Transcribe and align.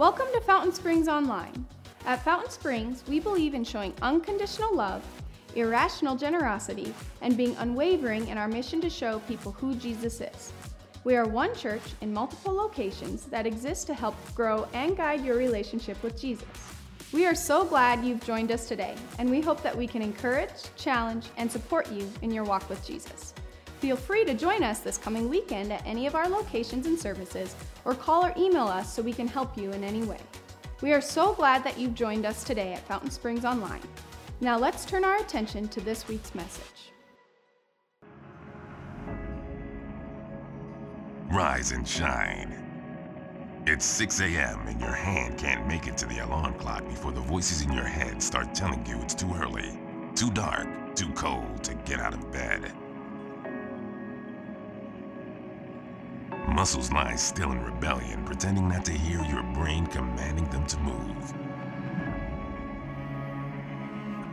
Welcome 0.00 0.28
to 0.32 0.40
Fountain 0.40 0.72
Springs 0.72 1.08
Online. 1.08 1.66
At 2.06 2.24
Fountain 2.24 2.50
Springs, 2.50 3.04
we 3.06 3.20
believe 3.20 3.52
in 3.52 3.64
showing 3.64 3.92
unconditional 4.00 4.74
love, 4.74 5.04
irrational 5.54 6.16
generosity, 6.16 6.94
and 7.20 7.36
being 7.36 7.54
unwavering 7.58 8.26
in 8.28 8.38
our 8.38 8.48
mission 8.48 8.80
to 8.80 8.88
show 8.88 9.18
people 9.28 9.52
who 9.52 9.74
Jesus 9.74 10.22
is. 10.22 10.54
We 11.04 11.16
are 11.16 11.28
one 11.28 11.54
church 11.54 11.82
in 12.00 12.14
multiple 12.14 12.54
locations 12.54 13.26
that 13.26 13.46
exist 13.46 13.88
to 13.88 13.94
help 13.94 14.16
grow 14.34 14.66
and 14.72 14.96
guide 14.96 15.22
your 15.22 15.36
relationship 15.36 16.02
with 16.02 16.18
Jesus. 16.18 16.48
We 17.12 17.26
are 17.26 17.34
so 17.34 17.66
glad 17.66 18.02
you've 18.02 18.24
joined 18.24 18.52
us 18.52 18.66
today, 18.66 18.94
and 19.18 19.30
we 19.30 19.42
hope 19.42 19.62
that 19.62 19.76
we 19.76 19.86
can 19.86 20.00
encourage, 20.00 20.74
challenge, 20.76 21.26
and 21.36 21.52
support 21.52 21.92
you 21.92 22.10
in 22.22 22.30
your 22.30 22.44
walk 22.44 22.70
with 22.70 22.82
Jesus. 22.86 23.34
Feel 23.80 23.96
free 23.96 24.26
to 24.26 24.34
join 24.34 24.62
us 24.62 24.80
this 24.80 24.98
coming 24.98 25.30
weekend 25.30 25.72
at 25.72 25.86
any 25.86 26.06
of 26.06 26.14
our 26.14 26.28
locations 26.28 26.86
and 26.86 26.98
services, 26.98 27.56
or 27.86 27.94
call 27.94 28.26
or 28.26 28.34
email 28.36 28.66
us 28.66 28.92
so 28.92 29.00
we 29.00 29.14
can 29.14 29.26
help 29.26 29.56
you 29.56 29.72
in 29.72 29.82
any 29.82 30.02
way. 30.02 30.20
We 30.82 30.92
are 30.92 31.00
so 31.00 31.32
glad 31.32 31.64
that 31.64 31.78
you've 31.78 31.94
joined 31.94 32.26
us 32.26 32.44
today 32.44 32.74
at 32.74 32.86
Fountain 32.86 33.10
Springs 33.10 33.46
Online. 33.46 33.80
Now 34.42 34.58
let's 34.58 34.84
turn 34.84 35.02
our 35.02 35.16
attention 35.16 35.66
to 35.68 35.80
this 35.80 36.08
week's 36.08 36.34
message. 36.34 36.92
Rise 41.32 41.72
and 41.72 41.88
shine. 41.88 42.54
It's 43.66 43.86
6 43.86 44.20
a.m. 44.20 44.66
and 44.66 44.78
your 44.78 44.92
hand 44.92 45.38
can't 45.38 45.66
make 45.66 45.86
it 45.86 45.96
to 45.98 46.06
the 46.06 46.18
alarm 46.18 46.52
clock 46.54 46.86
before 46.86 47.12
the 47.12 47.20
voices 47.20 47.62
in 47.62 47.72
your 47.72 47.84
head 47.84 48.22
start 48.22 48.54
telling 48.54 48.84
you 48.84 49.00
it's 49.00 49.14
too 49.14 49.32
early, 49.40 49.78
too 50.14 50.30
dark, 50.32 50.68
too 50.94 51.10
cold 51.12 51.64
to 51.64 51.74
get 51.86 51.98
out 51.98 52.12
of 52.12 52.30
bed. 52.30 52.74
Muscles 56.50 56.92
lie 56.92 57.14
still 57.14 57.52
in 57.52 57.62
rebellion, 57.62 58.24
pretending 58.24 58.68
not 58.68 58.84
to 58.84 58.92
hear 58.92 59.22
your 59.22 59.42
brain 59.54 59.86
commanding 59.86 60.44
them 60.46 60.66
to 60.66 60.78
move. 60.80 61.34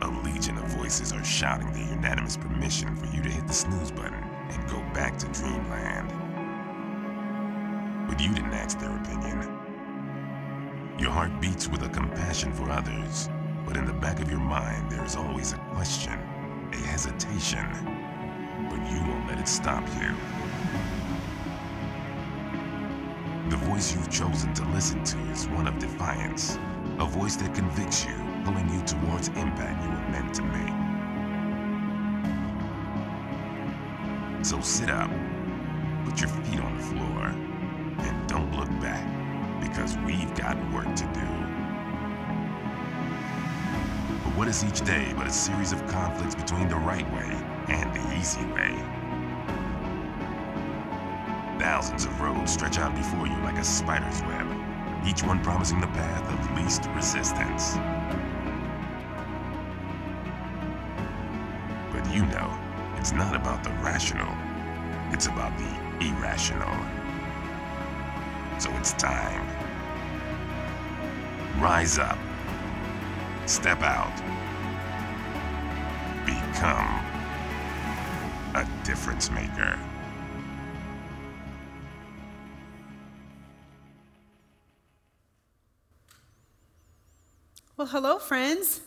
A 0.02 0.08
legion 0.24 0.58
of 0.58 0.64
voices 0.64 1.12
are 1.12 1.22
shouting 1.24 1.72
their 1.72 1.88
unanimous 1.94 2.36
permission 2.36 2.96
for 2.96 3.06
you 3.14 3.22
to 3.22 3.28
hit 3.30 3.46
the 3.46 3.54
snooze 3.54 3.92
button 3.92 4.22
and 4.50 4.68
go 4.68 4.80
back 4.92 5.16
to 5.18 5.28
dreamland. 5.28 6.08
But 8.08 8.20
you 8.20 8.34
didn't 8.34 8.52
ask 8.52 8.80
their 8.80 8.96
opinion. 8.96 9.38
Your 10.98 11.12
heart 11.12 11.40
beats 11.40 11.68
with 11.68 11.84
a 11.84 11.88
compassion 11.88 12.52
for 12.52 12.68
others, 12.68 13.28
but 13.64 13.76
in 13.76 13.84
the 13.84 13.92
back 13.92 14.20
of 14.20 14.28
your 14.28 14.40
mind 14.40 14.90
there 14.90 15.04
is 15.04 15.14
always 15.14 15.52
a 15.52 15.58
question, 15.72 16.18
a 16.72 16.76
hesitation. 16.76 17.68
But 18.68 18.80
you 18.90 19.00
won't 19.06 19.28
let 19.28 19.38
it 19.38 19.46
stop 19.46 19.86
you. 20.00 20.47
The 23.48 23.56
voice 23.56 23.94
you've 23.94 24.10
chosen 24.10 24.52
to 24.54 24.64
listen 24.66 25.02
to 25.04 25.18
is 25.30 25.48
one 25.48 25.66
of 25.66 25.78
defiance, 25.78 26.58
a 26.98 27.06
voice 27.06 27.34
that 27.36 27.54
convicts 27.54 28.04
you, 28.04 28.12
pulling 28.44 28.68
you 28.68 28.82
towards 28.82 29.28
impact 29.28 29.82
you 29.82 29.88
were 29.88 30.08
meant 30.10 30.34
to 30.34 30.42
make. 30.42 30.74
So 34.44 34.60
sit 34.60 34.90
up, 34.90 35.10
put 36.04 36.20
your 36.20 36.28
feet 36.28 36.60
on 36.60 36.76
the 36.76 36.82
floor, 36.84 37.32
and 38.06 38.28
don't 38.28 38.54
look 38.54 38.68
back, 38.82 39.02
because 39.62 39.96
we've 39.98 40.34
got 40.34 40.58
work 40.70 40.94
to 40.94 41.04
do. 41.14 41.26
But 44.24 44.36
what 44.36 44.48
is 44.48 44.62
each 44.62 44.82
day 44.84 45.14
but 45.16 45.26
a 45.26 45.32
series 45.32 45.72
of 45.72 45.86
conflicts 45.86 46.34
between 46.34 46.68
the 46.68 46.76
right 46.76 47.10
way 47.14 47.34
and 47.68 47.94
the 47.94 48.18
easy 48.18 48.44
way? 48.52 48.97
Thousands 51.58 52.04
of 52.04 52.20
roads 52.20 52.52
stretch 52.52 52.78
out 52.78 52.94
before 52.94 53.26
you 53.26 53.36
like 53.38 53.58
a 53.58 53.64
spider's 53.64 54.22
web, 54.22 54.46
each 55.04 55.24
one 55.24 55.42
promising 55.42 55.80
the 55.80 55.88
path 55.88 56.32
of 56.32 56.56
least 56.56 56.86
resistance. 56.94 57.74
But 61.92 62.14
you 62.14 62.24
know, 62.26 62.56
it's 62.96 63.12
not 63.12 63.34
about 63.34 63.64
the 63.64 63.70
rational, 63.82 64.32
it's 65.12 65.26
about 65.26 65.56
the 65.58 66.06
irrational. 66.06 66.76
So 68.60 68.70
it's 68.76 68.92
time. 68.92 69.46
Rise 71.60 71.98
up. 71.98 72.18
Step 73.46 73.82
out. 73.82 74.14
Become 76.24 77.04
a 78.54 78.66
difference 78.84 79.30
maker. 79.30 79.78
Hello, 87.90 88.18
friends. 88.18 88.82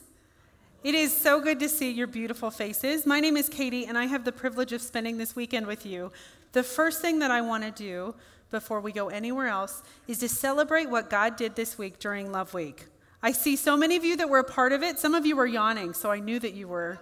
It 0.84 0.94
is 0.94 1.12
so 1.12 1.42
good 1.42 1.60
to 1.62 1.68
see 1.68 1.90
your 1.90 2.06
beautiful 2.06 2.52
faces. 2.52 3.08
My 3.08 3.20
name 3.20 3.36
is 3.36 3.50
Katie, 3.50 3.88
and 3.88 3.98
I 3.98 4.06
have 4.06 4.26
the 4.26 4.32
privilege 4.32 4.74
of 4.74 4.82
spending 4.82 5.18
this 5.18 5.36
weekend 5.36 5.66
with 5.66 5.88
you. 5.88 6.12
The 6.52 6.62
first 6.62 7.02
thing 7.02 7.18
that 7.18 7.32
I 7.32 7.42
want 7.42 7.64
to 7.64 7.72
do 7.72 8.14
before 8.52 8.80
we 8.80 8.92
go 8.92 9.10
anywhere 9.10 9.48
else 9.48 9.82
is 10.08 10.20
to 10.20 10.30
celebrate 10.30 10.88
what 10.88 11.10
God 11.10 11.36
did 11.36 11.56
this 11.56 11.80
week 11.80 11.98
during 11.98 12.32
Love 12.32 12.54
Week. 12.54 12.86
I 13.24 13.32
see 13.32 13.56
so 13.56 13.76
many 13.76 13.96
of 13.96 14.06
you 14.06 14.18
that 14.18 14.30
were 14.30 14.40
a 14.40 14.44
part 14.44 14.72
of 14.72 14.84
it. 14.84 15.00
Some 15.00 15.16
of 15.16 15.26
you 15.26 15.36
were 15.36 15.48
yawning, 15.48 15.94
so 15.94 16.12
I 16.12 16.20
knew 16.20 16.38
that 16.38 16.54
you 16.54 16.68
were 16.68 17.00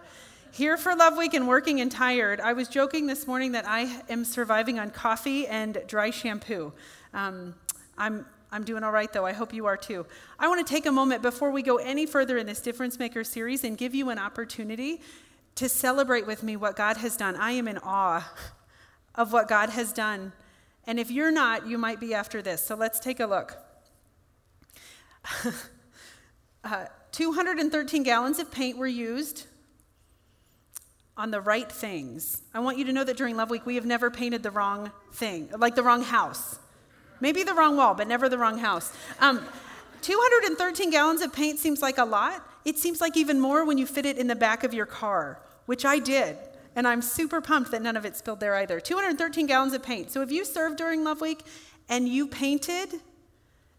here 0.53 0.77
for 0.77 0.95
Love 0.95 1.17
Week 1.17 1.33
and 1.33 1.49
working 1.49 1.81
and 1.81 1.91
tired. 1.91 2.39
I 2.39 2.53
was 2.53 2.69
joking 2.69 3.07
this 3.07 3.27
morning 3.27 3.51
that 3.51 3.67
I 3.67 4.03
am 4.07 4.23
surviving 4.23 4.79
on 4.79 4.91
coffee 4.91 5.47
and 5.47 5.83
dry 5.85 6.11
shampoo. 6.11 6.71
Um, 7.13 7.55
I'm 7.97 8.25
I'm 8.51 8.63
doing 8.63 8.83
all 8.83 8.91
right, 8.91 9.11
though. 9.11 9.25
I 9.25 9.33
hope 9.33 9.53
you 9.53 9.67
are 9.67 9.77
too. 9.77 10.05
I 10.39 10.47
want 10.47 10.65
to 10.65 10.73
take 10.73 10.85
a 10.85 10.91
moment 10.91 11.21
before 11.21 11.51
we 11.51 11.61
go 11.61 11.77
any 11.77 12.05
further 12.05 12.37
in 12.37 12.47
this 12.47 12.61
Difference 12.61 12.97
Maker 12.97 13.23
series 13.23 13.63
and 13.63 13.77
give 13.77 13.93
you 13.93 14.09
an 14.09 14.17
opportunity 14.17 15.01
to 15.55 15.69
celebrate 15.69 16.25
with 16.25 16.41
me 16.41 16.55
what 16.55 16.75
God 16.75 16.97
has 16.97 17.15
done. 17.15 17.35
I 17.35 17.51
am 17.51 17.67
in 17.67 17.77
awe 17.79 18.31
of 19.15 19.33
what 19.33 19.47
God 19.47 19.69
has 19.69 19.93
done. 19.93 20.33
And 20.87 20.99
if 20.99 21.11
you're 21.11 21.31
not, 21.31 21.67
you 21.67 21.77
might 21.77 21.99
be 21.99 22.13
after 22.13 22.41
this. 22.41 22.65
So 22.65 22.75
let's 22.75 22.99
take 22.99 23.19
a 23.19 23.27
look. 23.27 23.57
uh, 26.63 26.85
213 27.11 28.03
gallons 28.03 28.39
of 28.39 28.49
paint 28.49 28.77
were 28.77 28.87
used 28.87 29.45
on 31.17 31.31
the 31.31 31.41
right 31.41 31.69
things. 31.69 32.41
I 32.53 32.61
want 32.61 32.77
you 32.77 32.85
to 32.85 32.93
know 32.93 33.03
that 33.03 33.17
during 33.17 33.35
Love 33.35 33.49
Week, 33.49 33.65
we 33.65 33.75
have 33.75 33.85
never 33.85 34.09
painted 34.09 34.41
the 34.41 34.51
wrong 34.51 34.91
thing, 35.11 35.49
like 35.57 35.75
the 35.75 35.83
wrong 35.83 36.01
house. 36.01 36.57
Maybe 37.21 37.43
the 37.43 37.53
wrong 37.53 37.77
wall, 37.77 37.93
but 37.93 38.07
never 38.07 38.29
the 38.29 38.37
wrong 38.37 38.57
house. 38.57 38.93
Um, 39.19 39.45
213 40.01 40.89
gallons 40.89 41.21
of 41.21 41.33
paint 41.33 41.59
seems 41.59 41.81
like 41.81 41.97
a 41.97 42.05
lot. 42.05 42.45
It 42.65 42.77
seems 42.77 43.01
like 43.01 43.17
even 43.17 43.39
more 43.39 43.65
when 43.65 43.77
you 43.77 43.85
fit 43.85 44.05
it 44.05 44.17
in 44.17 44.27
the 44.27 44.35
back 44.35 44.63
of 44.63 44.73
your 44.73 44.85
car, 44.85 45.41
which 45.65 45.85
I 45.85 45.99
did. 45.99 46.37
And 46.75 46.87
I'm 46.87 47.01
super 47.01 47.41
pumped 47.41 47.71
that 47.71 47.81
none 47.81 47.97
of 47.97 48.05
it 48.05 48.15
spilled 48.15 48.39
there 48.39 48.55
either. 48.55 48.79
213 48.79 49.47
gallons 49.47 49.73
of 49.73 49.83
paint. 49.83 50.11
So 50.11 50.21
if 50.21 50.31
you 50.31 50.45
served 50.45 50.77
during 50.77 51.03
Love 51.03 51.19
Week 51.19 51.43
and 51.89 52.07
you 52.07 52.27
painted, 52.27 53.01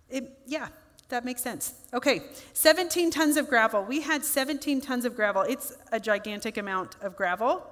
it, 0.09 0.39
yeah, 0.47 0.69
that 1.09 1.25
makes 1.25 1.43
sense. 1.43 1.75
Okay, 1.95 2.22
17 2.53 3.11
tons 3.11 3.37
of 3.37 3.49
gravel. 3.49 3.84
We 3.84 4.01
had 4.01 4.25
17 4.25 4.81
tons 4.81 5.05
of 5.05 5.15
gravel. 5.15 5.43
It's 5.43 5.77
a 5.93 6.01
gigantic 6.01 6.57
amount 6.57 6.97
of 7.01 7.17
gravel 7.17 7.65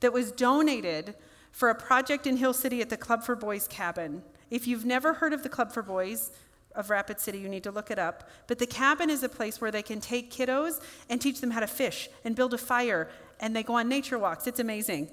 that 0.00 0.12
was 0.12 0.32
donated 0.32 1.14
for 1.50 1.70
a 1.70 1.74
project 1.74 2.26
in 2.26 2.36
Hill 2.36 2.54
City 2.54 2.80
at 2.80 2.90
the 2.90 2.96
Club 2.96 3.24
for 3.24 3.36
Boys 3.36 3.68
cabin. 3.68 4.22
If 4.52 4.66
you've 4.66 4.84
never 4.84 5.14
heard 5.14 5.32
of 5.32 5.42
the 5.42 5.48
Club 5.48 5.72
for 5.72 5.82
Boys 5.82 6.30
of 6.74 6.90
Rapid 6.90 7.18
City, 7.18 7.38
you 7.38 7.48
need 7.48 7.64
to 7.64 7.70
look 7.70 7.90
it 7.90 7.98
up. 7.98 8.28
But 8.46 8.58
the 8.58 8.66
cabin 8.66 9.08
is 9.08 9.22
a 9.22 9.28
place 9.30 9.62
where 9.62 9.70
they 9.70 9.80
can 9.80 9.98
take 9.98 10.30
kiddos 10.30 10.82
and 11.08 11.18
teach 11.22 11.40
them 11.40 11.52
how 11.52 11.60
to 11.60 11.66
fish 11.66 12.10
and 12.22 12.36
build 12.36 12.52
a 12.52 12.58
fire, 12.58 13.08
and 13.40 13.56
they 13.56 13.62
go 13.62 13.72
on 13.76 13.88
nature 13.88 14.18
walks. 14.18 14.46
It's 14.46 14.60
amazing. 14.60 15.10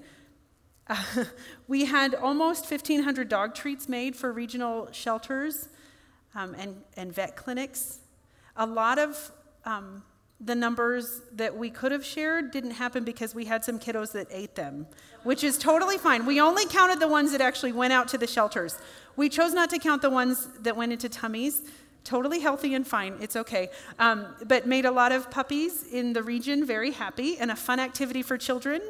Uh, 0.87 1.01
we 1.69 1.85
had 1.85 2.15
almost 2.15 2.69
1,500 2.69 3.29
dog 3.29 3.55
treats 3.55 3.87
made 3.87 4.13
for 4.13 4.33
regional 4.33 4.89
shelters 4.91 5.69
um, 6.35 6.53
and, 6.55 6.75
and 6.97 7.15
vet 7.15 7.37
clinics. 7.37 7.99
A 8.57 8.65
lot 8.65 8.99
of 8.99 9.31
um, 9.63 10.03
the 10.41 10.55
numbers 10.55 11.21
that 11.33 11.57
we 11.57 11.69
could 11.69 11.91
have 11.91 12.05
shared 12.05 12.51
didn't 12.51 12.71
happen 12.71 13.03
because 13.03 13.35
we 13.35 13.45
had 13.45 13.65
some 13.65 13.77
kiddos 13.77 14.13
that 14.13 14.27
ate 14.31 14.55
them, 14.55 14.87
which 15.23 15.43
is 15.43 15.57
totally 15.57 15.97
fine. 15.97 16.25
We 16.25 16.39
only 16.39 16.65
counted 16.65 16.99
the 16.99 17.09
ones 17.09 17.33
that 17.33 17.41
actually 17.41 17.73
went 17.73 17.91
out 17.91 18.07
to 18.09 18.17
the 18.17 18.27
shelters. 18.27 18.77
We 19.17 19.27
chose 19.27 19.53
not 19.53 19.69
to 19.71 19.79
count 19.79 20.01
the 20.01 20.09
ones 20.09 20.47
that 20.61 20.77
went 20.77 20.93
into 20.93 21.09
tummies. 21.09 21.63
Totally 22.05 22.39
healthy 22.39 22.73
and 22.73 22.87
fine, 22.87 23.17
it's 23.19 23.35
okay. 23.35 23.69
Um, 23.99 24.27
but 24.47 24.65
made 24.65 24.85
a 24.85 24.91
lot 24.91 25.11
of 25.11 25.29
puppies 25.29 25.83
in 25.91 26.13
the 26.13 26.23
region 26.23 26.65
very 26.65 26.91
happy 26.91 27.37
and 27.37 27.51
a 27.51 27.55
fun 27.55 27.79
activity 27.79 28.21
for 28.21 28.37
children. 28.37 28.81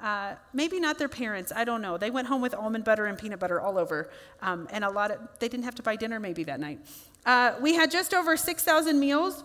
Uh, 0.00 0.34
maybe 0.52 0.78
not 0.78 0.98
their 0.98 1.08
parents, 1.08 1.52
I 1.54 1.64
don't 1.64 1.82
know. 1.82 1.98
They 1.98 2.10
went 2.10 2.28
home 2.28 2.40
with 2.40 2.54
almond 2.54 2.84
butter 2.84 3.06
and 3.06 3.18
peanut 3.18 3.40
butter 3.40 3.60
all 3.60 3.78
over, 3.78 4.10
um, 4.42 4.68
and 4.70 4.84
a 4.84 4.90
lot 4.90 5.10
of, 5.10 5.18
they 5.40 5.48
didn't 5.48 5.64
have 5.64 5.74
to 5.76 5.82
buy 5.82 5.96
dinner 5.96 6.20
maybe 6.20 6.44
that 6.44 6.60
night. 6.60 6.78
Uh, 7.26 7.54
we 7.60 7.74
had 7.74 7.90
just 7.90 8.14
over 8.14 8.36
6,000 8.36 9.00
meals 9.00 9.42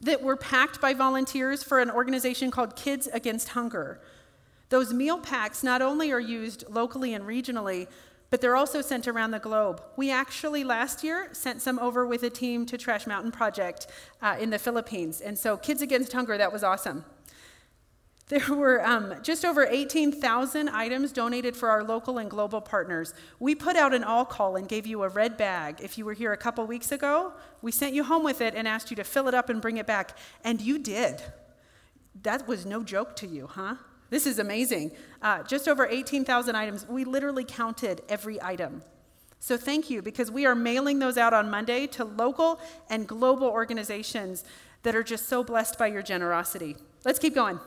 that 0.00 0.22
were 0.22 0.36
packed 0.36 0.80
by 0.80 0.94
volunteers 0.94 1.62
for 1.62 1.78
an 1.78 1.90
organization 1.90 2.50
called 2.50 2.76
Kids 2.76 3.06
Against 3.12 3.50
Hunger. 3.50 4.00
Those 4.70 4.92
meal 4.92 5.18
packs 5.18 5.62
not 5.62 5.82
only 5.82 6.12
are 6.12 6.20
used 6.20 6.64
locally 6.70 7.12
and 7.12 7.24
regionally, 7.24 7.88
but 8.30 8.40
they're 8.40 8.56
also 8.56 8.80
sent 8.80 9.08
around 9.08 9.32
the 9.32 9.40
globe. 9.40 9.82
We 9.96 10.10
actually 10.10 10.62
last 10.62 11.02
year 11.02 11.28
sent 11.32 11.60
some 11.60 11.78
over 11.80 12.06
with 12.06 12.22
a 12.22 12.30
team 12.30 12.64
to 12.66 12.78
Trash 12.78 13.06
Mountain 13.06 13.32
Project 13.32 13.88
uh, 14.22 14.36
in 14.38 14.50
the 14.50 14.58
Philippines. 14.58 15.20
And 15.20 15.36
so, 15.36 15.56
Kids 15.56 15.82
Against 15.82 16.12
Hunger, 16.12 16.38
that 16.38 16.52
was 16.52 16.62
awesome. 16.62 17.04
There 18.30 18.54
were 18.54 18.86
um, 18.86 19.14
just 19.24 19.44
over 19.44 19.66
18,000 19.66 20.68
items 20.68 21.10
donated 21.10 21.56
for 21.56 21.68
our 21.68 21.82
local 21.82 22.18
and 22.18 22.30
global 22.30 22.60
partners. 22.60 23.12
We 23.40 23.56
put 23.56 23.74
out 23.74 23.92
an 23.92 24.04
all 24.04 24.24
call 24.24 24.54
and 24.54 24.68
gave 24.68 24.86
you 24.86 25.02
a 25.02 25.08
red 25.08 25.36
bag. 25.36 25.80
If 25.82 25.98
you 25.98 26.04
were 26.04 26.12
here 26.12 26.32
a 26.32 26.36
couple 26.36 26.64
weeks 26.64 26.92
ago, 26.92 27.32
we 27.60 27.72
sent 27.72 27.92
you 27.92 28.04
home 28.04 28.22
with 28.22 28.40
it 28.40 28.54
and 28.54 28.68
asked 28.68 28.88
you 28.88 28.94
to 28.96 29.02
fill 29.02 29.26
it 29.26 29.34
up 29.34 29.48
and 29.50 29.60
bring 29.60 29.78
it 29.78 29.86
back. 29.86 30.16
And 30.44 30.60
you 30.60 30.78
did. 30.78 31.20
That 32.22 32.46
was 32.46 32.64
no 32.64 32.84
joke 32.84 33.16
to 33.16 33.26
you, 33.26 33.48
huh? 33.48 33.74
This 34.10 34.28
is 34.28 34.38
amazing. 34.38 34.92
Uh, 35.20 35.42
just 35.42 35.66
over 35.66 35.88
18,000 35.88 36.54
items. 36.54 36.86
We 36.88 37.02
literally 37.02 37.44
counted 37.44 38.02
every 38.08 38.40
item. 38.40 38.82
So 39.40 39.56
thank 39.56 39.90
you 39.90 40.02
because 40.02 40.30
we 40.30 40.46
are 40.46 40.54
mailing 40.54 41.00
those 41.00 41.18
out 41.18 41.34
on 41.34 41.50
Monday 41.50 41.88
to 41.88 42.04
local 42.04 42.60
and 42.90 43.08
global 43.08 43.48
organizations 43.48 44.44
that 44.84 44.94
are 44.94 45.02
just 45.02 45.28
so 45.28 45.42
blessed 45.42 45.80
by 45.80 45.88
your 45.88 46.02
generosity. 46.02 46.76
Let's 47.04 47.18
keep 47.18 47.34
going. 47.34 47.58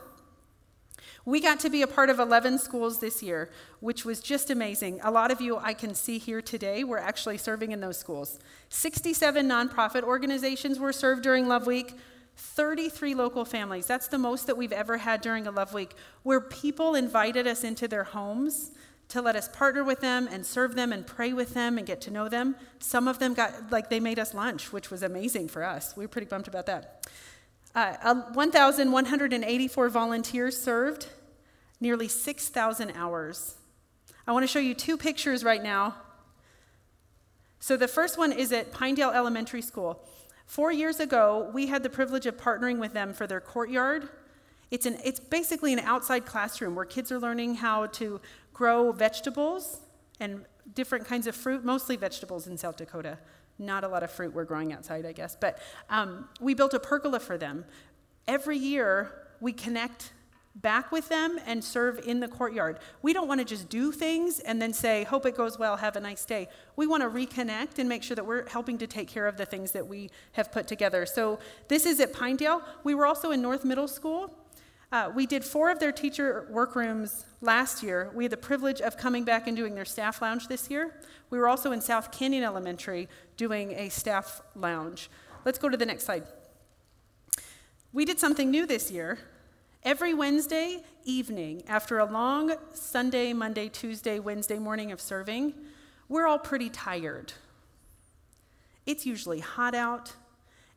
We 1.26 1.40
got 1.40 1.60
to 1.62 1.70
be 1.70 1.82
a 1.82 1.88
part 1.88 2.10
of 2.10 2.20
11 2.20 2.58
schools 2.60 3.00
this 3.00 3.24
year, 3.24 3.50
which 3.80 4.04
was 4.04 4.20
just 4.20 4.50
amazing. 4.50 5.00
A 5.04 5.12
lot 5.12 5.32
of 5.32 5.40
you 5.40 5.58
I 5.58 5.74
can 5.74 5.96
see 5.96 6.18
here 6.18 6.42
today 6.42 6.84
were 6.84 7.00
actually 7.00 7.38
serving 7.38 7.72
in 7.72 7.80
those 7.80 7.98
schools. 7.98 8.40
67 8.70 9.48
nonprofit 9.48 10.04
organizations 10.04 10.80
were 10.80 10.92
served 10.92 11.24
during 11.24 11.48
Love 11.48 11.66
Week, 11.66 11.96
33 12.36 13.16
local 13.16 13.46
families. 13.46 13.88
That's 13.88 14.08
the 14.08 14.18
most 14.18 14.48
that 14.48 14.58
we've 14.58 14.74
ever 14.74 14.98
had 14.98 15.22
during 15.22 15.48
a 15.48 15.52
Love 15.52 15.74
Week, 15.74 15.96
where 16.24 16.42
people 16.42 16.94
invited 16.94 17.48
us 17.48 17.64
into 17.64 17.88
their 17.88 18.04
homes 18.04 18.72
to 19.10 19.22
let 19.22 19.36
us 19.36 19.48
partner 19.48 19.84
with 19.84 20.02
them 20.02 20.28
and 20.30 20.46
serve 20.46 20.76
them 20.76 20.92
and 20.92 21.06
pray 21.06 21.32
with 21.32 21.54
them 21.54 21.78
and 21.78 21.88
get 21.88 22.02
to 22.02 22.12
know 22.12 22.28
them. 22.28 22.56
Some 22.80 23.08
of 23.08 23.20
them 23.20 23.34
got, 23.34 23.72
like, 23.72 23.90
they 23.90 24.00
made 24.00 24.20
us 24.20 24.34
lunch, 24.34 24.74
which 24.74 24.90
was 24.90 25.04
amazing 25.04 25.48
for 25.48 25.64
us. 25.64 25.96
We 25.96 26.04
were 26.04 26.10
pretty 26.10 26.28
bummed 26.28 26.48
about 26.48 26.66
that. 26.66 27.08
Uh, 27.76 28.16
1,184 28.34 29.90
volunteers 29.90 30.62
served, 30.62 31.08
nearly 31.80 32.08
6,000 32.08 32.92
hours. 32.92 33.56
I 34.28 34.32
want 34.32 34.44
to 34.44 34.48
show 34.48 34.60
you 34.60 34.76
two 34.76 34.96
pictures 34.96 35.44
right 35.44 35.62
now. 35.62 35.96
So 37.60 37.76
the 37.76 37.88
first 37.88 38.18
one 38.18 38.32
is 38.32 38.52
at 38.52 38.72
Pinedale 38.72 39.12
Elementary 39.12 39.62
School. 39.62 40.04
Four 40.46 40.72
years 40.72 41.00
ago, 41.00 41.50
we 41.54 41.68
had 41.68 41.82
the 41.82 41.90
privilege 41.90 42.26
of 42.26 42.38
partnering 42.38 42.78
with 42.78 42.94
them 42.94 43.14
for 43.14 43.26
their 43.26 43.42
courtyard. 43.42 44.10
It's, 44.70 44.86
an, 44.86 44.98
it's 45.04 45.20
basically 45.20 45.74
an 45.74 45.80
outside 45.80 46.26
classroom 46.26 46.76
where 46.76 46.86
kids 46.86 47.12
are 47.12 47.20
learning 47.20 47.56
how 47.56 47.88
to 47.88 48.22
grow 48.54 48.92
vegetables 48.92 49.80
and 50.20 50.46
different 50.76 51.06
kinds 51.06 51.26
of 51.26 51.36
fruit, 51.36 51.66
mostly 51.66 51.96
vegetables 51.96 52.48
in 52.48 52.58
South 52.58 52.78
Dakota. 52.78 53.18
Not 53.60 53.84
a 53.84 53.88
lot 53.88 54.04
of 54.04 54.12
fruit 54.12 54.34
we're 54.34 54.46
growing 54.46 54.74
outside, 54.74 55.06
I 55.06 55.12
guess. 55.12 55.38
But 55.40 55.60
um, 55.90 56.28
we 56.40 56.54
built 56.54 56.74
a 56.74 56.80
pergola 56.80 57.20
for 57.20 57.38
them. 57.38 57.66
Every 58.28 58.58
year, 58.58 59.12
we 59.40 59.54
connect 59.54 60.14
back 60.56 60.92
with 60.92 61.10
them 61.10 61.40
and 61.46 61.64
serve 61.64 62.00
in 62.06 62.20
the 62.20 62.28
courtyard. 62.28 62.80
We 63.02 63.12
don't 63.14 63.28
want 63.28 63.40
to 63.40 63.46
just 63.46 63.70
do 63.70 63.92
things 63.92 64.40
and 64.40 64.62
then 64.62 64.72
say, 64.72 65.04
hope 65.04 65.26
it 65.26 65.36
goes 65.36 65.58
well, 65.58 65.78
have 65.78 65.96
a 65.96 66.00
nice 66.00 66.26
day. 66.26 66.48
We 66.76 66.86
want 66.86 67.02
to 67.02 67.10
reconnect 67.10 67.80
and 67.80 67.90
make 67.90 68.04
sure 68.04 68.16
that 68.16 68.26
we're 68.26 68.48
helping 68.48 68.78
to 68.78 68.88
take 68.88 69.08
care 69.08 69.28
of 69.28 69.38
the 69.38 69.46
things 69.46 69.72
that 69.72 69.88
we 69.88 70.12
have 70.34 70.52
put 70.52 70.68
together. 70.68 71.06
So 71.06 71.40
this 71.70 71.86
is 71.86 72.00
at 72.00 72.14
Pinedale. 72.14 72.62
We 72.84 72.94
were 72.94 73.06
also 73.06 73.32
in 73.32 73.42
North 73.42 73.66
Middle 73.66 73.88
School. 73.88 74.34
Uh, 74.94 75.10
we 75.16 75.26
did 75.26 75.44
four 75.44 75.72
of 75.72 75.80
their 75.80 75.92
teacher 75.92 76.46
workrooms 76.52 77.26
last 77.42 77.82
year. 77.82 78.12
We 78.14 78.26
had 78.26 78.32
the 78.32 78.38
privilege 78.38 78.80
of 78.80 78.96
coming 78.96 79.24
back 79.24 79.48
and 79.48 79.58
doing 79.58 79.74
their 79.74 79.86
staff 79.86 80.22
lounge 80.22 80.48
this 80.48 80.70
year. 80.70 80.94
We 81.32 81.40
were 81.40 81.48
also 81.48 81.72
in 81.72 81.82
South 81.82 82.12
Canyon 82.12 82.44
Elementary 82.44 83.10
doing 83.36 83.72
a 83.72 83.90
staff 83.90 84.44
lounge. 84.56 85.10
Let's 85.46 85.58
go 85.58 85.68
to 85.68 85.76
the 85.76 85.86
next 85.88 86.04
slide. 86.04 86.26
We 87.92 88.06
did 88.06 88.20
something 88.20 88.52
new 88.52 88.68
this 88.68 88.92
year. 88.92 89.18
Every 89.82 90.14
Wednesday 90.14 90.84
evening, 91.06 91.64
after 91.68 91.98
a 91.98 92.06
long 92.06 92.54
Sunday, 92.76 93.34
Monday, 93.34 93.70
Tuesday, 93.70 94.20
Wednesday 94.20 94.60
morning 94.60 94.92
of 94.92 95.02
serving, 95.02 95.56
we're 96.08 96.28
all 96.28 96.38
pretty 96.38 96.70
tired. 96.70 97.34
It's 98.86 99.08
usually 99.08 99.40
hot 99.40 99.74
out, 99.74 100.14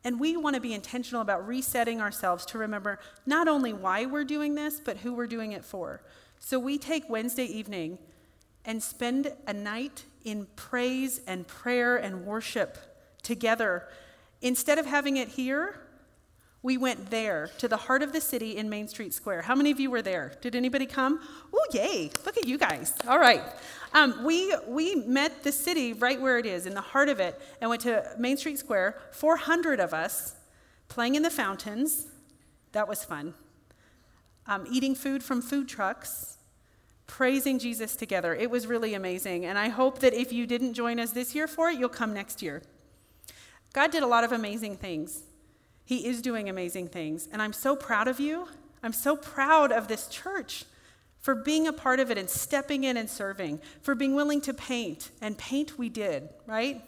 and 0.03 0.19
we 0.19 0.37
want 0.37 0.55
to 0.55 0.61
be 0.61 0.73
intentional 0.73 1.21
about 1.21 1.47
resetting 1.47 1.99
ourselves 2.01 2.45
to 2.47 2.57
remember 2.57 2.99
not 3.25 3.47
only 3.47 3.73
why 3.73 4.05
we're 4.05 4.23
doing 4.23 4.55
this, 4.55 4.79
but 4.83 4.97
who 4.97 5.13
we're 5.13 5.27
doing 5.27 5.51
it 5.51 5.65
for. 5.65 6.01
So 6.39 6.59
we 6.59 6.77
take 6.77 7.09
Wednesday 7.09 7.45
evening 7.45 7.97
and 8.63 8.81
spend 8.81 9.33
a 9.47 9.53
night 9.53 10.05
in 10.23 10.47
praise 10.55 11.21
and 11.25 11.47
prayer 11.47 11.97
and 11.97 12.25
worship 12.25 12.77
together. 13.23 13.87
Instead 14.41 14.77
of 14.77 14.85
having 14.85 15.17
it 15.17 15.29
here, 15.29 15.79
we 16.61 16.77
went 16.77 17.11
there 17.11 17.49
to 17.59 17.67
the 17.67 17.77
heart 17.77 18.03
of 18.03 18.13
the 18.13 18.21
city 18.21 18.57
in 18.57 18.69
Main 18.69 18.87
Street 18.87 19.13
Square. 19.13 19.43
How 19.43 19.55
many 19.55 19.71
of 19.71 19.79
you 19.79 19.89
were 19.89 20.01
there? 20.01 20.33
Did 20.41 20.55
anybody 20.55 20.85
come? 20.85 21.21
Oh, 21.53 21.65
yay! 21.71 22.11
Look 22.25 22.37
at 22.37 22.45
you 22.45 22.57
guys. 22.57 22.93
All 23.07 23.19
right. 23.19 23.41
Um, 23.93 24.23
we, 24.23 24.53
we 24.67 24.95
met 24.95 25.43
the 25.43 25.51
city 25.51 25.93
right 25.93 26.19
where 26.19 26.37
it 26.37 26.45
is, 26.45 26.65
in 26.65 26.73
the 26.73 26.81
heart 26.81 27.09
of 27.09 27.19
it, 27.19 27.39
and 27.61 27.69
went 27.69 27.81
to 27.83 28.03
Main 28.17 28.37
Street 28.37 28.59
Square. 28.59 28.99
400 29.11 29.79
of 29.79 29.93
us 29.93 30.35
playing 30.87 31.15
in 31.15 31.23
the 31.23 31.29
fountains. 31.29 32.07
That 32.73 32.87
was 32.87 33.03
fun. 33.03 33.33
Um, 34.45 34.65
eating 34.69 34.95
food 34.95 35.23
from 35.23 35.41
food 35.41 35.67
trucks, 35.67 36.37
praising 37.05 37.59
Jesus 37.59 37.95
together. 37.95 38.33
It 38.35 38.49
was 38.49 38.67
really 38.67 38.93
amazing. 38.93 39.45
And 39.45 39.57
I 39.57 39.69
hope 39.69 39.99
that 39.99 40.13
if 40.13 40.31
you 40.31 40.45
didn't 40.45 40.73
join 40.73 40.99
us 40.99 41.11
this 41.11 41.33
year 41.33 41.47
for 41.47 41.69
it, 41.69 41.79
you'll 41.79 41.89
come 41.89 42.13
next 42.13 42.41
year. 42.41 42.61
God 43.73 43.91
did 43.91 44.03
a 44.03 44.07
lot 44.07 44.23
of 44.23 44.31
amazing 44.31 44.77
things. 44.77 45.23
He 45.85 46.05
is 46.07 46.21
doing 46.21 46.49
amazing 46.49 46.89
things. 46.89 47.27
And 47.31 47.41
I'm 47.41 47.53
so 47.53 47.75
proud 47.75 48.07
of 48.07 48.19
you. 48.19 48.47
I'm 48.83 48.93
so 48.93 49.15
proud 49.15 49.71
of 49.71 49.87
this 49.87 50.07
church 50.07 50.65
for 51.19 51.35
being 51.35 51.67
a 51.67 51.73
part 51.73 51.99
of 51.99 52.11
it 52.11 52.17
and 52.17 52.29
stepping 52.29 52.83
in 52.83 52.97
and 52.97 53.09
serving, 53.09 53.59
for 53.81 53.95
being 53.95 54.15
willing 54.15 54.41
to 54.41 54.53
paint. 54.53 55.11
And 55.21 55.37
paint 55.37 55.77
we 55.77 55.89
did, 55.89 56.29
right? 56.45 56.81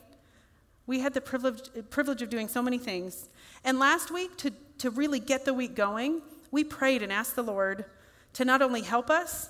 We 0.86 1.00
had 1.00 1.14
the 1.14 1.22
privilege, 1.22 1.70
privilege 1.90 2.22
of 2.22 2.30
doing 2.30 2.48
so 2.48 2.62
many 2.62 2.78
things. 2.78 3.30
And 3.64 3.80
last 3.80 4.12
week, 4.12 4.38
to, 4.38 4.52
to 4.80 4.90
really 4.90 5.20
get 5.20 5.46
the 5.46 5.54
week 5.54 5.76
going, 5.76 6.22
we 6.52 6.64
prayed 6.64 7.04
and 7.04 7.12
asked 7.12 7.36
the 7.36 7.44
Lord 7.44 7.86
to 8.34 8.46
not 8.46 8.62
only 8.62 8.82
help 8.82 9.10
us, 9.10 9.50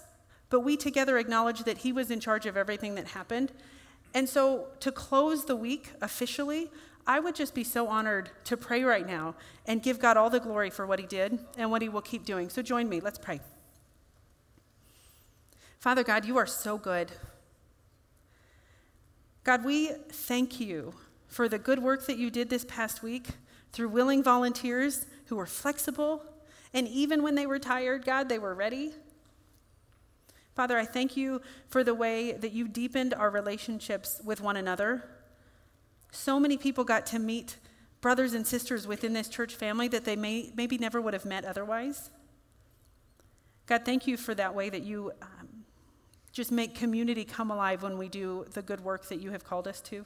but 0.49 0.61
we 0.61 0.75
together 0.75 1.17
acknowledged 1.17 1.65
that 1.65 1.79
He 1.79 1.93
was 1.93 2.11
in 2.11 2.19
charge 2.19 2.45
of 2.45 2.57
everything 2.57 2.95
that 2.95 3.07
happened. 3.07 3.51
And 4.13 4.27
so 4.27 4.67
to 4.79 4.91
close 4.91 5.45
the 5.45 5.55
week 5.55 5.91
officially, 6.01 6.71
I 7.05 7.19
would 7.19 7.35
just 7.35 7.53
be 7.53 7.63
so 7.63 7.87
honored 7.87 8.31
to 8.45 8.57
pray 8.57 8.83
right 8.83 9.05
now 9.05 9.35
and 9.65 9.81
give 9.81 9.99
God 9.99 10.17
all 10.17 10.29
the 10.29 10.39
glory 10.39 10.69
for 10.69 10.85
what 10.85 10.99
He 10.99 11.05
did 11.05 11.39
and 11.57 11.71
what 11.71 11.81
He 11.81 11.89
will 11.89 12.01
keep 12.01 12.25
doing. 12.25 12.49
So 12.49 12.61
join 12.61 12.89
me. 12.89 12.99
Let's 12.99 13.19
pray. 13.19 13.39
Father 15.79 16.03
God, 16.03 16.25
you 16.25 16.37
are 16.37 16.45
so 16.45 16.77
good. 16.77 17.11
God, 19.43 19.63
we 19.63 19.91
thank 20.11 20.59
you 20.59 20.93
for 21.27 21.49
the 21.49 21.57
good 21.57 21.79
work 21.79 22.05
that 22.05 22.17
you 22.17 22.29
did 22.29 22.49
this 22.49 22.65
past 22.65 23.01
week 23.01 23.27
through 23.71 23.89
willing 23.89 24.21
volunteers 24.21 25.05
who 25.25 25.35
were 25.35 25.45
flexible, 25.45 26.23
and 26.73 26.87
even 26.87 27.23
when 27.23 27.35
they 27.35 27.47
were 27.47 27.59
tired, 27.59 28.05
God, 28.05 28.29
they 28.29 28.39
were 28.39 28.53
ready. 28.53 28.91
Father, 30.55 30.77
I 30.77 30.85
thank 30.85 31.15
you 31.15 31.41
for 31.67 31.83
the 31.83 31.93
way 31.93 32.33
that 32.33 32.51
you 32.51 32.67
deepened 32.67 33.13
our 33.13 33.29
relationships 33.29 34.21
with 34.23 34.41
one 34.41 34.57
another 34.57 35.03
so 36.11 36.39
many 36.39 36.57
people 36.57 36.83
got 36.83 37.05
to 37.07 37.19
meet 37.19 37.57
brothers 38.01 38.33
and 38.33 38.45
sisters 38.45 38.87
within 38.87 39.13
this 39.13 39.27
church 39.27 39.55
family 39.55 39.87
that 39.89 40.05
they 40.05 40.15
may, 40.15 40.51
maybe 40.55 40.77
never 40.77 41.01
would 41.01 41.13
have 41.13 41.25
met 41.25 41.45
otherwise. 41.45 42.09
God, 43.65 43.85
thank 43.85 44.07
you 44.07 44.17
for 44.17 44.33
that 44.35 44.55
way 44.55 44.69
that 44.69 44.83
you 44.83 45.11
um, 45.21 45.48
just 46.31 46.51
make 46.51 46.75
community 46.75 47.25
come 47.25 47.51
alive 47.51 47.83
when 47.83 47.97
we 47.97 48.07
do 48.07 48.45
the 48.53 48.61
good 48.61 48.81
work 48.81 49.07
that 49.09 49.19
you 49.19 49.31
have 49.31 49.43
called 49.43 49.67
us 49.67 49.81
to. 49.81 50.05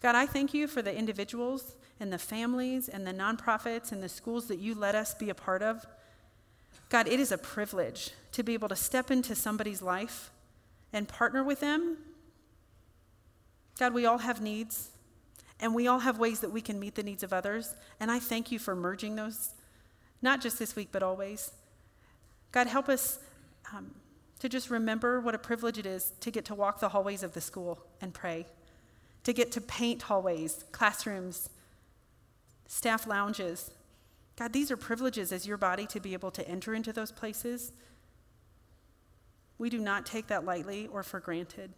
God, 0.00 0.14
I 0.14 0.26
thank 0.26 0.54
you 0.54 0.68
for 0.68 0.82
the 0.82 0.94
individuals 0.94 1.74
and 1.98 2.12
the 2.12 2.18
families 2.18 2.88
and 2.88 3.06
the 3.06 3.12
nonprofits 3.12 3.90
and 3.90 4.02
the 4.02 4.08
schools 4.08 4.46
that 4.48 4.58
you 4.58 4.74
let 4.74 4.94
us 4.94 5.14
be 5.14 5.30
a 5.30 5.34
part 5.34 5.62
of. 5.62 5.84
God, 6.88 7.08
it 7.08 7.18
is 7.18 7.32
a 7.32 7.38
privilege 7.38 8.12
to 8.32 8.42
be 8.42 8.54
able 8.54 8.68
to 8.68 8.76
step 8.76 9.10
into 9.10 9.34
somebody's 9.34 9.82
life 9.82 10.30
and 10.92 11.08
partner 11.08 11.42
with 11.42 11.60
them 11.60 11.98
God, 13.78 13.94
we 13.94 14.06
all 14.06 14.18
have 14.18 14.40
needs, 14.42 14.90
and 15.60 15.72
we 15.72 15.86
all 15.86 16.00
have 16.00 16.18
ways 16.18 16.40
that 16.40 16.50
we 16.50 16.60
can 16.60 16.80
meet 16.80 16.96
the 16.96 17.02
needs 17.02 17.22
of 17.22 17.32
others. 17.32 17.74
And 18.00 18.10
I 18.10 18.18
thank 18.18 18.50
you 18.50 18.58
for 18.58 18.74
merging 18.74 19.14
those, 19.14 19.54
not 20.20 20.40
just 20.40 20.58
this 20.58 20.74
week, 20.74 20.88
but 20.90 21.02
always. 21.02 21.52
God, 22.50 22.66
help 22.66 22.88
us 22.88 23.20
um, 23.72 23.94
to 24.40 24.48
just 24.48 24.70
remember 24.70 25.20
what 25.20 25.34
a 25.34 25.38
privilege 25.38 25.78
it 25.78 25.86
is 25.86 26.12
to 26.20 26.30
get 26.30 26.44
to 26.46 26.54
walk 26.54 26.80
the 26.80 26.90
hallways 26.90 27.22
of 27.22 27.34
the 27.34 27.40
school 27.40 27.84
and 28.00 28.14
pray, 28.14 28.46
to 29.24 29.32
get 29.32 29.50
to 29.52 29.60
paint 29.60 30.02
hallways, 30.02 30.64
classrooms, 30.72 31.50
staff 32.66 33.06
lounges. 33.06 33.70
God, 34.36 34.52
these 34.52 34.70
are 34.70 34.76
privileges 34.76 35.32
as 35.32 35.46
your 35.46 35.56
body 35.56 35.86
to 35.86 36.00
be 36.00 36.12
able 36.12 36.30
to 36.30 36.48
enter 36.48 36.74
into 36.74 36.92
those 36.92 37.10
places. 37.10 37.72
We 39.58 39.70
do 39.70 39.80
not 39.80 40.06
take 40.06 40.28
that 40.28 40.44
lightly 40.44 40.86
or 40.86 41.02
for 41.02 41.18
granted. 41.18 41.72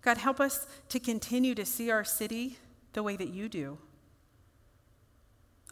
God, 0.00 0.18
help 0.18 0.40
us 0.40 0.66
to 0.90 0.98
continue 0.98 1.54
to 1.54 1.64
see 1.64 1.90
our 1.90 2.04
city 2.04 2.58
the 2.94 3.02
way 3.02 3.16
that 3.16 3.28
you 3.28 3.48
do, 3.48 3.78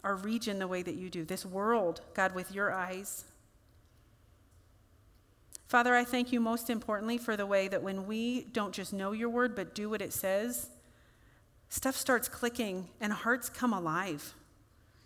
our 0.03 0.15
region 0.15 0.59
the 0.59 0.67
way 0.67 0.81
that 0.83 0.95
you 0.95 1.09
do, 1.09 1.23
this 1.23 1.45
world, 1.45 2.01
God, 2.13 2.35
with 2.35 2.51
your 2.51 2.71
eyes. 2.71 3.25
Father, 5.73 5.95
I 5.95 6.03
thank 6.03 6.31
you 6.31 6.39
most 6.39 6.69
importantly 6.69 7.17
for 7.17 7.35
the 7.35 7.47
way 7.47 7.67
that 7.67 7.81
when 7.81 8.05
we 8.05 8.43
don't 8.43 8.75
just 8.75 8.93
know 8.93 9.11
your 9.11 9.29
word, 9.29 9.55
but 9.55 9.73
do 9.73 9.89
what 9.89 10.03
it 10.03 10.13
says, 10.13 10.69
stuff 11.67 11.95
starts 11.95 12.29
clicking 12.29 12.89
and 13.01 13.11
hearts 13.11 13.49
come 13.49 13.73
alive. 13.73 14.35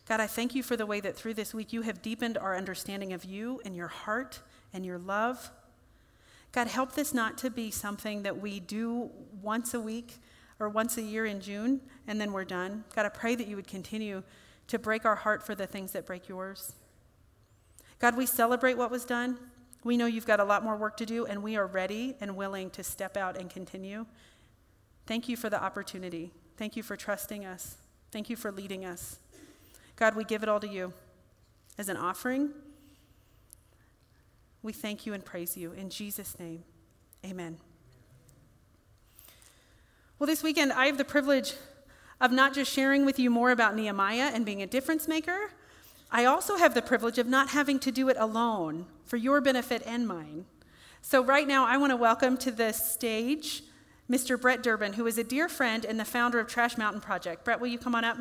God, 0.09 0.19
I 0.19 0.27
thank 0.27 0.55
you 0.55 0.63
for 0.63 0.75
the 0.75 0.85
way 0.85 0.99
that 0.99 1.15
through 1.15 1.35
this 1.35 1.53
week 1.53 1.71
you 1.71 1.83
have 1.83 2.01
deepened 2.01 2.37
our 2.37 2.53
understanding 2.53 3.13
of 3.13 3.23
you 3.23 3.61
and 3.63 3.77
your 3.77 3.87
heart 3.87 4.41
and 4.73 4.85
your 4.85 4.97
love. 4.97 5.51
God, 6.51 6.67
help 6.67 6.95
this 6.95 7.13
not 7.13 7.37
to 7.37 7.49
be 7.49 7.71
something 7.71 8.23
that 8.23 8.41
we 8.41 8.59
do 8.59 9.09
once 9.41 9.73
a 9.73 9.79
week 9.79 10.15
or 10.59 10.67
once 10.67 10.97
a 10.97 11.01
year 11.01 11.25
in 11.25 11.39
June 11.39 11.79
and 12.07 12.19
then 12.19 12.33
we're 12.33 12.43
done. 12.43 12.83
God, 12.93 13.05
I 13.05 13.09
pray 13.09 13.35
that 13.35 13.47
you 13.47 13.55
would 13.55 13.67
continue 13.67 14.21
to 14.67 14.77
break 14.77 15.05
our 15.05 15.15
heart 15.15 15.43
for 15.43 15.55
the 15.55 15.65
things 15.65 15.93
that 15.93 16.05
break 16.05 16.27
yours. 16.27 16.73
God, 17.99 18.17
we 18.17 18.25
celebrate 18.25 18.77
what 18.77 18.91
was 18.91 19.05
done. 19.05 19.37
We 19.83 19.97
know 19.97 20.05
you've 20.05 20.25
got 20.25 20.39
a 20.39 20.43
lot 20.43 20.63
more 20.63 20.75
work 20.75 20.97
to 20.97 21.05
do, 21.05 21.25
and 21.25 21.41
we 21.41 21.55
are 21.55 21.67
ready 21.67 22.15
and 22.19 22.35
willing 22.35 22.69
to 22.71 22.83
step 22.83 23.15
out 23.15 23.37
and 23.37 23.49
continue. 23.49 24.05
Thank 25.05 25.29
you 25.29 25.37
for 25.37 25.49
the 25.49 25.61
opportunity. 25.61 26.33
Thank 26.57 26.75
you 26.75 26.83
for 26.83 26.95
trusting 26.95 27.45
us. 27.45 27.77
Thank 28.11 28.29
you 28.29 28.35
for 28.35 28.51
leading 28.51 28.83
us. 28.83 29.19
God, 29.95 30.15
we 30.15 30.23
give 30.23 30.43
it 30.43 30.49
all 30.49 30.59
to 30.59 30.67
you 30.67 30.93
as 31.77 31.89
an 31.89 31.97
offering. 31.97 32.51
We 34.61 34.73
thank 34.73 35.05
you 35.05 35.13
and 35.13 35.23
praise 35.23 35.55
you. 35.55 35.71
In 35.71 35.89
Jesus' 35.89 36.37
name, 36.39 36.63
amen. 37.25 37.57
Well, 40.19 40.27
this 40.27 40.41
weekend, 40.41 40.73
I 40.73 40.87
have 40.87 40.97
the 40.97 41.05
privilege 41.05 41.53
of 42.19 42.31
not 42.31 42.53
just 42.53 42.71
sharing 42.71 43.05
with 43.05 43.19
you 43.19 43.29
more 43.29 43.51
about 43.51 43.75
Nehemiah 43.75 44.31
and 44.33 44.45
being 44.45 44.61
a 44.61 44.67
difference 44.67 45.07
maker, 45.07 45.51
I 46.09 46.25
also 46.25 46.57
have 46.57 46.73
the 46.73 46.81
privilege 46.81 47.17
of 47.17 47.27
not 47.27 47.49
having 47.49 47.79
to 47.79 47.91
do 47.91 48.09
it 48.09 48.17
alone 48.19 48.87
for 49.07 49.17
your 49.17 49.41
benefit 49.41 49.81
and 49.85 50.07
mine. 50.07 50.45
So, 51.01 51.23
right 51.23 51.47
now, 51.47 51.65
I 51.65 51.77
want 51.77 51.91
to 51.91 51.95
welcome 51.95 52.37
to 52.37 52.51
the 52.51 52.73
stage 52.73 53.63
Mr. 54.09 54.39
Brett 54.39 54.61
Durbin, 54.61 54.93
who 54.93 55.07
is 55.07 55.17
a 55.17 55.23
dear 55.23 55.47
friend 55.47 55.85
and 55.85 55.99
the 55.99 56.05
founder 56.05 56.39
of 56.39 56.47
Trash 56.47 56.77
Mountain 56.77 57.01
Project. 57.01 57.45
Brett, 57.45 57.59
will 57.59 57.67
you 57.67 57.79
come 57.79 57.95
on 57.95 58.03
up? 58.03 58.17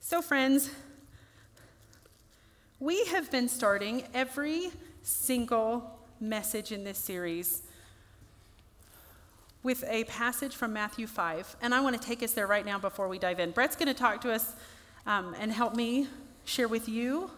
So, 0.00 0.20
friends, 0.20 0.70
we 2.78 3.06
have 3.06 3.30
been 3.30 3.48
starting 3.48 4.04
every 4.12 4.70
single 5.02 5.98
message 6.20 6.70
in 6.70 6.84
this 6.84 6.98
series 6.98 7.62
with 9.62 9.84
a 9.88 10.04
passage 10.04 10.56
from 10.56 10.72
Matthew 10.72 11.06
5. 11.06 11.56
And 11.62 11.74
I 11.74 11.80
want 11.80 12.00
to 12.00 12.06
take 12.06 12.22
us 12.22 12.32
there 12.32 12.46
right 12.46 12.66
now 12.66 12.78
before 12.78 13.08
we 13.08 13.18
dive 13.18 13.38
in. 13.38 13.52
Brett's 13.52 13.76
going 13.76 13.88
to 13.88 13.94
talk 13.94 14.20
to 14.22 14.32
us 14.32 14.54
um, 15.06 15.34
and 15.38 15.52
help 15.52 15.74
me 15.74 16.08
share 16.44 16.68
with 16.68 16.88
you 16.88 17.30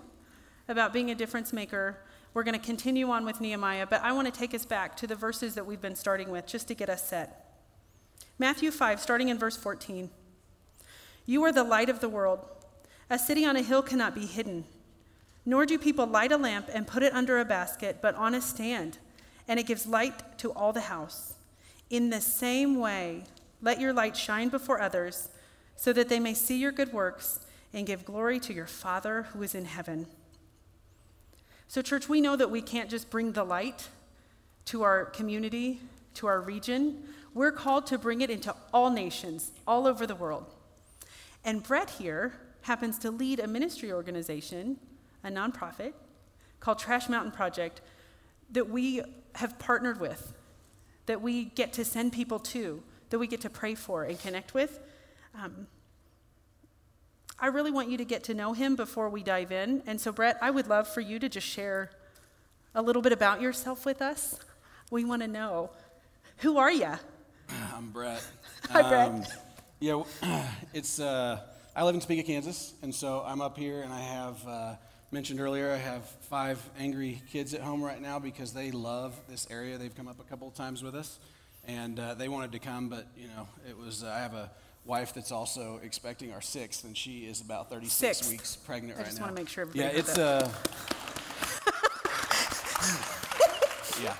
about 0.68 0.92
being 0.92 1.10
a 1.10 1.14
difference 1.14 1.52
maker. 1.52 1.98
We're 2.32 2.44
going 2.44 2.58
to 2.58 2.64
continue 2.64 3.10
on 3.10 3.24
with 3.24 3.40
Nehemiah, 3.40 3.86
but 3.86 4.02
I 4.02 4.12
want 4.12 4.32
to 4.32 4.38
take 4.38 4.54
us 4.54 4.64
back 4.64 4.96
to 4.96 5.06
the 5.06 5.14
verses 5.14 5.54
that 5.54 5.66
we've 5.66 5.80
been 5.80 5.94
starting 5.94 6.30
with 6.30 6.46
just 6.46 6.68
to 6.68 6.74
get 6.74 6.88
us 6.88 7.06
set. 7.06 7.58
Matthew 8.38 8.70
5, 8.70 9.00
starting 9.00 9.28
in 9.28 9.38
verse 9.38 9.56
14. 9.56 10.10
You 11.26 11.44
are 11.44 11.52
the 11.52 11.62
light 11.62 11.88
of 11.88 12.00
the 12.00 12.08
world. 12.08 12.40
A 13.10 13.18
city 13.18 13.44
on 13.44 13.56
a 13.56 13.62
hill 13.62 13.82
cannot 13.82 14.14
be 14.14 14.26
hidden. 14.26 14.64
Nor 15.46 15.66
do 15.66 15.78
people 15.78 16.06
light 16.06 16.32
a 16.32 16.38
lamp 16.38 16.70
and 16.72 16.86
put 16.86 17.02
it 17.02 17.12
under 17.12 17.38
a 17.38 17.44
basket, 17.44 17.98
but 18.00 18.14
on 18.14 18.34
a 18.34 18.40
stand, 18.40 18.98
and 19.46 19.60
it 19.60 19.66
gives 19.66 19.86
light 19.86 20.38
to 20.38 20.50
all 20.52 20.72
the 20.72 20.80
house. 20.80 21.33
In 21.90 22.10
the 22.10 22.20
same 22.20 22.78
way, 22.78 23.24
let 23.60 23.80
your 23.80 23.92
light 23.92 24.16
shine 24.16 24.48
before 24.48 24.80
others, 24.80 25.28
so 25.76 25.92
that 25.92 26.08
they 26.08 26.20
may 26.20 26.34
see 26.34 26.58
your 26.58 26.72
good 26.72 26.92
works 26.92 27.40
and 27.72 27.86
give 27.86 28.04
glory 28.04 28.38
to 28.40 28.52
your 28.52 28.66
Father 28.66 29.22
who 29.32 29.42
is 29.42 29.54
in 29.54 29.64
heaven. 29.64 30.06
So, 31.66 31.82
church, 31.82 32.08
we 32.08 32.20
know 32.20 32.36
that 32.36 32.50
we 32.50 32.62
can't 32.62 32.88
just 32.88 33.10
bring 33.10 33.32
the 33.32 33.44
light 33.44 33.88
to 34.66 34.82
our 34.82 35.06
community, 35.06 35.80
to 36.14 36.26
our 36.26 36.40
region. 36.40 37.02
We're 37.34 37.52
called 37.52 37.86
to 37.88 37.98
bring 37.98 38.20
it 38.20 38.30
into 38.30 38.54
all 38.72 38.90
nations, 38.90 39.50
all 39.66 39.86
over 39.86 40.06
the 40.06 40.14
world. 40.14 40.46
And 41.44 41.62
Brett 41.62 41.90
here 41.90 42.34
happens 42.62 42.98
to 43.00 43.10
lead 43.10 43.40
a 43.40 43.46
ministry 43.46 43.92
organization, 43.92 44.78
a 45.22 45.28
nonprofit 45.28 45.92
called 46.60 46.78
Trash 46.78 47.08
Mountain 47.08 47.32
Project, 47.32 47.80
that 48.52 48.70
we 48.70 49.02
have 49.34 49.58
partnered 49.58 50.00
with, 50.00 50.32
that 51.06 51.20
we 51.20 51.44
get 51.44 51.72
to 51.74 51.84
send 51.84 52.12
people 52.12 52.38
to, 52.38 52.82
that 53.10 53.18
we 53.18 53.26
get 53.26 53.40
to 53.42 53.50
pray 53.50 53.74
for 53.74 54.04
and 54.04 54.18
connect 54.18 54.54
with. 54.54 54.80
Um, 55.34 55.66
I 57.38 57.48
really 57.48 57.70
want 57.70 57.90
you 57.90 57.98
to 57.98 58.04
get 58.04 58.24
to 58.24 58.34
know 58.34 58.52
him 58.52 58.76
before 58.76 59.08
we 59.08 59.22
dive 59.22 59.52
in. 59.52 59.82
And 59.86 60.00
so, 60.00 60.12
Brett, 60.12 60.38
I 60.40 60.50
would 60.50 60.68
love 60.68 60.88
for 60.88 61.00
you 61.00 61.18
to 61.18 61.28
just 61.28 61.46
share 61.46 61.90
a 62.74 62.82
little 62.82 63.02
bit 63.02 63.12
about 63.12 63.40
yourself 63.40 63.84
with 63.84 64.00
us. 64.00 64.38
We 64.90 65.04
want 65.04 65.22
to 65.22 65.28
know 65.28 65.70
who 66.38 66.58
are 66.58 66.72
you? 66.72 66.92
I'm 67.74 67.90
Brett. 67.90 68.24
Hi, 68.70 68.82
Brett. 68.82 69.08
Um, 69.08 69.24
yeah, 69.80 70.02
it's. 70.72 71.00
Uh, 71.00 71.40
I 71.76 71.82
live 71.82 71.94
in 71.94 72.00
Topeka, 72.00 72.22
Kansas, 72.22 72.74
and 72.82 72.94
so 72.94 73.24
I'm 73.26 73.40
up 73.40 73.58
here, 73.58 73.82
and 73.82 73.92
I 73.92 74.00
have 74.00 74.46
uh, 74.46 74.74
mentioned 75.14 75.40
earlier 75.40 75.70
I 75.70 75.76
have 75.76 76.04
five 76.22 76.60
angry 76.76 77.22
kids 77.30 77.54
at 77.54 77.60
home 77.60 77.80
right 77.80 78.02
now 78.02 78.18
because 78.18 78.52
they 78.52 78.72
love 78.72 79.14
this 79.28 79.46
area. 79.48 79.78
They've 79.78 79.94
come 79.94 80.08
up 80.08 80.18
a 80.18 80.24
couple 80.24 80.48
of 80.48 80.54
times 80.54 80.82
with 80.82 80.96
us, 80.96 81.20
and 81.68 82.00
uh, 82.00 82.14
they 82.14 82.28
wanted 82.28 82.50
to 82.50 82.58
come, 82.58 82.88
but 82.88 83.06
you 83.16 83.28
know, 83.28 83.46
it 83.68 83.78
was. 83.78 84.02
Uh, 84.02 84.08
I 84.08 84.18
have 84.18 84.34
a 84.34 84.50
wife 84.84 85.14
that's 85.14 85.30
also 85.30 85.78
expecting 85.84 86.32
our 86.32 86.40
sixth, 86.40 86.82
and 86.82 86.96
she 86.96 87.26
is 87.26 87.40
about 87.40 87.70
36 87.70 87.94
sixth. 87.94 88.28
weeks 88.28 88.56
pregnant 88.56 88.98
I 88.98 89.02
right 89.02 89.04
now. 89.04 89.06
I 89.06 89.10
just 89.10 89.20
want 89.20 89.36
to 89.36 89.40
make 89.40 89.48
sure. 89.48 89.62
everybody. 89.62 89.94
Yeah, 89.94 90.00
it's 90.00 90.18
uh, 90.18 90.50
yeah, 94.02 94.16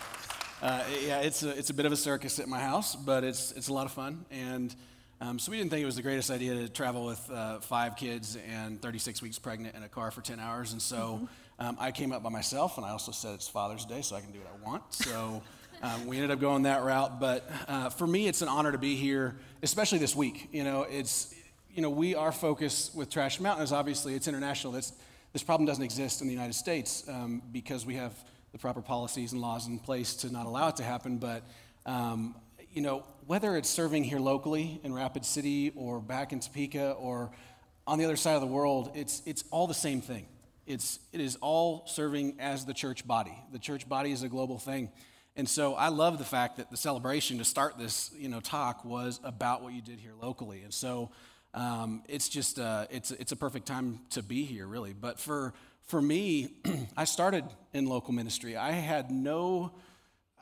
uh, 0.63 0.85
yeah. 1.05 1.23
It's 1.23 1.43
a 1.43 1.59
it's 1.59 1.71
a 1.71 1.75
bit 1.75 1.87
of 1.87 1.93
a 1.93 1.97
circus 1.97 2.39
at 2.39 2.47
my 2.47 2.61
house, 2.61 2.95
but 2.95 3.25
it's 3.25 3.51
it's 3.51 3.67
a 3.67 3.73
lot 3.73 3.87
of 3.87 3.91
fun 3.93 4.27
and. 4.31 4.73
Um, 5.21 5.39
so 5.39 5.51
we 5.51 5.59
didn't 5.59 5.71
think 5.71 5.83
it 5.83 5.87
was 5.87 5.97
the 5.97 6.03
greatest 6.03 6.31
idea 6.31 6.55
to 6.55 6.69
travel 6.69 7.07
with 7.07 7.31
uh, 7.31 7.61
five 7.61 7.97
kids 7.97 8.37
and 8.51 8.83
36 8.83 9.23
weeks 9.23 9.39
pregnant 9.39 9.75
in 9.77 9.83
a 9.83 9.89
car 9.89 10.11
for 10.11 10.21
10 10.21 10.41
hours. 10.41 10.73
And 10.73 10.83
so 10.83 10.97
mm-hmm. 11.23 11.67
um, 11.67 11.77
I 11.79 11.93
came 11.93 12.13
up 12.13 12.23
by 12.23 12.31
myself, 12.31 12.77
and 12.77 12.85
I 12.85 12.91
also 12.91 13.13
said 13.13 13.35
it's 13.35 13.49
Father's 13.49 13.85
Day, 13.85 14.03
so 14.03 14.17
I 14.17 14.21
can 14.21 14.33
do 14.33 14.41
what 14.41 14.49
I 14.49 14.69
want. 14.69 14.93
So 14.93 15.43
um, 15.83 16.07
we 16.07 16.17
ended 16.17 16.31
up 16.31 16.41
going 16.41 16.65
that 16.65 16.83
route. 16.83 17.21
But 17.21 17.49
uh, 17.69 17.91
for 17.91 18.07
me, 18.07 18.27
it's 18.27 18.43
an 18.43 18.49
honor 18.49 18.73
to 18.73 18.79
be 18.79 18.97
here, 18.97 19.37
especially 19.63 19.99
this 19.99 20.17
week. 20.17 20.49
You 20.53 20.65
know, 20.65 20.83
it's 20.83 21.35
you 21.75 21.83
know 21.83 21.91
we 21.91 22.15
our 22.15 22.33
focus 22.33 22.91
with 22.95 23.11
Trash 23.11 23.41
Mountain 23.41 23.65
is 23.65 23.73
obviously 23.73 24.15
it's 24.15 24.29
international. 24.29 24.73
This 24.73 24.93
this 25.33 25.43
problem 25.43 25.67
doesn't 25.67 25.85
exist 25.85 26.21
in 26.23 26.27
the 26.27 26.33
United 26.33 26.55
States 26.55 27.05
um, 27.09 27.43
because 27.53 27.85
we 27.85 27.95
have 27.95 28.13
the 28.53 28.59
proper 28.59 28.81
policies 28.81 29.33
and 29.33 29.41
laws 29.41 29.67
in 29.67 29.79
place 29.79 30.15
to 30.17 30.33
not 30.33 30.47
allow 30.47 30.69
it 30.69 30.77
to 30.77 30.85
happen. 30.85 31.19
But 31.19 31.43
um, 31.87 32.35
you 32.75 32.83
know, 32.83 33.05
whether 33.27 33.57
it's 33.57 33.71
serving 33.71 34.03
here 34.03 34.19
locally 34.19 34.81
in 34.83 34.93
Rapid 34.93 35.25
City 35.25 35.73
or 35.77 36.01
back 36.01 36.33
in 36.33 36.41
Topeka 36.41 36.93
or 36.93 37.31
on 37.87 37.99
the 37.99 38.05
other 38.05 38.17
side 38.17 38.35
of 38.35 38.41
the 38.41 38.49
world, 38.49 38.91
it's, 38.97 39.23
it's 39.27 39.45
all 39.53 39.69
the 39.69 39.75
same 39.75 40.01
thing. 40.01 40.27
It's, 40.67 40.99
it 41.13 41.21
is 41.21 41.37
all 41.41 41.85
serving 41.87 42.37
as 42.41 42.65
the 42.65 42.75
church 42.75 43.07
body. 43.07 43.35
The 43.53 43.61
church 43.61 43.89
body 43.89 44.11
is 44.11 44.25
a 44.25 44.29
global 44.29 44.59
thing. 44.59 44.91
And 45.37 45.49
so 45.49 45.75
I 45.75 45.89
love 45.89 46.19
the 46.19 46.25
fact 46.25 46.57
that 46.57 46.71
the 46.71 46.77
celebration 46.77 47.39
to 47.39 47.45
start 47.45 47.79
this, 47.79 48.11
you 48.19 48.29
know, 48.29 48.41
talk 48.41 48.85
was 48.85 49.21
about 49.23 49.63
what 49.63 49.73
you 49.73 49.81
did 49.83 50.01
here 50.01 50.15
locally. 50.21 50.63
And 50.63 50.75
so 50.75 51.11
um, 51.53 52.03
it's 52.09 52.29
just, 52.29 52.59
uh, 52.59 52.87
it's, 52.91 53.13
it's 53.13 53.31
a 53.31 53.37
perfect 53.37 53.67
time 53.67 54.01
to 54.11 54.23
be 54.23 54.45
here, 54.45 54.67
really. 54.67 54.95
But 54.95 55.21
for, 55.21 55.55
for 55.87 56.03
me, 56.03 56.55
I 56.97 57.05
started 57.05 57.45
in 57.73 57.87
local 57.87 58.13
ministry. 58.13 58.57
I 58.57 58.73
had 58.73 59.13
no 59.13 59.75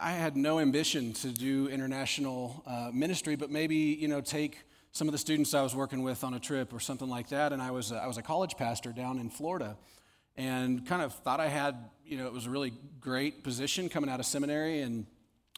I 0.03 0.11
had 0.11 0.37
no 0.37 0.59
ambition 0.59 1.13
to 1.13 1.29
do 1.29 1.69
international 1.69 2.65
uh, 2.67 2.91
ministry, 2.93 3.37
but 3.37 3.53
maybe 3.53 3.77
you 3.77 4.09
know 4.09 4.21
take 4.21 4.59
some 4.91 5.07
of 5.07 5.13
the 5.13 5.19
students 5.19 5.55
I 5.55 5.63
was 5.63 5.77
working 5.77 6.03
with 6.03 6.25
on 6.25 6.35
a 6.35 6.41
trip 6.41 6.73
or 6.73 6.81
something 6.81 7.09
like 7.09 7.29
that. 7.29 7.53
And 7.53 7.63
I 7.63 7.71
was 7.71 7.93
a, 7.93 7.99
I 7.99 8.09
was 8.09 8.19
a 8.19 8.23
college 8.23 8.57
pastor 8.57 8.91
down 8.91 9.21
in 9.21 9.31
Florida, 9.31 9.77
and 10.37 10.85
kind 10.85 11.03
of 11.03 11.15
thought 11.15 11.39
I 11.39 11.47
had 11.47 11.77
you 12.05 12.19
know 12.19 12.27
it 12.27 12.33
was 12.33 12.47
a 12.47 12.51
really 12.51 12.73
great 12.99 13.45
position 13.45 13.89
coming 13.89 14.11
out 14.11 14.19
of 14.19 14.27
seminary, 14.27 14.81
and 14.81 15.07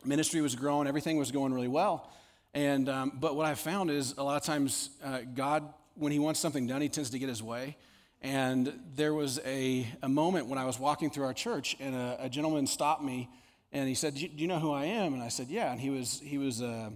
ministry 0.04 0.42
was 0.42 0.54
growing, 0.54 0.86
everything 0.86 1.16
was 1.16 1.30
going 1.30 1.54
really 1.54 1.68
well. 1.68 2.12
And 2.52 2.86
um, 2.90 3.12
but 3.14 3.36
what 3.36 3.46
I 3.46 3.54
found 3.54 3.90
is 3.90 4.14
a 4.18 4.22
lot 4.22 4.36
of 4.36 4.42
times 4.42 4.90
uh, 5.02 5.20
God, 5.34 5.72
when 5.94 6.12
He 6.12 6.18
wants 6.18 6.38
something 6.38 6.66
done, 6.66 6.82
He 6.82 6.90
tends 6.90 7.08
to 7.10 7.18
get 7.18 7.30
His 7.30 7.42
way. 7.42 7.78
And 8.20 8.78
there 8.94 9.14
was 9.14 9.40
a, 9.46 9.86
a 10.02 10.08
moment 10.08 10.48
when 10.48 10.58
I 10.58 10.66
was 10.66 10.78
walking 10.78 11.10
through 11.10 11.24
our 11.24 11.34
church, 11.34 11.76
and 11.80 11.94
a, 11.94 12.18
a 12.20 12.28
gentleman 12.28 12.66
stopped 12.66 13.02
me 13.02 13.30
and 13.74 13.88
he 13.88 13.96
said, 13.96 14.14
do 14.14 14.28
you, 14.32 14.46
know 14.46 14.60
who 14.60 14.72
I 14.72 14.84
am? 14.84 15.14
And 15.14 15.22
I 15.22 15.28
said, 15.28 15.48
Yeah. 15.48 15.72
And 15.72 15.80
he 15.80 15.90
was, 15.90 16.20
he 16.24 16.38
was 16.38 16.62
uh, 16.62 16.90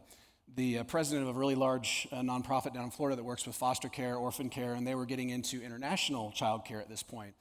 the 0.54 0.78
uh, 0.78 0.84
president 0.84 1.28
of 1.28 1.36
a 1.36 1.38
really 1.38 1.56
large 1.56 2.06
uh, 2.12 2.20
nonprofit 2.20 2.72
down 2.72 2.84
in 2.84 2.90
Florida 2.90 3.16
that 3.16 3.24
works 3.24 3.46
with 3.46 3.56
foster 3.56 3.88
care, 3.88 4.14
orphan 4.14 4.48
care, 4.48 4.74
and 4.74 4.86
they 4.86 4.94
were 4.94 5.04
getting 5.04 5.30
into 5.30 5.60
international 5.60 6.30
child 6.30 6.64
care 6.64 6.80
at 6.80 6.88
this 6.88 7.02
point. 7.02 7.34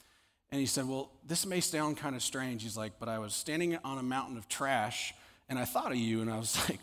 And 0.52 0.60
he 0.60 0.66
said, 0.66 0.88
Well, 0.88 1.12
this 1.24 1.46
may 1.46 1.60
sound 1.60 1.98
kind 1.98 2.16
of 2.16 2.24
strange. 2.24 2.64
He's 2.64 2.76
like, 2.76 2.94
But 3.00 3.10
I 3.10 3.20
was 3.20 3.36
standing 3.36 3.78
on 3.86 4.00
a 4.00 4.04
mountain 4.04 4.38
of 4.38 4.50
trash 4.50 5.14
and 5.48 5.60
I 5.60 5.66
thought 5.66 5.92
of 5.92 5.98
you. 5.98 6.22
And 6.22 6.32
I 6.32 6.38
was 6.40 6.58
like, 6.70 6.80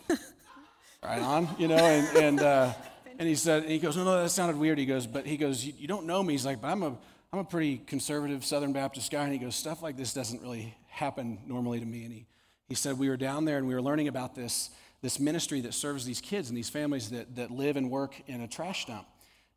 Right 1.03 1.21
on, 1.21 1.49
you 1.59 1.67
know? 1.67 1.75
And, 1.75 2.17
and, 2.17 2.41
uh, 2.41 2.73
and 3.19 3.29
he 3.29 3.35
said, 3.35 3.63
and 3.65 3.73
he 3.73 3.81
goes, 3.81 3.97
No, 3.97 4.05
no, 4.05 4.23
that 4.23 4.31
sounded 4.31 4.59
weird. 4.59 4.79
He 4.79 4.87
goes, 4.87 5.09
But 5.09 5.27
he 5.27 5.37
goes, 5.37 5.65
You, 5.65 5.73
you 5.77 5.89
don't 5.89 6.07
know 6.07 6.23
me. 6.23 6.35
He's 6.35 6.47
like, 6.47 6.61
But 6.61 6.69
I'm 6.69 6.85
a, 6.85 6.97
I'm 7.33 7.41
a 7.41 7.45
pretty 7.45 7.79
conservative 7.79 8.45
Southern 8.45 8.73
Baptist 8.73 9.11
guy. 9.11 9.25
And 9.25 9.33
he 9.33 9.41
goes, 9.41 9.57
Stuff 9.57 9.83
like 9.83 9.97
this 9.97 10.15
doesn't 10.15 10.41
really 10.41 10.73
happen 10.87 11.41
normally 11.49 11.81
to 11.81 11.87
me. 11.87 12.05
And 12.05 12.13
he, 12.13 12.27
he 12.69 12.75
said, 12.75 12.99
We 12.99 13.09
were 13.09 13.17
down 13.17 13.45
there 13.45 13.59
and 13.59 13.67
we 13.67 13.75
were 13.75 13.83
learning 13.83 14.09
about 14.09 14.35
this, 14.35 14.71
this 15.03 15.21
ministry 15.21 15.61
that 15.63 15.75
serves 15.75 16.05
these 16.05 16.21
kids 16.21 16.49
and 16.49 16.57
these 16.57 16.71
families 16.71 17.11
that, 17.11 17.37
that 17.37 17.51
live 17.51 17.77
and 17.77 17.91
work 17.91 18.21
in 18.27 18.41
a 18.41 18.49
trash 18.49 18.87
dump 18.87 19.07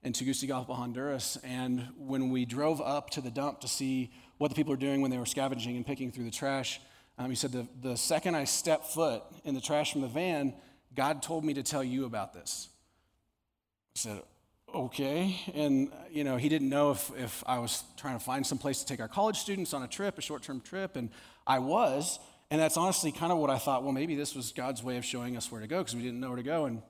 in 0.03 0.13
Tegucigalpa, 0.13 0.73
Honduras. 0.73 1.37
And 1.43 1.87
when 1.97 2.29
we 2.29 2.45
drove 2.45 2.81
up 2.81 3.09
to 3.11 3.21
the 3.21 3.31
dump 3.31 3.61
to 3.61 3.67
see 3.67 4.11
what 4.37 4.49
the 4.49 4.55
people 4.55 4.71
were 4.71 4.77
doing 4.77 5.01
when 5.01 5.11
they 5.11 5.17
were 5.17 5.25
scavenging 5.25 5.75
and 5.75 5.85
picking 5.85 6.11
through 6.11 6.25
the 6.25 6.31
trash, 6.31 6.79
um, 7.17 7.29
he 7.29 7.35
said, 7.35 7.51
the, 7.51 7.67
the 7.81 7.97
second 7.97 8.35
I 8.35 8.43
stepped 8.43 8.87
foot 8.87 9.23
in 9.43 9.55
the 9.55 9.61
trash 9.61 9.91
from 9.91 10.01
the 10.01 10.07
van, 10.07 10.53
God 10.95 11.23
told 11.23 11.43
me 11.43 11.53
to 11.55 11.63
tell 11.63 11.83
you 11.83 12.05
about 12.05 12.33
this. 12.33 12.69
I 13.95 13.99
said, 13.99 14.21
okay. 14.73 15.39
And, 15.55 15.91
you 16.11 16.23
know, 16.23 16.37
he 16.37 16.49
didn't 16.49 16.69
know 16.69 16.91
if, 16.91 17.11
if 17.17 17.43
I 17.47 17.59
was 17.59 17.83
trying 17.97 18.17
to 18.17 18.23
find 18.23 18.45
some 18.45 18.59
place 18.59 18.79
to 18.79 18.85
take 18.85 18.99
our 18.99 19.07
college 19.07 19.37
students 19.37 19.73
on 19.73 19.81
a 19.81 19.87
trip, 19.87 20.17
a 20.17 20.21
short 20.21 20.43
term 20.43 20.61
trip. 20.61 20.95
And 20.95 21.09
I 21.45 21.59
was. 21.59 22.19
And 22.49 22.61
that's 22.61 22.77
honestly 22.77 23.11
kind 23.11 23.31
of 23.31 23.37
what 23.39 23.49
I 23.49 23.57
thought, 23.57 23.83
well, 23.83 23.91
maybe 23.91 24.15
this 24.15 24.33
was 24.33 24.51
God's 24.51 24.81
way 24.81 24.97
of 24.97 25.03
showing 25.03 25.35
us 25.35 25.51
where 25.51 25.59
to 25.59 25.67
go 25.67 25.79
because 25.79 25.95
we 25.95 26.01
didn't 26.01 26.19
know 26.19 26.29
where 26.29 26.37
to 26.37 26.43
go. 26.43 26.65
And, 26.65 26.81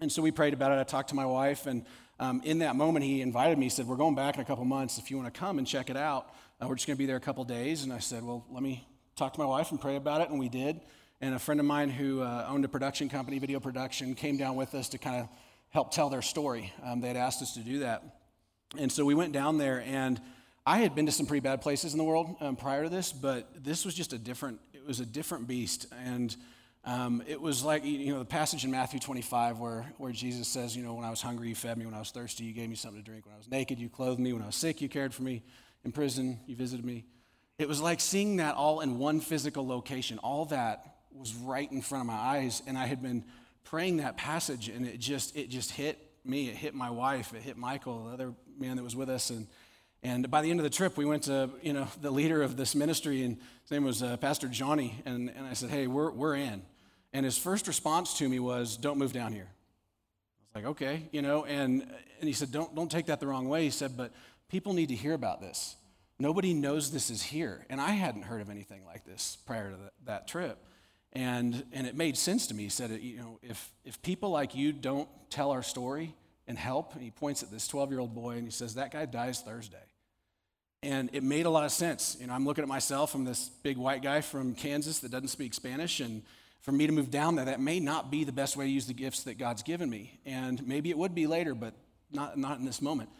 and 0.00 0.12
so 0.12 0.20
we 0.20 0.30
prayed 0.30 0.52
about 0.52 0.72
it. 0.72 0.78
I 0.78 0.84
talked 0.84 1.08
to 1.10 1.14
my 1.14 1.26
wife, 1.26 1.66
and 1.66 1.86
um, 2.18 2.42
in 2.44 2.58
that 2.58 2.76
moment, 2.76 3.04
he 3.04 3.22
invited 3.22 3.56
me. 3.56 3.66
He 3.66 3.70
said, 3.70 3.86
We're 3.86 3.96
going 3.96 4.14
back 4.14 4.34
in 4.34 4.42
a 4.42 4.44
couple 4.44 4.64
months. 4.66 4.98
If 4.98 5.10
you 5.10 5.16
want 5.16 5.32
to 5.32 5.40
come 5.40 5.58
and 5.58 5.66
check 5.66 5.88
it 5.88 5.96
out, 5.96 6.30
uh, 6.60 6.68
we're 6.68 6.74
just 6.74 6.86
going 6.86 6.96
to 6.96 6.98
be 6.98 7.06
there 7.06 7.16
a 7.16 7.20
couple 7.20 7.42
days. 7.44 7.82
And 7.82 7.92
I 7.92 7.98
said, 7.98 8.22
Well, 8.22 8.44
let 8.50 8.62
me 8.62 8.86
talk 9.16 9.32
to 9.32 9.40
my 9.40 9.46
wife 9.46 9.70
and 9.70 9.80
pray 9.80 9.96
about 9.96 10.20
it. 10.20 10.28
And 10.28 10.38
we 10.38 10.50
did. 10.50 10.80
And 11.22 11.34
a 11.34 11.38
friend 11.38 11.60
of 11.60 11.66
mine 11.66 11.88
who 11.88 12.20
uh, 12.20 12.46
owned 12.48 12.64
a 12.64 12.68
production 12.68 13.08
company, 13.08 13.38
video 13.38 13.58
production, 13.58 14.14
came 14.14 14.36
down 14.36 14.56
with 14.56 14.74
us 14.74 14.90
to 14.90 14.98
kind 14.98 15.22
of 15.22 15.28
help 15.70 15.92
tell 15.92 16.10
their 16.10 16.22
story. 16.22 16.72
Um, 16.84 17.00
they 17.00 17.08
had 17.08 17.16
asked 17.16 17.40
us 17.40 17.54
to 17.54 17.60
do 17.60 17.80
that. 17.80 18.02
And 18.78 18.92
so 18.92 19.04
we 19.04 19.14
went 19.14 19.32
down 19.32 19.58
there, 19.58 19.82
and 19.86 20.20
I 20.66 20.78
had 20.78 20.94
been 20.94 21.06
to 21.06 21.12
some 21.12 21.26
pretty 21.26 21.40
bad 21.40 21.62
places 21.62 21.92
in 21.92 21.98
the 21.98 22.04
world 22.04 22.36
um, 22.40 22.56
prior 22.56 22.84
to 22.84 22.88
this, 22.88 23.12
but 23.12 23.48
this 23.64 23.84
was 23.84 23.94
just 23.94 24.12
a 24.12 24.18
different, 24.18 24.60
it 24.80 24.88
was 24.88 25.00
a 25.00 25.06
different 25.06 25.46
beast. 25.46 25.86
And 26.04 26.34
um, 26.84 27.22
it 27.26 27.40
was 27.40 27.62
like, 27.62 27.84
you 27.84 28.12
know, 28.12 28.18
the 28.20 28.24
passage 28.24 28.64
in 28.64 28.70
Matthew 28.70 28.98
25 28.98 29.58
where, 29.58 29.92
where 29.98 30.12
Jesus 30.12 30.48
says, 30.48 30.76
you 30.76 30.82
know, 30.82 30.94
when 30.94 31.04
I 31.04 31.10
was 31.10 31.20
hungry, 31.20 31.48
you 31.48 31.54
fed 31.54 31.76
me. 31.76 31.84
When 31.84 31.94
I 31.94 31.98
was 31.98 32.10
thirsty, 32.10 32.44
you 32.44 32.52
gave 32.52 32.68
me 32.68 32.76
something 32.76 33.02
to 33.02 33.04
drink. 33.04 33.26
When 33.26 33.34
I 33.34 33.38
was 33.38 33.50
naked, 33.50 33.78
you 33.78 33.88
clothed 33.88 34.20
me. 34.20 34.32
When 34.32 34.42
I 34.42 34.46
was 34.46 34.56
sick, 34.56 34.80
you 34.80 34.88
cared 34.88 35.12
for 35.12 35.22
me. 35.22 35.42
In 35.84 35.92
prison, 35.92 36.40
you 36.46 36.56
visited 36.56 36.84
me. 36.84 37.04
It 37.58 37.68
was 37.68 37.80
like 37.80 38.00
seeing 38.00 38.36
that 38.36 38.54
all 38.54 38.80
in 38.80 38.98
one 38.98 39.20
physical 39.20 39.66
location. 39.66 40.18
All 40.18 40.46
that 40.46 40.96
was 41.12 41.34
right 41.34 41.70
in 41.70 41.82
front 41.82 42.02
of 42.02 42.06
my 42.06 42.18
eyes. 42.18 42.62
And 42.66 42.78
I 42.78 42.86
had 42.86 43.02
been 43.02 43.24
praying 43.64 43.98
that 43.98 44.16
passage, 44.16 44.68
and 44.68 44.86
it 44.86 44.98
just, 44.98 45.36
it 45.36 45.50
just 45.50 45.70
hit 45.70 45.98
me. 46.24 46.48
It 46.48 46.56
hit 46.56 46.74
my 46.74 46.90
wife. 46.90 47.34
It 47.34 47.42
hit 47.42 47.56
Michael, 47.56 48.04
the 48.04 48.12
other 48.12 48.34
man 48.58 48.76
that 48.76 48.82
was 48.82 48.96
with 48.96 49.10
us. 49.10 49.30
And, 49.30 49.46
and 50.02 50.30
by 50.30 50.40
the 50.42 50.50
end 50.50 50.60
of 50.60 50.64
the 50.64 50.70
trip, 50.70 50.96
we 50.96 51.04
went 51.04 51.24
to, 51.24 51.50
you 51.62 51.72
know, 51.72 51.86
the 52.00 52.10
leader 52.10 52.42
of 52.42 52.56
this 52.56 52.74
ministry, 52.74 53.22
and 53.22 53.36
his 53.62 53.70
name 53.70 53.84
was 53.84 54.02
uh, 54.02 54.16
Pastor 54.16 54.48
Johnny. 54.48 55.02
And, 55.04 55.30
and 55.36 55.46
I 55.46 55.52
said, 55.52 55.70
hey, 55.70 55.86
we're, 55.86 56.10
we're 56.10 56.36
in. 56.36 56.62
And 57.12 57.24
his 57.24 57.36
first 57.36 57.66
response 57.66 58.18
to 58.18 58.28
me 58.28 58.38
was, 58.38 58.76
Don't 58.76 58.98
move 58.98 59.12
down 59.12 59.32
here. 59.32 59.48
I 59.48 60.58
was 60.58 60.64
like, 60.64 60.70
Okay, 60.72 61.08
you 61.12 61.22
know, 61.22 61.44
and, 61.44 61.82
and 61.82 62.28
he 62.28 62.32
said, 62.32 62.52
don't, 62.52 62.74
don't 62.74 62.90
take 62.90 63.06
that 63.06 63.20
the 63.20 63.26
wrong 63.26 63.48
way. 63.48 63.64
He 63.64 63.70
said, 63.70 63.96
But 63.96 64.12
people 64.48 64.72
need 64.72 64.88
to 64.88 64.94
hear 64.94 65.14
about 65.14 65.40
this. 65.40 65.76
Nobody 66.18 66.54
knows 66.54 66.90
this 66.90 67.10
is 67.10 67.22
here. 67.22 67.66
And 67.70 67.80
I 67.80 67.90
hadn't 67.90 68.22
heard 68.22 68.40
of 68.40 68.50
anything 68.50 68.84
like 68.84 69.04
this 69.04 69.38
prior 69.46 69.70
to 69.70 69.76
the, 69.76 69.90
that 70.06 70.28
trip. 70.28 70.58
And, 71.12 71.64
and 71.72 71.86
it 71.86 71.96
made 71.96 72.16
sense 72.16 72.46
to 72.48 72.54
me. 72.54 72.64
He 72.64 72.68
said, 72.68 72.90
You 72.90 73.18
know, 73.18 73.38
if, 73.42 73.72
if 73.84 74.00
people 74.02 74.30
like 74.30 74.54
you 74.54 74.72
don't 74.72 75.08
tell 75.30 75.50
our 75.50 75.62
story 75.62 76.14
and 76.46 76.56
help, 76.56 76.94
and 76.94 77.02
he 77.02 77.10
points 77.10 77.42
at 77.42 77.50
this 77.50 77.66
12 77.66 77.90
year 77.90 78.00
old 78.00 78.14
boy 78.14 78.32
and 78.32 78.44
he 78.44 78.50
says, 78.50 78.74
That 78.74 78.92
guy 78.92 79.06
dies 79.06 79.40
Thursday. 79.40 79.78
And 80.82 81.10
it 81.12 81.22
made 81.22 81.46
a 81.46 81.50
lot 81.50 81.64
of 81.64 81.72
sense. 81.72 82.16
You 82.20 82.26
know, 82.26 82.32
I'm 82.32 82.46
looking 82.46 82.62
at 82.62 82.68
myself. 82.68 83.14
I'm 83.14 83.24
this 83.24 83.50
big 83.62 83.76
white 83.76 84.02
guy 84.02 84.22
from 84.22 84.54
Kansas 84.54 85.00
that 85.00 85.10
doesn't 85.10 85.28
speak 85.28 85.52
Spanish, 85.52 86.00
and 86.00 86.22
for 86.62 86.72
me 86.72 86.86
to 86.86 86.92
move 86.92 87.10
down 87.10 87.36
there, 87.36 87.46
that 87.46 87.60
may 87.60 87.80
not 87.80 88.10
be 88.10 88.24
the 88.24 88.32
best 88.32 88.56
way 88.56 88.66
to 88.66 88.70
use 88.70 88.86
the 88.86 88.94
gifts 88.94 89.24
that 89.24 89.38
God's 89.38 89.62
given 89.62 89.88
me. 89.88 90.20
And 90.26 90.66
maybe 90.66 90.90
it 90.90 90.98
would 90.98 91.14
be 91.14 91.26
later, 91.26 91.54
but 91.54 91.74
not, 92.12 92.36
not 92.38 92.58
in 92.58 92.64
this 92.64 92.82
moment. 92.82 93.10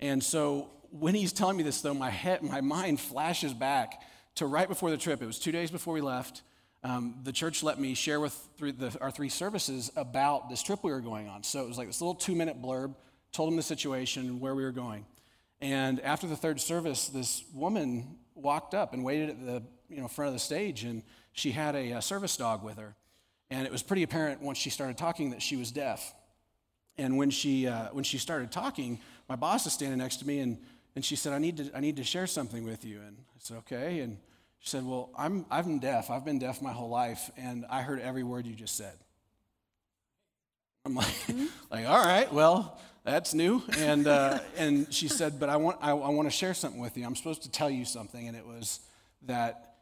And 0.00 0.22
so 0.22 0.70
when 0.90 1.14
he's 1.14 1.32
telling 1.32 1.56
me 1.56 1.62
this, 1.62 1.80
though, 1.80 1.94
my, 1.94 2.10
head, 2.10 2.42
my 2.42 2.60
mind 2.60 3.00
flashes 3.00 3.54
back 3.54 4.02
to 4.36 4.46
right 4.46 4.68
before 4.68 4.90
the 4.90 4.96
trip. 4.96 5.20
It 5.20 5.26
was 5.26 5.38
two 5.38 5.52
days 5.52 5.70
before 5.70 5.94
we 5.94 6.00
left. 6.00 6.42
Um, 6.84 7.16
the 7.24 7.32
church 7.32 7.62
let 7.62 7.80
me 7.80 7.94
share 7.94 8.20
with 8.20 8.36
the, 8.58 8.96
our 9.00 9.10
three 9.10 9.28
services 9.28 9.90
about 9.96 10.48
this 10.48 10.62
trip 10.62 10.80
we 10.82 10.92
were 10.92 11.00
going 11.00 11.28
on. 11.28 11.42
So 11.42 11.62
it 11.62 11.68
was 11.68 11.76
like 11.76 11.88
this 11.88 12.00
little 12.00 12.14
two 12.14 12.36
minute 12.36 12.62
blurb, 12.62 12.94
told 13.32 13.50
them 13.50 13.56
the 13.56 13.62
situation, 13.62 14.38
where 14.38 14.54
we 14.54 14.62
were 14.62 14.72
going. 14.72 15.04
And 15.60 16.00
after 16.00 16.26
the 16.26 16.36
third 16.36 16.60
service, 16.60 17.08
this 17.08 17.44
woman 17.52 18.16
walked 18.34 18.74
up 18.74 18.92
and 18.92 19.04
waited 19.04 19.30
at 19.30 19.44
the 19.44 19.62
you 19.88 20.00
know, 20.00 20.08
front 20.08 20.28
of 20.28 20.34
the 20.34 20.40
stage. 20.40 20.84
And 20.84 21.02
she 21.32 21.50
had 21.50 21.74
a, 21.74 21.92
a 21.92 22.02
service 22.02 22.36
dog 22.36 22.62
with 22.62 22.78
her. 22.78 22.94
And 23.50 23.66
it 23.66 23.72
was 23.72 23.82
pretty 23.82 24.02
apparent 24.02 24.42
once 24.42 24.58
she 24.58 24.70
started 24.70 24.98
talking 24.98 25.30
that 25.30 25.42
she 25.42 25.56
was 25.56 25.72
deaf. 25.72 26.14
And 26.96 27.16
when 27.16 27.30
she, 27.30 27.66
uh, 27.66 27.88
when 27.92 28.04
she 28.04 28.18
started 28.18 28.52
talking, 28.52 29.00
my 29.28 29.36
boss 29.36 29.66
is 29.66 29.72
standing 29.72 29.98
next 29.98 30.16
to 30.16 30.26
me 30.26 30.40
and, 30.40 30.58
and 30.94 31.04
she 31.04 31.16
said, 31.16 31.32
I 31.32 31.38
need, 31.38 31.56
to, 31.58 31.70
I 31.74 31.80
need 31.80 31.96
to 31.96 32.04
share 32.04 32.26
something 32.26 32.64
with 32.64 32.84
you. 32.84 33.00
And 33.06 33.16
I 33.18 33.38
said, 33.38 33.58
okay. 33.58 34.00
And 34.00 34.18
she 34.58 34.70
said, 34.70 34.84
well, 34.84 35.10
I'm, 35.16 35.46
I've 35.50 35.64
been 35.64 35.78
deaf. 35.78 36.10
I've 36.10 36.24
been 36.24 36.38
deaf 36.38 36.60
my 36.60 36.72
whole 36.72 36.88
life, 36.88 37.30
and 37.36 37.64
I 37.70 37.82
heard 37.82 38.00
every 38.00 38.24
word 38.24 38.46
you 38.46 38.54
just 38.54 38.76
said. 38.76 38.96
I'm 40.84 40.94
like, 40.94 41.06
mm-hmm. 41.06 41.46
like 41.70 41.86
all 41.86 42.04
right, 42.04 42.32
well, 42.32 42.80
that's 43.04 43.34
new. 43.34 43.62
And, 43.78 44.06
uh, 44.06 44.40
and 44.56 44.92
she 44.92 45.08
said, 45.08 45.40
but 45.40 45.48
I 45.48 45.56
want, 45.56 45.78
I, 45.80 45.90
I 45.90 46.10
want 46.10 46.26
to 46.30 46.36
share 46.36 46.54
something 46.54 46.80
with 46.80 46.96
you. 46.96 47.04
I'm 47.04 47.16
supposed 47.16 47.42
to 47.42 47.50
tell 47.50 47.70
you 47.70 47.84
something. 47.84 48.28
And 48.28 48.36
it 48.36 48.46
was 48.46 48.80
that 49.22 49.76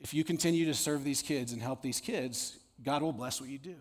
if 0.00 0.14
you 0.14 0.24
continue 0.24 0.64
to 0.66 0.74
serve 0.74 1.04
these 1.04 1.22
kids 1.22 1.52
and 1.52 1.60
help 1.60 1.82
these 1.82 2.00
kids, 2.00 2.58
God 2.82 3.02
will 3.02 3.12
bless 3.12 3.40
what 3.40 3.50
you 3.50 3.58
do. 3.58 3.76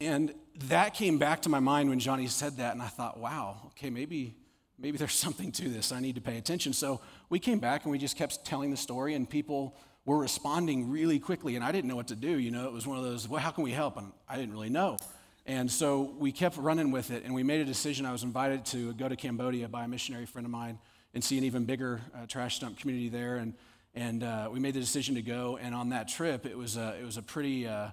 And 0.00 0.34
that 0.66 0.94
came 0.94 1.18
back 1.18 1.42
to 1.42 1.48
my 1.48 1.60
mind 1.60 1.88
when 1.88 1.98
Johnny 1.98 2.26
said 2.26 2.56
that, 2.56 2.72
and 2.72 2.82
I 2.82 2.88
thought, 2.88 3.18
wow, 3.18 3.56
okay, 3.68 3.90
maybe, 3.90 4.34
maybe 4.78 4.98
there's 4.98 5.12
something 5.14 5.52
to 5.52 5.68
this. 5.68 5.92
I 5.92 6.00
need 6.00 6.14
to 6.16 6.20
pay 6.20 6.38
attention. 6.38 6.72
So 6.72 7.00
we 7.28 7.38
came 7.38 7.58
back 7.58 7.84
and 7.84 7.92
we 7.92 7.98
just 7.98 8.16
kept 8.16 8.44
telling 8.44 8.70
the 8.70 8.76
story, 8.76 9.14
and 9.14 9.28
people 9.28 9.76
were 10.04 10.18
responding 10.18 10.90
really 10.90 11.18
quickly, 11.18 11.56
and 11.56 11.64
I 11.64 11.72
didn't 11.72 11.88
know 11.88 11.96
what 11.96 12.08
to 12.08 12.16
do. 12.16 12.38
You 12.38 12.50
know, 12.50 12.66
it 12.66 12.72
was 12.72 12.86
one 12.86 12.98
of 12.98 13.04
those, 13.04 13.28
well, 13.28 13.40
how 13.40 13.50
can 13.50 13.64
we 13.64 13.70
help? 13.70 13.96
And 13.96 14.12
I 14.28 14.36
didn't 14.36 14.52
really 14.52 14.68
know. 14.68 14.98
And 15.46 15.70
so 15.70 16.14
we 16.18 16.32
kept 16.32 16.56
running 16.56 16.90
with 16.90 17.10
it, 17.10 17.24
and 17.24 17.34
we 17.34 17.42
made 17.42 17.60
a 17.60 17.64
decision. 17.64 18.06
I 18.06 18.12
was 18.12 18.22
invited 18.22 18.64
to 18.66 18.94
go 18.94 19.08
to 19.08 19.16
Cambodia 19.16 19.68
by 19.68 19.84
a 19.84 19.88
missionary 19.88 20.26
friend 20.26 20.46
of 20.46 20.50
mine 20.50 20.78
and 21.12 21.22
see 21.22 21.38
an 21.38 21.44
even 21.44 21.64
bigger 21.64 22.00
uh, 22.14 22.26
trash 22.26 22.58
dump 22.58 22.78
community 22.78 23.08
there. 23.08 23.36
And 23.36 23.54
and 23.94 24.24
uh, 24.24 24.48
we 24.50 24.58
made 24.58 24.74
the 24.74 24.80
decision 24.80 25.14
to 25.14 25.22
go. 25.22 25.56
And 25.60 25.74
on 25.74 25.90
that 25.90 26.08
trip, 26.08 26.46
it 26.46 26.58
was 26.58 26.76
a, 26.76 26.96
it 27.00 27.04
was 27.04 27.16
a 27.16 27.22
pretty, 27.22 27.68
uh, 27.68 27.90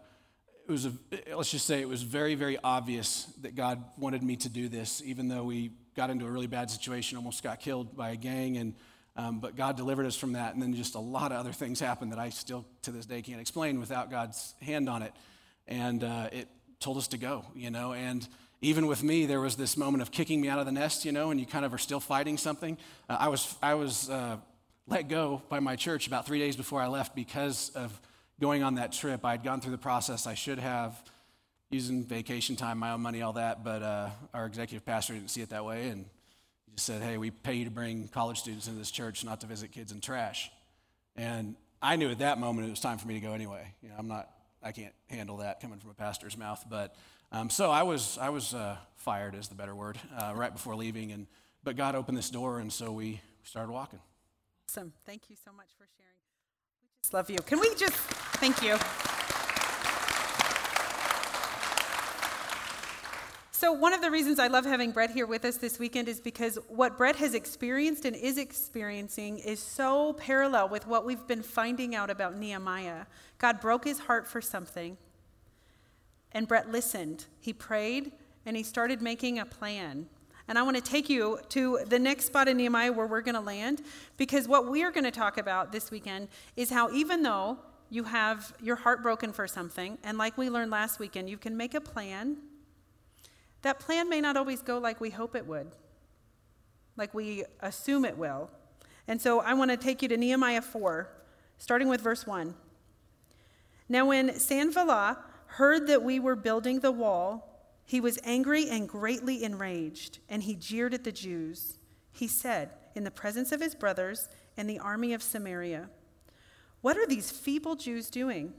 it 0.68 0.72
was 0.72 0.88
a, 0.88 0.94
let's 1.36 1.52
just 1.52 1.68
say 1.68 1.80
it 1.80 1.88
was 1.88 2.02
very, 2.02 2.34
very 2.34 2.58
obvious 2.64 3.26
that 3.42 3.56
God 3.56 3.84
wanted 3.98 4.24
me 4.24 4.36
to 4.38 4.50
do 4.50 4.68
this, 4.68 5.04
even 5.06 5.28
though 5.28 5.44
we 5.44 5.72
got 5.96 6.10
into 6.10 6.26
a 6.26 6.32
really 6.32 6.48
bad 6.48 6.72
situation, 6.72 7.18
almost 7.18 7.44
got 7.44 7.60
killed 7.60 7.96
by 7.96 8.12
a 8.12 8.16
gang. 8.16 8.58
And, 8.58 8.74
um, 9.16 9.40
but 9.40 9.56
God 9.56 9.78
delivered 9.78 10.08
us 10.08 10.16
from 10.16 10.34
that. 10.34 10.54
And 10.54 10.64
then 10.64 10.74
just 10.74 10.96
a 10.96 11.00
lot 11.00 11.32
of 11.32 11.38
other 11.38 11.52
things 11.52 11.80
happened 11.80 12.12
that 12.14 12.20
I 12.20 12.30
still 12.30 12.66
to 12.82 12.92
this 12.92 13.06
day 13.06 13.22
can't 13.22 13.42
explain 13.42 13.80
without 13.80 14.10
God's 14.10 14.56
hand 14.60 14.90
on 14.90 15.04
it. 15.04 15.14
And 15.68 16.04
uh, 16.04 16.30
it 16.32 16.48
told 16.82 16.98
us 16.98 17.08
to 17.10 17.18
go, 17.18 17.46
you 17.56 17.72
know. 17.72 17.94
And 17.94 18.28
even 18.62 18.88
with 18.88 19.04
me, 19.04 19.26
there 19.26 19.40
was 19.40 19.56
this 19.56 19.78
moment 19.78 20.02
of 20.02 20.12
kicking 20.12 20.42
me 20.42 20.50
out 20.50 20.60
of 20.60 20.66
the 20.66 20.72
nest, 20.72 21.06
you 21.06 21.12
know, 21.12 21.32
and 21.32 21.40
you 21.40 21.46
kind 21.46 21.64
of 21.64 21.74
are 21.74 21.78
still 21.78 22.00
fighting 22.00 22.38
something. 22.38 22.78
Uh, 23.10 23.18
I 23.20 23.30
was, 23.30 23.56
I 23.62 23.76
was 23.76 24.10
uh, 24.10 24.38
let 24.88 25.08
go 25.08 25.42
by 25.48 25.60
my 25.60 25.76
church 25.76 26.08
about 26.08 26.26
three 26.26 26.40
days 26.40 26.56
before 26.56 26.82
I 26.82 26.88
left 26.88 27.16
because 27.16 27.70
of 27.76 28.00
going 28.40 28.64
on 28.64 28.76
that 28.76 28.92
trip. 28.92 29.24
I'd 29.24 29.44
gone 29.44 29.62
through 29.62 29.72
the 29.72 29.78
process 29.78 30.28
I 30.28 30.34
should 30.34 30.60
have, 30.60 31.02
using 31.70 32.04
vacation 32.04 32.56
time, 32.56 32.80
my 32.80 32.92
own 32.92 33.02
money, 33.02 33.22
all 33.22 33.34
that, 33.34 33.64
but 33.64 33.82
uh, 33.82 34.10
our 34.34 34.46
executive 34.46 34.86
pastor 34.86 35.14
didn't 35.14 35.30
see 35.30 35.42
it 35.42 35.50
that 35.50 35.64
way, 35.64 35.88
and 35.88 36.06
he 36.66 36.74
just 36.74 36.86
said, 36.86 37.02
Hey, 37.02 37.18
we 37.18 37.32
pay 37.32 37.54
you 37.54 37.66
to 37.66 37.72
bring 37.72 38.10
college 38.10 38.40
students 38.40 38.68
into 38.68 38.80
this 38.80 38.92
church, 38.92 39.24
not 39.24 39.42
to 39.42 39.48
visit 39.48 39.72
kids 39.72 39.92
in 39.92 40.02
trash. 40.02 40.52
And 41.16 41.56
I 41.82 41.96
knew 41.96 42.10
at 42.10 42.20
that 42.20 42.40
moment 42.40 42.68
it 42.68 42.72
was 42.72 42.80
time 42.80 42.98
for 42.98 43.08
me 43.08 43.14
to 43.16 43.20
go 43.20 43.34
anyway. 43.34 43.74
You 43.82 43.90
know, 43.90 43.96
I'm 43.98 44.08
not, 44.08 44.30
I 44.64 44.72
can't 44.72 44.94
handle 45.10 45.38
that 45.38 45.60
coming 45.60 45.80
from 45.80 45.90
a 45.90 45.94
pastor's 45.94 46.38
mouth, 46.38 46.64
but 46.70 46.96
um, 47.32 47.50
so 47.50 47.72
I 47.72 47.84
was, 47.84 48.18
I 48.20 48.30
was 48.30 48.54
uh, 48.54 48.78
fired, 48.96 49.36
is 49.36 49.48
the 49.48 49.56
better 49.56 49.74
word, 49.74 49.98
uh, 50.18 50.34
right 50.36 50.54
before 50.54 50.76
leaving, 50.76 51.12
and 51.12 51.28
but 51.64 51.76
God 51.76 51.96
opened 51.96 52.18
this 52.18 52.30
door, 52.30 52.60
and 52.60 52.72
so 52.72 52.92
we 52.92 53.22
started 53.44 53.72
walking. 53.72 54.00
Awesome. 54.70 54.94
Thank 55.06 55.30
you 55.30 55.36
so 55.44 55.52
much 55.52 55.70
for 55.78 55.86
sharing. 55.98 56.12
We 56.82 56.88
just 57.02 57.14
love 57.14 57.30
you. 57.30 57.38
Can 57.38 57.60
we 57.60 57.74
just 57.76 57.94
thank 57.94 58.62
you? 58.62 58.78
So, 63.62 63.72
one 63.72 63.94
of 63.94 64.02
the 64.02 64.10
reasons 64.10 64.40
I 64.40 64.48
love 64.48 64.66
having 64.66 64.90
Brett 64.90 65.12
here 65.12 65.28
with 65.28 65.46
us 65.46 65.58
this 65.58 65.78
weekend 65.78 66.08
is 66.08 66.20
because 66.20 66.58
what 66.68 66.98
Brett 66.98 67.18
has 67.18 67.36
experienced 67.36 68.06
and 68.06 68.16
is 68.16 68.40
experiencing 68.40 69.38
is 69.38 69.60
so 69.60 70.14
parallel 70.14 70.68
with 70.70 70.88
what 70.88 71.06
we've 71.06 71.28
been 71.28 71.44
finding 71.44 71.94
out 71.94 72.10
about 72.10 72.36
Nehemiah. 72.36 73.06
God 73.38 73.62
broke 73.62 73.84
his 73.84 74.00
heart 74.00 74.28
for 74.28 74.42
something, 74.42 74.98
and 76.32 76.48
Brett 76.48 76.72
listened. 76.72 77.28
He 77.40 77.54
prayed, 77.54 78.14
and 78.48 78.58
he 78.58 78.64
started 78.64 79.00
making 79.00 79.38
a 79.38 79.46
plan. 79.46 80.08
And 80.48 80.58
I 80.58 80.64
want 80.64 80.78
to 80.78 80.82
take 80.82 81.08
you 81.08 81.38
to 81.50 81.82
the 81.86 82.00
next 82.00 82.26
spot 82.26 82.48
in 82.48 82.58
Nehemiah 82.58 82.92
where 82.92 83.06
we're 83.06 83.22
going 83.22 83.36
to 83.36 83.42
land, 83.42 83.84
because 84.18 84.48
what 84.48 84.72
we 84.72 84.82
are 84.82 84.90
going 84.90 85.04
to 85.04 85.12
talk 85.12 85.38
about 85.38 85.72
this 85.72 85.92
weekend 85.92 86.30
is 86.56 86.72
how 86.72 86.92
even 86.94 87.22
though 87.22 87.60
you 87.92 88.06
have 88.06 88.56
your 88.60 88.78
heart 88.78 89.04
broken 89.04 89.32
for 89.32 89.46
something, 89.48 90.00
and 90.04 90.18
like 90.18 90.36
we 90.36 90.50
learned 90.50 90.72
last 90.72 90.98
weekend, 90.98 91.30
you 91.30 91.38
can 91.38 91.56
make 91.56 91.76
a 91.76 91.82
plan 91.82 92.38
that 93.62 93.80
plan 93.80 94.10
may 94.10 94.22
not 94.22 94.38
always 94.38 94.62
go 94.62 94.78
like 94.78 95.00
we 95.00 95.10
hope 95.10 95.36
it 95.36 95.46
would, 95.46 95.72
like 96.98 97.14
we 97.14 97.44
assume 97.60 98.06
it 98.06 98.18
will. 98.18 98.50
And 99.08 99.22
so 99.22 99.40
I 99.40 99.54
want 99.54 99.72
to 99.72 99.78
take 99.78 100.02
you 100.02 100.08
to 100.10 100.18
Nehemiah 100.18 100.62
4, 100.62 101.10
starting 101.58 101.88
with 101.88 102.02
verse 102.02 102.26
1. 102.26 102.56
Now, 103.90 104.06
when 104.06 104.40
Sanballat 104.40 105.18
heard 105.48 105.88
that 105.88 106.04
we 106.04 106.20
were 106.20 106.36
building 106.36 106.80
the 106.80 106.92
wall, 106.92 107.48
he 107.84 108.00
was 108.00 108.18
angry 108.24 108.70
and 108.70 108.88
greatly 108.88 109.44
enraged, 109.44 110.20
and 110.30 110.44
he 110.44 110.56
jeered 110.56 110.94
at 110.94 111.04
the 111.04 111.12
Jews. 111.12 111.78
He 112.14 112.28
said, 112.28 112.70
in 112.96 113.04
the 113.04 113.12
presence 113.12 113.52
of 113.52 113.62
his 113.62 113.76
brothers 113.76 114.30
and 114.56 114.70
the 114.70 114.80
army 114.80 115.14
of 115.14 115.22
Samaria, 115.22 115.90
What 116.82 116.98
are 116.98 117.06
these 117.06 117.32
feeble 117.32 117.76
Jews 117.76 118.10
doing? 118.10 118.54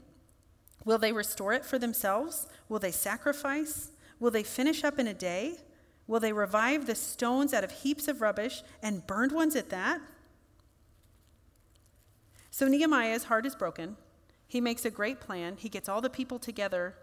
Will 0.85 0.97
they 0.97 1.13
restore 1.13 1.53
it 1.53 1.65
for 1.65 1.79
themselves? 1.79 2.47
Will 2.69 2.79
they 2.79 2.91
sacrifice? 2.91 3.91
Will 4.23 4.31
they 4.31 4.43
finish 4.43 4.85
up 4.85 4.99
in 4.99 5.07
a 5.07 5.13
day? 5.13 5.57
Will 6.07 6.21
they 6.21 6.31
revive 6.31 6.85
the 6.85 6.95
stones 6.95 7.53
out 7.53 7.65
of 7.65 7.71
heaps 7.71 8.07
of 8.07 8.21
rubbish 8.21 8.63
and 8.81 9.05
burned 9.05 9.33
ones 9.33 9.53
at 9.53 9.69
that? 9.69 9.99
So 12.49 12.69
Nehemiah's 12.69 13.25
heart 13.25 13.45
is 13.45 13.53
broken. 13.53 13.97
He 14.47 14.61
makes 14.61 14.85
a 14.85 14.89
great 14.89 15.19
plan. 15.19 15.57
He 15.57 15.67
gets 15.67 15.89
all 15.89 15.99
the 15.99 16.09
people 16.09 16.39
together, 16.39 16.95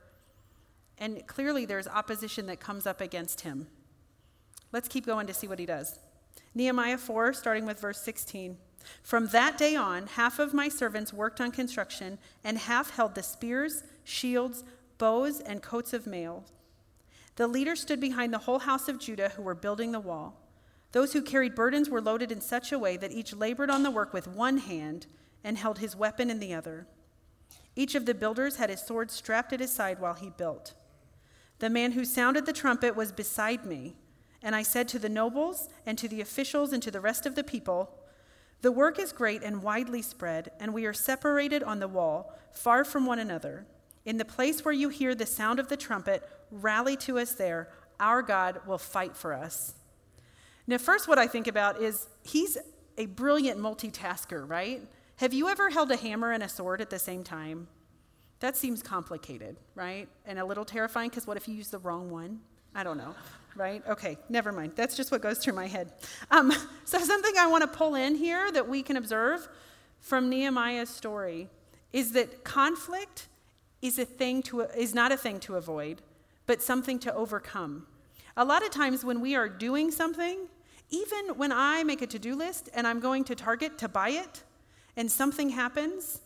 and 0.97 1.27
clearly 1.27 1.67
there's 1.67 1.87
opposition 1.87 2.47
that 2.47 2.59
comes 2.59 2.87
up 2.87 3.03
against 3.03 3.43
him. 3.43 3.67
Let's 4.73 4.89
keep 4.89 5.05
going 5.05 5.27
to 5.27 5.35
see 5.35 5.47
what 5.47 5.59
he 5.59 5.67
does. 5.67 5.99
Nehemiah 6.55 6.97
4, 6.97 7.35
starting 7.35 7.67
with 7.67 7.81
verse 7.81 8.01
16. 8.01 8.57
From 9.03 9.27
that 9.27 9.59
day 9.59 9.77
on, 9.77 10.07
half 10.07 10.39
of 10.39 10.55
my 10.55 10.71
servants 10.71 11.13
worked 11.13 11.39
on 11.39 11.51
construction, 11.51 12.17
and 12.43 12.57
half 12.57 12.89
held 12.89 13.15
the 13.15 13.23
spears, 13.23 13.83
shields, 14.05 14.65
bows, 14.97 15.41
and 15.41 15.61
coats 15.61 15.93
of 15.93 16.07
mail. 16.07 16.47
The 17.41 17.49
leaders 17.49 17.81
stood 17.81 18.01
behind 18.01 18.35
the 18.35 18.39
whole 18.41 18.59
house 18.59 18.87
of 18.87 18.99
Judah 18.99 19.31
who 19.31 19.41
were 19.41 19.55
building 19.55 19.93
the 19.93 19.99
wall. 19.99 20.39
Those 20.93 21.15
who 21.15 21.23
carried 21.23 21.55
burdens 21.55 21.89
were 21.89 22.03
loaded 22.03 22.31
in 22.31 22.43
such 22.43 22.71
a 22.71 22.79
way 22.79 22.99
that 22.99 23.13
each 23.13 23.33
labored 23.33 23.71
on 23.71 23.83
the 23.83 23.91
work 23.91 24.13
with 24.13 24.29
one 24.29 24.59
hand 24.59 25.07
and 25.43 25.57
held 25.57 25.79
his 25.79 25.97
weapon 25.97 26.29
in 26.29 26.39
the 26.39 26.53
other. 26.53 26.87
Each 27.75 27.95
of 27.95 28.05
the 28.05 28.13
builders 28.13 28.57
had 28.57 28.69
his 28.69 28.83
sword 28.83 29.11
strapped 29.11 29.55
at 29.55 29.61
his 29.61 29.73
side 29.73 30.01
while 30.01 30.13
he 30.13 30.29
built. 30.29 30.75
The 31.61 31.71
man 31.71 31.93
who 31.93 32.05
sounded 32.05 32.45
the 32.45 32.53
trumpet 32.53 32.95
was 32.95 33.11
beside 33.11 33.65
me, 33.65 33.97
and 34.43 34.55
I 34.55 34.61
said 34.61 34.87
to 34.89 34.99
the 34.99 35.09
nobles 35.09 35.71
and 35.87 35.97
to 35.97 36.09
the 36.09 36.21
officials 36.21 36.75
and 36.75 36.83
to 36.83 36.91
the 36.91 37.01
rest 37.01 37.25
of 37.25 37.37
the 37.37 37.43
people, 37.43 38.03
The 38.61 38.71
work 38.71 38.99
is 38.99 39.15
great 39.15 39.43
and 39.43 39.63
widely 39.63 40.03
spread, 40.03 40.51
and 40.61 40.75
we 40.75 40.85
are 40.85 40.93
separated 40.93 41.63
on 41.63 41.81
the 41.81 41.89
wall, 41.89 42.39
far 42.53 42.85
from 42.85 43.07
one 43.07 43.19
another. 43.19 43.65
In 44.05 44.17
the 44.17 44.25
place 44.25 44.65
where 44.65 44.75
you 44.75 44.89
hear 44.89 45.15
the 45.15 45.27
sound 45.27 45.59
of 45.61 45.69
the 45.69 45.77
trumpet, 45.77 46.29
rally 46.51 46.97
to 46.99 47.19
us 47.19 47.33
there. 47.33 47.69
Our 47.99 48.23
God 48.23 48.61
will 48.67 48.79
fight 48.79 49.17
for 49.17 49.35
us. 49.35 49.75
Now, 50.67 50.79
first, 50.79 51.09
what 51.09 51.19
I 51.19 51.27
think 51.27 51.47
about 51.47 51.83
is 51.83 52.09
he's 52.23 52.57
a 52.97 53.07
brilliant 53.07 53.61
multitasker, 53.61 54.49
right? 54.49 54.83
Have 55.17 55.35
you 55.35 55.49
ever 55.49 55.69
held 55.71 55.91
a 55.91 55.97
hammer 55.97 56.33
and 56.33 56.43
a 56.43 56.49
sword 56.49 56.81
at 56.81 56.91
the 56.91 56.99
same 56.99 57.25
time? 57.25 57.69
That 58.41 58.57
seems 58.57 58.83
complicated, 58.83 59.57
right? 59.75 60.09
And 60.25 60.39
a 60.39 60.45
little 60.45 60.65
terrifying 60.65 61.11
because 61.11 61.27
what 61.27 61.37
if 61.37 61.47
you 61.47 61.55
use 61.55 61.69
the 61.69 61.79
wrong 61.79 62.11
one? 62.11 62.41
I 62.75 62.85
don't 62.85 62.97
know, 62.97 63.15
right? 63.55 63.83
Okay, 63.87 64.17
never 64.29 64.51
mind. 64.51 64.73
That's 64.77 64.97
just 64.97 65.13
what 65.13 65.21
goes 65.21 65.39
through 65.39 65.55
my 65.55 65.67
head. 65.67 65.93
Um, 66.31 66.53
so, 66.85 66.99
something 66.99 67.35
I 67.39 67.47
want 67.49 67.63
to 67.63 67.69
pull 67.69 67.97
in 67.97 68.15
here 68.15 68.51
that 68.53 68.69
we 68.69 68.83
can 68.83 68.97
observe 68.97 69.47
from 69.99 70.31
Nehemiah's 70.31 70.89
story 70.89 71.49
is 71.93 72.13
that 72.13 72.45
conflict 72.45 73.27
is 73.83 73.99
a 73.99 74.05
thing 74.05 74.43
to 74.45 74.61
is 74.61 74.95
not 74.95 75.13
a 75.13 75.17
thing 75.17 75.41
to 75.41 75.57
avoid, 75.57 76.03
but 76.47 76.63
something 76.63 76.99
to 77.01 77.15
overcome. 77.15 77.87
A 78.37 78.45
lot 78.45 78.63
of 78.63 78.71
times 78.71 79.05
when 79.05 79.21
we 79.21 79.35
are 79.35 79.49
doing 79.49 79.91
something, 79.91 80.49
even 80.91 81.37
when 81.37 81.53
I 81.53 81.83
make 81.85 82.03
a 82.03 82.07
to-do 82.07 82.35
list 82.35 82.69
and 82.75 82.87
I'm 82.87 83.01
going 83.01 83.25
to 83.25 83.35
Target 83.35 83.79
to 83.79 83.89
buy 83.89 84.11
it, 84.11 84.45
and 84.97 85.11
something 85.11 85.51
happens, 85.51 86.21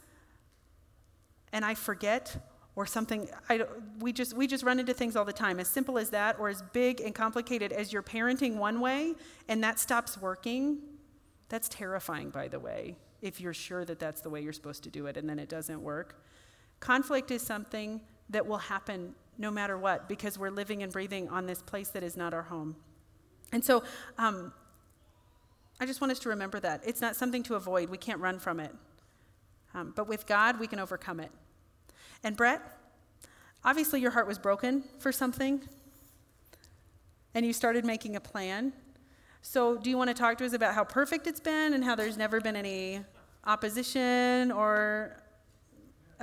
and 1.52 1.64
I 1.64 1.74
forget 1.74 2.36
or 2.76 2.86
something 2.86 3.28
I, 3.48 3.64
we 4.00 4.12
just 4.12 4.34
we 4.34 4.46
just 4.46 4.64
run 4.64 4.80
into 4.80 4.94
things 4.94 5.16
all 5.16 5.24
the 5.24 5.32
time 5.32 5.60
as 5.60 5.68
simple 5.68 5.98
as 5.98 6.10
that 6.10 6.38
or 6.38 6.48
as 6.48 6.62
big 6.72 7.00
and 7.00 7.14
complicated 7.14 7.72
as 7.72 7.92
you're 7.92 8.02
parenting 8.02 8.56
one 8.56 8.80
way 8.80 9.14
and 9.48 9.62
that 9.62 9.78
stops 9.78 10.20
working 10.20 10.78
that's 11.48 11.68
terrifying 11.68 12.30
by 12.30 12.48
the 12.48 12.58
way 12.58 12.96
if 13.22 13.40
you're 13.40 13.54
sure 13.54 13.84
that 13.84 13.98
that's 13.98 14.20
the 14.20 14.30
way 14.30 14.40
you're 14.40 14.52
supposed 14.52 14.82
to 14.82 14.90
do 14.90 15.06
it 15.06 15.16
and 15.16 15.28
then 15.28 15.38
it 15.38 15.48
doesn't 15.48 15.80
work 15.80 16.20
Conflict 16.80 17.30
is 17.30 17.42
something 17.42 18.00
that 18.30 18.46
will 18.46 18.58
happen 18.58 19.14
no 19.38 19.50
matter 19.50 19.76
what 19.76 20.08
because 20.08 20.38
we're 20.38 20.50
living 20.50 20.82
and 20.82 20.92
breathing 20.92 21.28
on 21.28 21.46
this 21.46 21.62
place 21.62 21.88
that 21.88 22.02
is 22.02 22.16
not 22.16 22.34
our 22.34 22.42
home. 22.42 22.76
And 23.52 23.64
so 23.64 23.84
um, 24.18 24.52
I 25.80 25.86
just 25.86 26.00
want 26.00 26.10
us 26.12 26.18
to 26.20 26.28
remember 26.28 26.60
that. 26.60 26.82
It's 26.86 27.00
not 27.00 27.16
something 27.16 27.42
to 27.44 27.54
avoid, 27.54 27.88
we 27.88 27.98
can't 27.98 28.20
run 28.20 28.38
from 28.38 28.60
it. 28.60 28.74
Um, 29.74 29.92
but 29.94 30.08
with 30.08 30.26
God, 30.26 30.60
we 30.60 30.66
can 30.66 30.78
overcome 30.78 31.20
it. 31.20 31.30
And 32.22 32.36
Brett, 32.36 32.62
obviously 33.64 34.00
your 34.00 34.12
heart 34.12 34.26
was 34.26 34.38
broken 34.38 34.84
for 34.98 35.10
something, 35.10 35.60
and 37.34 37.44
you 37.44 37.52
started 37.52 37.84
making 37.84 38.14
a 38.16 38.20
plan. 38.20 38.72
So, 39.42 39.76
do 39.76 39.90
you 39.90 39.98
want 39.98 40.08
to 40.08 40.14
talk 40.14 40.38
to 40.38 40.46
us 40.46 40.52
about 40.52 40.74
how 40.74 40.84
perfect 40.84 41.26
it's 41.26 41.40
been 41.40 41.74
and 41.74 41.84
how 41.84 41.94
there's 41.94 42.16
never 42.16 42.40
been 42.40 42.56
any 42.56 43.00
opposition 43.44 44.50
or 44.52 45.23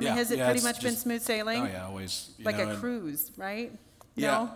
I 0.01 0.03
mean, 0.03 0.13
Yeah, 0.13 0.15
has 0.19 0.31
it 0.31 0.37
yeah, 0.37 0.45
pretty 0.45 0.57
it's 0.57 0.63
much 0.65 0.81
been 0.81 0.91
just- 0.91 1.03
smooth 1.03 1.21
sailing? 1.21 1.61
Oh 1.61 1.65
yeah, 1.65 1.85
always. 1.85 2.31
you 2.37 2.45
Like 2.45 2.57
know, 2.57 2.63
a 2.65 2.69
and- 2.69 2.79
cruise, 2.79 3.31
right? 3.37 3.71
Yeah. 4.15 4.27
No? 4.31 4.51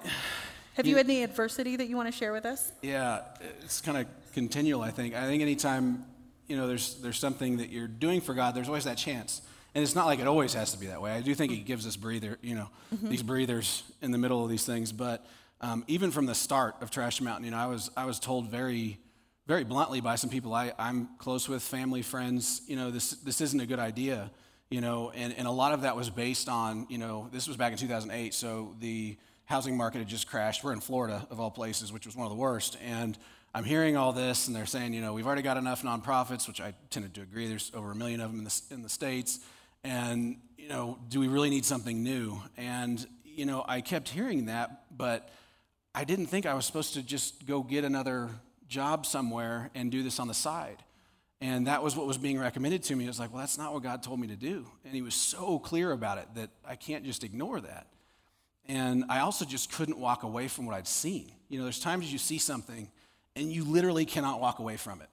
Have 0.75 0.85
you 0.85 0.91
You- 0.91 0.97
had 0.97 1.05
any 1.05 1.23
adversity 1.23 1.75
that 1.77 1.87
you 1.87 1.95
want 1.95 2.07
to 2.11 2.11
share 2.11 2.33
with 2.33 2.45
us? 2.45 2.71
Yeah, 2.81 3.21
it's 3.63 3.79
kind 3.81 3.97
of 3.97 4.07
continual. 4.33 4.81
I 4.81 4.91
think. 4.91 5.15
I 5.15 5.25
think 5.27 5.41
anytime 5.41 6.05
you 6.47 6.57
know 6.57 6.67
there's 6.67 6.95
there's 6.95 7.19
something 7.19 7.57
that 7.57 7.69
you're 7.69 7.87
doing 7.87 8.21
for 8.21 8.33
God, 8.33 8.55
there's 8.55 8.67
always 8.67 8.83
that 8.85 8.97
chance. 8.97 9.41
And 9.73 9.83
it's 9.83 9.93
not 9.95 10.05
like 10.05 10.19
it 10.19 10.27
always 10.27 10.53
has 10.53 10.71
to 10.71 10.77
be 10.77 10.87
that 10.87 11.01
way. 11.01 11.11
I 11.11 11.21
do 11.21 11.35
think 11.35 11.51
He 11.51 11.59
gives 11.59 11.85
us 11.85 11.95
breather, 11.97 12.37
you 12.41 12.55
know, 12.55 12.69
these 13.03 13.21
breathers 13.23 13.83
in 14.01 14.11
the 14.11 14.17
middle 14.17 14.41
of 14.43 14.49
these 14.49 14.65
things. 14.65 14.91
But 14.93 15.25
um, 15.61 15.83
even 15.87 16.11
from 16.11 16.25
the 16.27 16.35
start 16.35 16.75
of 16.81 16.91
Trash 16.91 17.19
Mountain, 17.21 17.43
you 17.45 17.51
know, 17.51 17.57
I 17.57 17.67
was 17.67 17.91
I 17.97 18.05
was 18.05 18.19
told 18.19 18.49
very 18.49 18.99
very 19.47 19.63
bluntly 19.63 20.01
by 20.01 20.15
some 20.15 20.29
people 20.29 20.53
I, 20.53 20.73
I'm 20.79 21.07
close 21.19 21.47
with, 21.47 21.61
family, 21.61 22.01
friends, 22.01 22.61
you 22.67 22.75
know, 22.75 22.89
this 22.89 23.11
this 23.11 23.41
isn't 23.41 23.59
a 23.59 23.65
good 23.65 23.79
idea, 23.79 24.31
you 24.69 24.81
know, 24.81 25.11
and, 25.11 25.33
and 25.37 25.47
a 25.47 25.51
lot 25.51 25.73
of 25.73 25.81
that 25.81 25.95
was 25.95 26.09
based 26.09 26.49
on, 26.49 26.87
you 26.89 26.97
know, 26.97 27.29
this 27.31 27.47
was 27.47 27.57
back 27.57 27.71
in 27.71 27.77
2008, 27.77 28.33
so 28.33 28.75
the 28.79 29.17
housing 29.45 29.77
market 29.77 29.99
had 29.99 30.07
just 30.07 30.27
crashed. 30.27 30.63
We're 30.63 30.73
in 30.73 30.79
Florida, 30.79 31.25
of 31.29 31.39
all 31.39 31.51
places, 31.51 31.93
which 31.93 32.05
was 32.05 32.15
one 32.15 32.25
of 32.25 32.31
the 32.31 32.37
worst. 32.37 32.77
And 32.83 33.17
I'm 33.53 33.63
hearing 33.63 33.95
all 33.95 34.11
this, 34.11 34.47
and 34.47 34.55
they're 34.55 34.65
saying, 34.65 34.93
you 34.93 35.01
know, 35.01 35.13
we've 35.13 35.27
already 35.27 35.43
got 35.43 35.57
enough 35.57 35.83
nonprofits, 35.83 36.47
which 36.47 36.59
I 36.59 36.73
tended 36.89 37.13
to 37.15 37.21
agree. 37.21 37.47
There's 37.47 37.71
over 37.75 37.91
a 37.91 37.95
million 37.95 38.19
of 38.21 38.31
them 38.31 38.39
in 38.39 38.45
the, 38.45 38.61
in 38.71 38.81
the 38.81 38.89
States. 38.89 39.39
And, 39.83 40.37
you 40.57 40.67
know, 40.67 40.97
do 41.09 41.19
we 41.19 41.27
really 41.27 41.51
need 41.51 41.63
something 41.63 42.03
new? 42.03 42.41
And, 42.57 43.05
you 43.23 43.45
know, 43.45 43.63
I 43.67 43.81
kept 43.81 44.09
hearing 44.09 44.47
that, 44.47 44.85
but 44.97 45.29
I 45.93 46.05
didn't 46.05 46.25
think 46.25 46.45
I 46.45 46.55
was 46.55 46.65
supposed 46.65 46.95
to 46.95 47.03
just 47.03 47.45
go 47.45 47.61
get 47.61 47.85
another 47.85 48.29
job 48.67 49.05
somewhere 49.05 49.69
and 49.75 49.91
do 49.91 50.01
this 50.01 50.19
on 50.19 50.27
the 50.27 50.33
side. 50.33 50.83
And 51.45 51.67
that 51.67 51.83
was 51.83 51.95
what 51.95 52.07
was 52.07 52.17
being 52.17 52.39
recommended 52.39 52.81
to 52.85 52.95
me. 52.95 53.03
It 53.03 53.07
was 53.07 53.19
like, 53.19 53.31
well, 53.31 53.39
that's 53.39 53.57
not 53.57 53.71
what 53.71 53.83
God 53.83 54.01
told 54.01 54.19
me 54.19 54.27
to 54.29 54.35
do. 54.35 54.65
And 54.83 54.95
He 54.95 55.03
was 55.03 55.13
so 55.13 55.59
clear 55.59 55.91
about 55.91 56.17
it 56.17 56.27
that 56.33 56.49
I 56.67 56.75
can't 56.75 57.05
just 57.05 57.23
ignore 57.23 57.61
that. 57.61 57.85
And 58.67 59.05
I 59.09 59.19
also 59.19 59.45
just 59.45 59.71
couldn't 59.71 59.99
walk 59.99 60.23
away 60.23 60.47
from 60.47 60.65
what 60.65 60.73
I'd 60.73 60.87
seen. 60.87 61.31
You 61.47 61.59
know, 61.59 61.65
there's 61.65 61.79
times 61.79 62.11
you 62.11 62.17
see 62.17 62.39
something 62.39 62.89
and 63.35 63.51
you 63.51 63.63
literally 63.63 64.05
cannot 64.05 64.41
walk 64.41 64.57
away 64.57 64.75
from 64.75 65.01
it. 65.01 65.09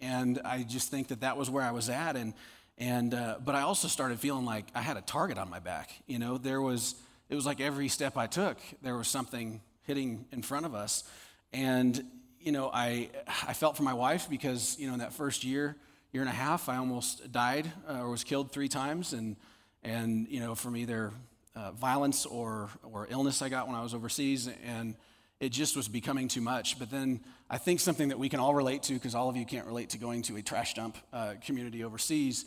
And 0.00 0.40
I 0.42 0.62
just 0.62 0.90
think 0.90 1.08
that 1.08 1.20
that 1.20 1.36
was 1.36 1.50
where 1.50 1.62
I 1.62 1.72
was 1.72 1.90
at. 1.90 2.16
And, 2.16 2.32
and 2.78 3.12
uh, 3.12 3.36
but 3.44 3.54
I 3.54 3.60
also 3.60 3.86
started 3.86 4.18
feeling 4.18 4.46
like 4.46 4.64
I 4.74 4.80
had 4.80 4.96
a 4.96 5.02
target 5.02 5.36
on 5.36 5.50
my 5.50 5.58
back. 5.58 5.90
You 6.06 6.18
know, 6.18 6.38
there 6.38 6.62
was, 6.62 6.94
it 7.28 7.34
was 7.34 7.44
like 7.44 7.60
every 7.60 7.88
step 7.88 8.16
I 8.16 8.26
took, 8.26 8.56
there 8.80 8.96
was 8.96 9.08
something 9.08 9.60
hitting 9.82 10.24
in 10.32 10.40
front 10.40 10.64
of 10.64 10.74
us. 10.74 11.04
And, 11.52 12.02
you 12.44 12.52
know, 12.52 12.70
I, 12.72 13.10
I 13.46 13.52
felt 13.54 13.76
for 13.76 13.82
my 13.82 13.94
wife 13.94 14.28
because, 14.28 14.78
you 14.78 14.86
know, 14.86 14.92
in 14.92 15.00
that 15.00 15.12
first 15.12 15.44
year, 15.44 15.76
year 16.12 16.22
and 16.22 16.30
a 16.30 16.34
half, 16.34 16.68
I 16.68 16.76
almost 16.76 17.32
died 17.32 17.70
uh, 17.88 18.00
or 18.00 18.10
was 18.10 18.22
killed 18.22 18.52
three 18.52 18.68
times. 18.68 19.12
And, 19.12 19.36
and 19.82 20.28
you 20.28 20.40
know, 20.40 20.54
from 20.54 20.76
either 20.76 21.10
uh, 21.56 21.72
violence 21.72 22.26
or, 22.26 22.68
or 22.82 23.06
illness 23.10 23.42
I 23.42 23.48
got 23.48 23.66
when 23.66 23.76
I 23.76 23.82
was 23.82 23.94
overseas. 23.94 24.48
And, 24.64 24.94
it 25.40 25.50
just 25.50 25.76
was 25.76 25.88
becoming 25.88 26.28
too 26.28 26.40
much. 26.40 26.78
But 26.78 26.90
then 26.90 27.20
I 27.50 27.58
think 27.58 27.80
something 27.80 28.08
that 28.08 28.18
we 28.18 28.28
can 28.28 28.40
all 28.40 28.54
relate 28.54 28.82
to, 28.84 28.94
because 28.94 29.14
all 29.14 29.28
of 29.28 29.36
you 29.36 29.44
can't 29.44 29.66
relate 29.66 29.90
to 29.90 29.98
going 29.98 30.22
to 30.22 30.36
a 30.36 30.42
trash 30.42 30.74
dump 30.74 30.96
uh, 31.12 31.34
community 31.44 31.84
overseas. 31.84 32.46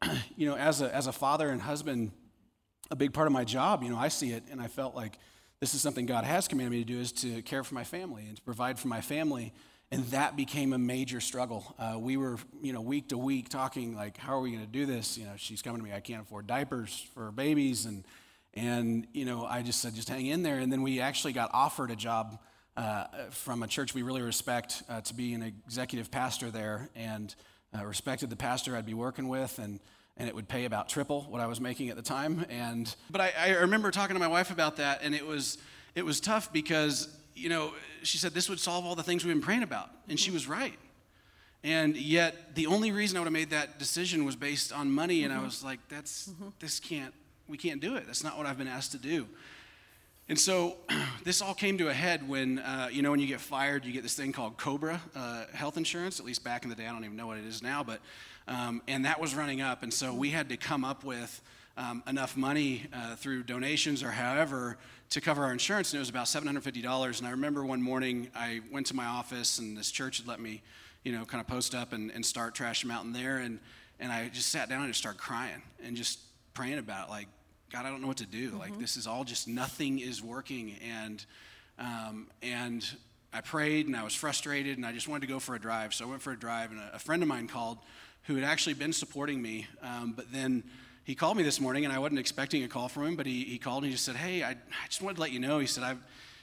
you 0.36 0.48
know, 0.48 0.56
as 0.56 0.80
a, 0.80 0.94
as 0.94 1.06
a 1.06 1.12
father 1.12 1.50
and 1.50 1.60
husband, 1.60 2.12
a 2.90 2.96
big 2.96 3.12
part 3.12 3.26
of 3.26 3.32
my 3.32 3.44
job, 3.44 3.82
you 3.82 3.90
know, 3.90 3.98
I 3.98 4.08
see 4.08 4.30
it 4.30 4.44
and 4.50 4.62
I 4.62 4.68
felt 4.68 4.94
like 4.94 5.18
this 5.60 5.74
is 5.74 5.80
something 5.80 6.06
God 6.06 6.24
has 6.24 6.46
commanded 6.46 6.70
me 6.70 6.84
to 6.84 6.92
do 6.92 7.00
is 7.00 7.12
to 7.12 7.42
care 7.42 7.64
for 7.64 7.74
my 7.74 7.84
family 7.84 8.24
and 8.26 8.36
to 8.36 8.42
provide 8.42 8.78
for 8.78 8.88
my 8.88 9.00
family. 9.00 9.52
And 9.90 10.04
that 10.06 10.36
became 10.36 10.72
a 10.72 10.78
major 10.78 11.20
struggle. 11.20 11.74
Uh, 11.78 11.98
we 11.98 12.16
were, 12.16 12.36
you 12.62 12.72
know, 12.72 12.80
week 12.80 13.08
to 13.08 13.18
week 13.18 13.48
talking 13.48 13.96
like, 13.96 14.16
how 14.18 14.36
are 14.36 14.40
we 14.40 14.52
going 14.52 14.64
to 14.64 14.70
do 14.70 14.86
this? 14.86 15.16
You 15.16 15.24
know, 15.24 15.32
she's 15.36 15.62
coming 15.62 15.80
to 15.80 15.84
me, 15.84 15.92
I 15.94 16.00
can't 16.00 16.22
afford 16.22 16.46
diapers 16.46 17.06
for 17.14 17.32
babies. 17.32 17.86
And, 17.86 18.04
and, 18.54 19.06
you 19.12 19.24
know, 19.24 19.46
I 19.46 19.62
just 19.62 19.80
said, 19.80 19.94
just 19.94 20.08
hang 20.08 20.26
in 20.26 20.42
there. 20.42 20.58
And 20.58 20.70
then 20.70 20.82
we 20.82 21.00
actually 21.00 21.32
got 21.32 21.50
offered 21.52 21.90
a 21.90 21.96
job 21.96 22.38
uh, 22.76 23.04
from 23.30 23.62
a 23.62 23.66
church 23.66 23.94
we 23.94 24.02
really 24.02 24.22
respect 24.22 24.82
uh, 24.88 25.00
to 25.00 25.14
be 25.14 25.34
an 25.34 25.42
executive 25.42 26.10
pastor 26.10 26.50
there 26.50 26.90
and 26.94 27.34
uh, 27.76 27.84
respected 27.84 28.30
the 28.30 28.36
pastor 28.36 28.76
I'd 28.76 28.86
be 28.86 28.94
working 28.94 29.28
with. 29.28 29.58
And, 29.58 29.80
and 30.18 30.28
it 30.28 30.34
would 30.34 30.48
pay 30.48 30.64
about 30.64 30.88
triple 30.88 31.22
what 31.30 31.40
I 31.40 31.46
was 31.46 31.60
making 31.60 31.88
at 31.88 31.96
the 31.96 32.02
time. 32.02 32.44
And 32.50 32.94
but 33.10 33.20
I, 33.20 33.32
I 33.38 33.48
remember 33.60 33.90
talking 33.90 34.14
to 34.14 34.20
my 34.20 34.28
wife 34.28 34.50
about 34.50 34.76
that, 34.76 35.00
and 35.02 35.14
it 35.14 35.26
was 35.26 35.58
it 35.94 36.04
was 36.04 36.20
tough 36.20 36.52
because 36.52 37.08
you 37.34 37.48
know 37.48 37.72
she 38.02 38.18
said 38.18 38.34
this 38.34 38.48
would 38.48 38.60
solve 38.60 38.84
all 38.84 38.94
the 38.94 39.02
things 39.02 39.24
we've 39.24 39.34
been 39.34 39.42
praying 39.42 39.62
about, 39.62 39.90
and 40.08 40.18
she 40.18 40.30
was 40.30 40.48
right. 40.48 40.78
And 41.64 41.96
yet 41.96 42.54
the 42.54 42.66
only 42.66 42.92
reason 42.92 43.16
I 43.16 43.20
would 43.20 43.26
have 43.26 43.32
made 43.32 43.50
that 43.50 43.78
decision 43.78 44.24
was 44.24 44.36
based 44.36 44.72
on 44.72 44.90
money, 44.90 45.24
and 45.24 45.32
mm-hmm. 45.32 45.42
I 45.42 45.44
was 45.44 45.64
like, 45.64 45.80
that's 45.88 46.28
mm-hmm. 46.28 46.48
this 46.60 46.80
can't 46.80 47.14
we 47.48 47.56
can't 47.56 47.80
do 47.80 47.96
it. 47.96 48.06
That's 48.06 48.22
not 48.22 48.36
what 48.36 48.46
I've 48.46 48.58
been 48.58 48.68
asked 48.68 48.92
to 48.92 48.98
do. 48.98 49.26
And 50.28 50.38
so 50.38 50.76
this 51.24 51.40
all 51.40 51.54
came 51.54 51.78
to 51.78 51.88
a 51.88 51.92
head 51.92 52.28
when, 52.28 52.58
uh, 52.58 52.88
you 52.92 53.02
know, 53.02 53.10
when 53.10 53.20
you 53.20 53.26
get 53.26 53.40
fired, 53.40 53.84
you 53.84 53.92
get 53.92 54.02
this 54.02 54.14
thing 54.14 54.32
called 54.32 54.58
COBRA 54.58 55.00
uh, 55.16 55.44
health 55.54 55.76
insurance. 55.78 56.20
At 56.20 56.26
least 56.26 56.44
back 56.44 56.64
in 56.64 56.70
the 56.70 56.76
day, 56.76 56.86
I 56.86 56.92
don't 56.92 57.04
even 57.04 57.16
know 57.16 57.26
what 57.26 57.38
it 57.38 57.46
is 57.46 57.62
now, 57.62 57.82
but 57.82 58.00
um, 58.48 58.82
and 58.88 59.04
that 59.04 59.20
was 59.20 59.34
running 59.34 59.60
up. 59.60 59.82
And 59.82 59.92
so 59.92 60.14
we 60.14 60.30
had 60.30 60.48
to 60.48 60.56
come 60.56 60.84
up 60.84 61.04
with 61.04 61.40
um, 61.76 62.02
enough 62.08 62.36
money 62.36 62.86
uh, 62.92 63.14
through 63.14 63.44
donations 63.44 64.02
or 64.02 64.10
however 64.10 64.78
to 65.10 65.20
cover 65.20 65.44
our 65.44 65.52
insurance. 65.52 65.92
And 65.92 65.98
it 65.98 66.00
was 66.00 66.08
about 66.08 66.26
$750. 66.26 67.18
And 67.18 67.28
I 67.28 67.30
remember 67.30 67.64
one 67.64 67.82
morning 67.82 68.30
I 68.34 68.60
went 68.72 68.86
to 68.86 68.96
my 68.96 69.04
office 69.04 69.58
and 69.58 69.76
this 69.76 69.90
church 69.90 70.18
had 70.18 70.26
let 70.26 70.40
me, 70.40 70.62
you 71.04 71.12
know, 71.12 71.24
kind 71.24 71.40
of 71.40 71.46
post 71.46 71.74
up 71.74 71.92
and, 71.92 72.10
and 72.10 72.24
start 72.24 72.54
Trash 72.54 72.84
Mountain 72.84 73.12
there. 73.12 73.38
And, 73.38 73.60
and 74.00 74.10
I 74.10 74.28
just 74.28 74.48
sat 74.48 74.68
down 74.68 74.82
and 74.82 74.88
just 74.88 75.00
started 75.00 75.20
crying 75.20 75.62
and 75.84 75.96
just 75.96 76.18
praying 76.54 76.78
about 76.78 77.08
it. 77.08 77.10
Like, 77.10 77.28
God, 77.70 77.84
I 77.84 77.90
don't 77.90 78.00
know 78.00 78.08
what 78.08 78.16
to 78.16 78.26
do. 78.26 78.48
Mm-hmm. 78.48 78.58
Like, 78.58 78.78
this 78.78 78.96
is 78.96 79.06
all 79.06 79.24
just 79.24 79.46
nothing 79.46 79.98
is 79.98 80.22
working. 80.22 80.74
And, 81.00 81.24
um, 81.78 82.28
and 82.42 82.84
I 83.32 83.42
prayed 83.42 83.86
and 83.86 83.94
I 83.94 84.04
was 84.04 84.14
frustrated 84.14 84.78
and 84.78 84.86
I 84.86 84.92
just 84.92 85.06
wanted 85.06 85.26
to 85.26 85.32
go 85.32 85.38
for 85.38 85.54
a 85.54 85.60
drive. 85.60 85.92
So 85.92 86.06
I 86.06 86.08
went 86.08 86.22
for 86.22 86.32
a 86.32 86.38
drive 86.38 86.70
and 86.70 86.80
a, 86.80 86.96
a 86.96 86.98
friend 86.98 87.22
of 87.22 87.28
mine 87.28 87.46
called 87.46 87.78
who 88.28 88.34
had 88.34 88.44
actually 88.44 88.74
been 88.74 88.92
supporting 88.92 89.40
me. 89.40 89.66
Um, 89.82 90.12
but 90.14 90.30
then 90.30 90.62
he 91.04 91.14
called 91.14 91.38
me 91.38 91.42
this 91.42 91.62
morning, 91.62 91.86
and 91.86 91.94
I 91.94 91.98
wasn't 91.98 92.20
expecting 92.20 92.62
a 92.62 92.68
call 92.68 92.90
from 92.90 93.06
him, 93.06 93.16
but 93.16 93.24
he, 93.24 93.42
he 93.42 93.58
called 93.58 93.82
and 93.82 93.86
he 93.86 93.92
just 93.92 94.04
said, 94.04 94.16
Hey, 94.16 94.42
I, 94.42 94.50
I 94.50 94.86
just 94.86 95.00
wanted 95.00 95.14
to 95.14 95.22
let 95.22 95.32
you 95.32 95.40
know. 95.40 95.58
He 95.58 95.66
said, 95.66 95.82
I've, 95.82 95.98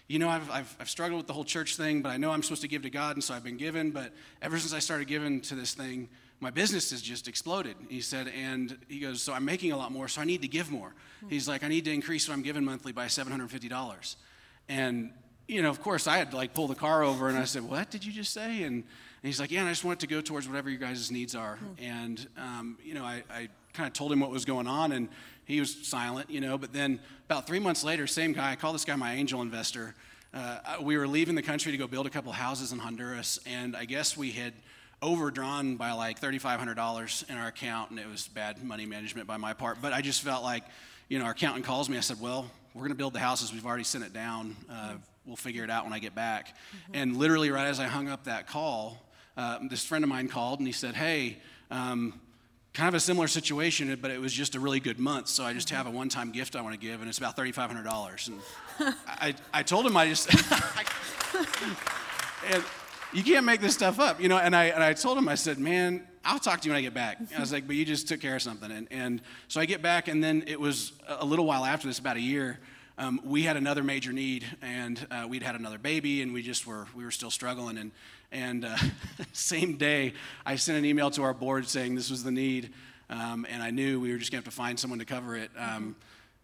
you 0.07 0.17
know, 0.17 0.27
I've, 0.27 0.49
I've, 0.49 0.75
I've, 0.79 0.89
struggled 0.89 1.19
with 1.19 1.27
the 1.27 1.33
whole 1.33 1.43
church 1.43 1.77
thing, 1.77 2.01
but 2.01 2.09
I 2.09 2.17
know 2.17 2.31
I'm 2.31 2.41
supposed 2.41 2.63
to 2.63 2.67
give 2.67 2.81
to 2.81 2.89
God, 2.89 3.15
and 3.15 3.23
so 3.23 3.35
I've 3.35 3.43
been 3.43 3.57
given. 3.57 3.91
But 3.91 4.11
ever 4.41 4.57
since 4.57 4.73
I 4.73 4.79
started 4.79 5.07
giving 5.07 5.41
to 5.41 5.53
this 5.53 5.75
thing, 5.75 6.09
my 6.39 6.49
business 6.49 6.89
has 6.89 7.03
just 7.03 7.27
exploded. 7.27 7.75
He 7.87 8.01
said, 8.01 8.31
and 8.35 8.75
he 8.87 8.99
goes, 8.99 9.21
So 9.21 9.33
I'm 9.33 9.45
making 9.45 9.71
a 9.71 9.77
lot 9.77 9.91
more, 9.91 10.07
so 10.07 10.21
I 10.21 10.25
need 10.25 10.41
to 10.41 10.47
give 10.47 10.71
more. 10.71 10.95
He's 11.29 11.47
like, 11.47 11.63
I 11.63 11.67
need 11.67 11.85
to 11.85 11.93
increase 11.93 12.27
what 12.27 12.33
I'm 12.33 12.41
giving 12.41 12.65
monthly 12.65 12.93
by 12.93 13.05
$750. 13.05 14.15
And, 14.69 15.11
you 15.47 15.61
know, 15.61 15.69
of 15.69 15.83
course, 15.83 16.07
I 16.07 16.17
had 16.17 16.31
to 16.31 16.37
like 16.37 16.55
pull 16.55 16.67
the 16.67 16.73
car 16.73 17.03
over, 17.03 17.29
and 17.29 17.37
I 17.37 17.43
said, 17.43 17.61
What 17.61 17.91
did 17.91 18.03
you 18.03 18.11
just 18.11 18.33
say? 18.33 18.63
And 18.63 18.85
he's 19.27 19.39
like, 19.39 19.51
Yeah, 19.51 19.59
and 19.59 19.69
I 19.69 19.71
just 19.71 19.83
want 19.83 19.99
it 19.99 20.07
to 20.07 20.13
go 20.13 20.21
towards 20.21 20.47
whatever 20.47 20.69
your 20.69 20.79
guys' 20.79 21.11
needs 21.11 21.35
are. 21.35 21.55
Mm-hmm. 21.55 21.83
And, 21.83 22.27
um, 22.37 22.77
you 22.83 22.93
know, 22.93 23.03
I, 23.03 23.23
I 23.29 23.49
kind 23.73 23.87
of 23.87 23.93
told 23.93 24.11
him 24.11 24.19
what 24.19 24.31
was 24.31 24.45
going 24.45 24.67
on, 24.67 24.91
and 24.91 25.09
he 25.45 25.59
was 25.59 25.87
silent, 25.87 26.29
you 26.29 26.41
know. 26.41 26.57
But 26.57 26.73
then 26.73 26.99
about 27.25 27.47
three 27.47 27.59
months 27.59 27.83
later, 27.83 28.07
same 28.07 28.33
guy, 28.33 28.51
I 28.51 28.55
call 28.55 28.73
this 28.73 28.85
guy 28.85 28.95
my 28.95 29.13
angel 29.13 29.41
investor. 29.41 29.95
Uh, 30.33 30.77
we 30.81 30.97
were 30.97 31.07
leaving 31.07 31.35
the 31.35 31.41
country 31.41 31.71
to 31.71 31.77
go 31.77 31.87
build 31.87 32.05
a 32.05 32.09
couple 32.09 32.31
houses 32.31 32.71
in 32.71 32.79
Honduras, 32.79 33.39
and 33.45 33.75
I 33.75 33.85
guess 33.85 34.17
we 34.17 34.31
had 34.31 34.53
overdrawn 35.01 35.75
by 35.75 35.91
like 35.91 36.19
$3,500 36.19 37.29
in 37.29 37.37
our 37.37 37.47
account, 37.47 37.91
and 37.91 37.99
it 37.99 38.07
was 38.07 38.27
bad 38.27 38.61
money 38.63 38.85
management 38.85 39.27
by 39.27 39.37
my 39.37 39.53
part. 39.53 39.77
But 39.81 39.93
I 39.93 40.01
just 40.01 40.21
felt 40.21 40.43
like, 40.43 40.63
you 41.07 41.19
know, 41.19 41.25
our 41.25 41.31
accountant 41.31 41.65
calls 41.65 41.89
me. 41.89 41.97
I 41.97 42.01
said, 42.01 42.19
Well, 42.19 42.49
we're 42.73 42.81
going 42.81 42.91
to 42.91 42.95
build 42.95 43.13
the 43.13 43.19
houses. 43.19 43.53
We've 43.53 43.65
already 43.65 43.85
sent 43.85 44.03
it 44.03 44.11
down. 44.11 44.55
Uh, 44.69 44.95
we'll 45.25 45.37
figure 45.37 45.63
it 45.63 45.69
out 45.69 45.85
when 45.85 45.93
I 45.93 45.99
get 45.99 46.15
back. 46.15 46.49
Mm-hmm. 46.49 46.95
And 46.95 47.17
literally, 47.17 47.49
right 47.49 47.67
as 47.67 47.79
I 47.79 47.85
hung 47.85 48.09
up 48.09 48.25
that 48.25 48.47
call, 48.47 49.01
uh, 49.37 49.59
this 49.69 49.85
friend 49.85 50.03
of 50.03 50.09
mine 50.09 50.27
called 50.27 50.59
and 50.59 50.67
he 50.67 50.73
said, 50.73 50.95
Hey, 50.95 51.37
um, 51.71 52.19
kind 52.75 52.89
of 52.89 52.93
a 52.93 52.99
similar 52.99 53.27
situation, 53.27 53.97
but 54.01 54.11
it 54.11 54.19
was 54.19 54.33
just 54.33 54.55
a 54.55 54.59
really 54.59 54.79
good 54.79 54.99
month. 54.99 55.29
So 55.29 55.43
I 55.43 55.53
just 55.53 55.69
have 55.69 55.87
a 55.87 55.89
one 55.89 56.09
time 56.09 56.31
gift 56.31 56.55
I 56.55 56.61
want 56.61 56.73
to 56.73 56.79
give, 56.79 56.99
and 56.99 57.09
it's 57.09 57.17
about 57.17 57.37
$3,500. 57.37 58.27
And 58.27 58.93
I, 59.07 59.33
I 59.53 59.63
told 59.63 59.85
him 59.85 59.97
I 59.97 60.09
just, 60.09 60.29
and 62.51 62.63
you 63.13 63.23
can't 63.23 63.45
make 63.45 63.61
this 63.61 63.73
stuff 63.73 63.99
up, 63.99 64.21
you 64.21 64.27
know. 64.27 64.37
And 64.37 64.55
I, 64.55 64.65
and 64.65 64.83
I 64.83 64.93
told 64.93 65.17
him, 65.17 65.29
I 65.29 65.35
said, 65.35 65.57
Man, 65.57 66.05
I'll 66.23 66.39
talk 66.39 66.61
to 66.61 66.67
you 66.67 66.73
when 66.73 66.79
I 66.79 66.81
get 66.81 66.93
back. 66.93 67.17
I 67.35 67.39
was 67.39 67.53
like, 67.53 67.65
But 67.65 67.77
you 67.77 67.85
just 67.85 68.07
took 68.07 68.19
care 68.19 68.35
of 68.35 68.41
something. 68.41 68.71
And, 68.71 68.87
and 68.91 69.21
so 69.47 69.61
I 69.61 69.65
get 69.65 69.81
back, 69.81 70.09
and 70.09 70.23
then 70.23 70.43
it 70.45 70.59
was 70.59 70.91
a 71.07 71.25
little 71.25 71.45
while 71.45 71.65
after 71.65 71.87
this, 71.87 71.99
about 71.99 72.17
a 72.17 72.21
year. 72.21 72.59
Um, 72.97 73.19
we 73.25 73.43
had 73.43 73.57
another 73.57 73.83
major 73.83 74.13
need, 74.13 74.45
and 74.61 75.05
uh, 75.11 75.25
we'd 75.27 75.43
had 75.43 75.55
another 75.55 75.77
baby, 75.77 76.21
and 76.21 76.33
we 76.33 76.41
just 76.41 76.67
were 76.67 76.87
we 76.95 77.03
were 77.03 77.11
still 77.11 77.31
struggling. 77.31 77.77
And 77.77 77.91
and 78.31 78.65
uh, 78.65 78.77
same 79.33 79.77
day, 79.77 80.13
I 80.45 80.55
sent 80.55 80.77
an 80.77 80.85
email 80.85 81.11
to 81.11 81.23
our 81.23 81.33
board 81.33 81.67
saying 81.67 81.95
this 81.95 82.09
was 82.09 82.23
the 82.23 82.31
need, 82.31 82.71
um, 83.09 83.45
and 83.49 83.61
I 83.61 83.71
knew 83.71 83.99
we 83.99 84.11
were 84.11 84.17
just 84.17 84.31
going 84.31 84.41
to 84.41 84.47
have 84.47 84.53
to 84.53 84.57
find 84.57 84.79
someone 84.79 84.99
to 84.99 85.05
cover 85.05 85.35
it. 85.35 85.51
Um, 85.57 85.95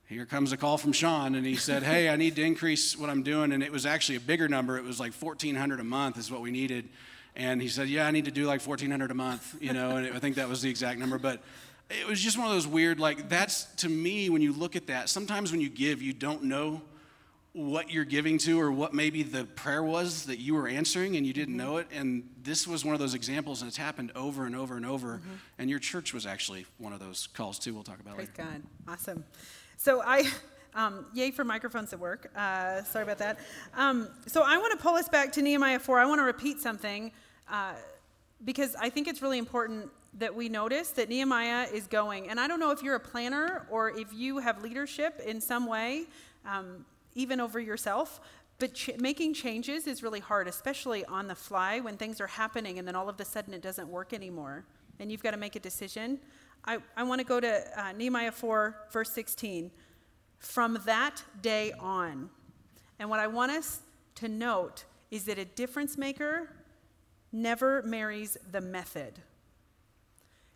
here 0.07 0.25
comes 0.25 0.51
a 0.51 0.57
call 0.57 0.77
from 0.77 0.91
Sean, 0.91 1.35
and 1.35 1.45
he 1.45 1.55
said, 1.55 1.83
"Hey, 1.83 2.09
I 2.09 2.15
need 2.15 2.35
to 2.35 2.43
increase 2.43 2.97
what 2.97 3.09
I'm 3.09 3.23
doing." 3.23 3.51
And 3.51 3.63
it 3.63 3.71
was 3.71 3.85
actually 3.85 4.17
a 4.17 4.21
bigger 4.21 4.47
number. 4.47 4.77
It 4.77 4.83
was 4.83 4.99
like 4.99 5.13
1,400 5.13 5.79
a 5.79 5.83
month 5.83 6.17
is 6.17 6.29
what 6.29 6.41
we 6.41 6.51
needed. 6.51 6.89
And 7.35 7.61
he 7.61 7.69
said, 7.69 7.87
"Yeah, 7.87 8.07
I 8.07 8.11
need 8.11 8.25
to 8.25 8.31
do 8.31 8.45
like 8.45 8.61
1,400 8.61 9.09
a 9.09 9.13
month," 9.13 9.55
you 9.61 9.73
know. 9.73 9.95
And 9.95 10.13
I 10.13 10.19
think 10.19 10.35
that 10.35 10.49
was 10.49 10.61
the 10.61 10.69
exact 10.69 10.99
number, 10.99 11.17
but 11.17 11.41
it 11.99 12.07
was 12.07 12.21
just 12.21 12.37
one 12.37 12.47
of 12.47 12.53
those 12.53 12.67
weird 12.67 12.99
like 12.99 13.29
that's 13.29 13.65
to 13.75 13.89
me 13.89 14.29
when 14.29 14.41
you 14.41 14.53
look 14.53 14.75
at 14.75 14.87
that 14.87 15.09
sometimes 15.09 15.51
when 15.51 15.59
you 15.59 15.69
give 15.69 16.01
you 16.01 16.13
don't 16.13 16.43
know 16.43 16.81
what 17.53 17.91
you're 17.91 18.05
giving 18.05 18.37
to 18.37 18.59
or 18.59 18.71
what 18.71 18.93
maybe 18.93 19.23
the 19.23 19.43
prayer 19.43 19.83
was 19.83 20.25
that 20.25 20.39
you 20.39 20.53
were 20.53 20.67
answering 20.67 21.17
and 21.17 21.25
you 21.25 21.33
didn't 21.33 21.57
mm-hmm. 21.57 21.67
know 21.71 21.77
it. 21.77 21.87
And 21.93 22.29
this 22.41 22.65
was 22.65 22.85
one 22.85 22.93
of 22.93 22.99
those 22.99 23.13
examples, 23.13 23.61
and 23.61 23.67
it's 23.67 23.77
happened 23.77 24.11
over 24.15 24.45
and 24.45 24.55
over 24.55 24.77
and 24.77 24.85
over. 24.85 25.17
Mm-hmm. 25.17 25.33
And 25.59 25.69
your 25.69 25.79
church 25.79 26.13
was 26.13 26.25
actually 26.25 26.65
one 26.77 26.93
of 26.93 26.99
those 26.99 27.27
calls, 27.27 27.59
too. 27.59 27.73
We'll 27.73 27.83
talk 27.83 27.99
about 27.99 28.15
Praise 28.15 28.29
later. 28.37 28.49
God. 28.49 28.63
Awesome. 28.87 29.25
So 29.77 30.01
I. 30.01 30.29
Um, 30.73 31.07
yay 31.13 31.31
for 31.31 31.43
microphones 31.43 31.91
at 31.91 31.99
work. 31.99 32.31
Uh, 32.33 32.81
sorry 32.83 33.03
about 33.03 33.17
that. 33.17 33.39
Um, 33.73 34.07
so 34.25 34.41
I 34.41 34.57
want 34.57 34.71
to 34.71 34.81
pull 34.81 34.95
us 34.95 35.09
back 35.09 35.33
to 35.33 35.41
Nehemiah 35.41 35.79
4. 35.79 35.99
I 35.99 36.05
want 36.05 36.19
to 36.19 36.23
repeat 36.23 36.61
something 36.61 37.11
uh, 37.51 37.73
because 38.45 38.73
I 38.77 38.89
think 38.89 39.09
it's 39.09 39.21
really 39.21 39.37
important 39.37 39.89
that 40.13 40.33
we 40.33 40.47
notice 40.47 40.91
that 40.91 41.09
Nehemiah 41.09 41.67
is 41.73 41.87
going. 41.87 42.29
And 42.29 42.39
I 42.39 42.47
don't 42.47 42.61
know 42.61 42.71
if 42.71 42.81
you're 42.81 42.95
a 42.95 43.01
planner 43.01 43.67
or 43.69 43.89
if 43.89 44.13
you 44.13 44.37
have 44.37 44.63
leadership 44.63 45.19
in 45.25 45.41
some 45.41 45.65
way. 45.65 46.05
Um, 46.45 46.85
even 47.15 47.39
over 47.39 47.59
yourself. 47.59 48.19
But 48.59 48.73
ch- 48.73 48.91
making 48.99 49.33
changes 49.33 49.87
is 49.87 50.03
really 50.03 50.19
hard, 50.19 50.47
especially 50.47 51.03
on 51.05 51.27
the 51.27 51.35
fly 51.35 51.79
when 51.79 51.97
things 51.97 52.21
are 52.21 52.27
happening 52.27 52.77
and 52.77 52.87
then 52.87 52.95
all 52.95 53.09
of 53.09 53.19
a 53.19 53.25
sudden 53.25 53.53
it 53.53 53.61
doesn't 53.61 53.87
work 53.87 54.13
anymore. 54.13 54.65
And 54.99 55.11
you've 55.11 55.23
got 55.23 55.31
to 55.31 55.37
make 55.37 55.55
a 55.55 55.59
decision. 55.59 56.19
I, 56.65 56.77
I 56.95 57.03
want 57.03 57.19
to 57.19 57.25
go 57.25 57.39
to 57.39 57.63
uh, 57.75 57.91
Nehemiah 57.93 58.31
4, 58.31 58.87
verse 58.91 59.11
16. 59.11 59.71
From 60.37 60.79
that 60.85 61.23
day 61.41 61.71
on. 61.79 62.29
And 62.99 63.09
what 63.09 63.19
I 63.19 63.27
want 63.27 63.51
us 63.51 63.81
to 64.15 64.27
note 64.27 64.85
is 65.09 65.23
that 65.25 65.39
a 65.39 65.45
difference 65.45 65.97
maker 65.97 66.49
never 67.31 67.81
marries 67.83 68.37
the 68.51 68.61
method. 68.61 69.19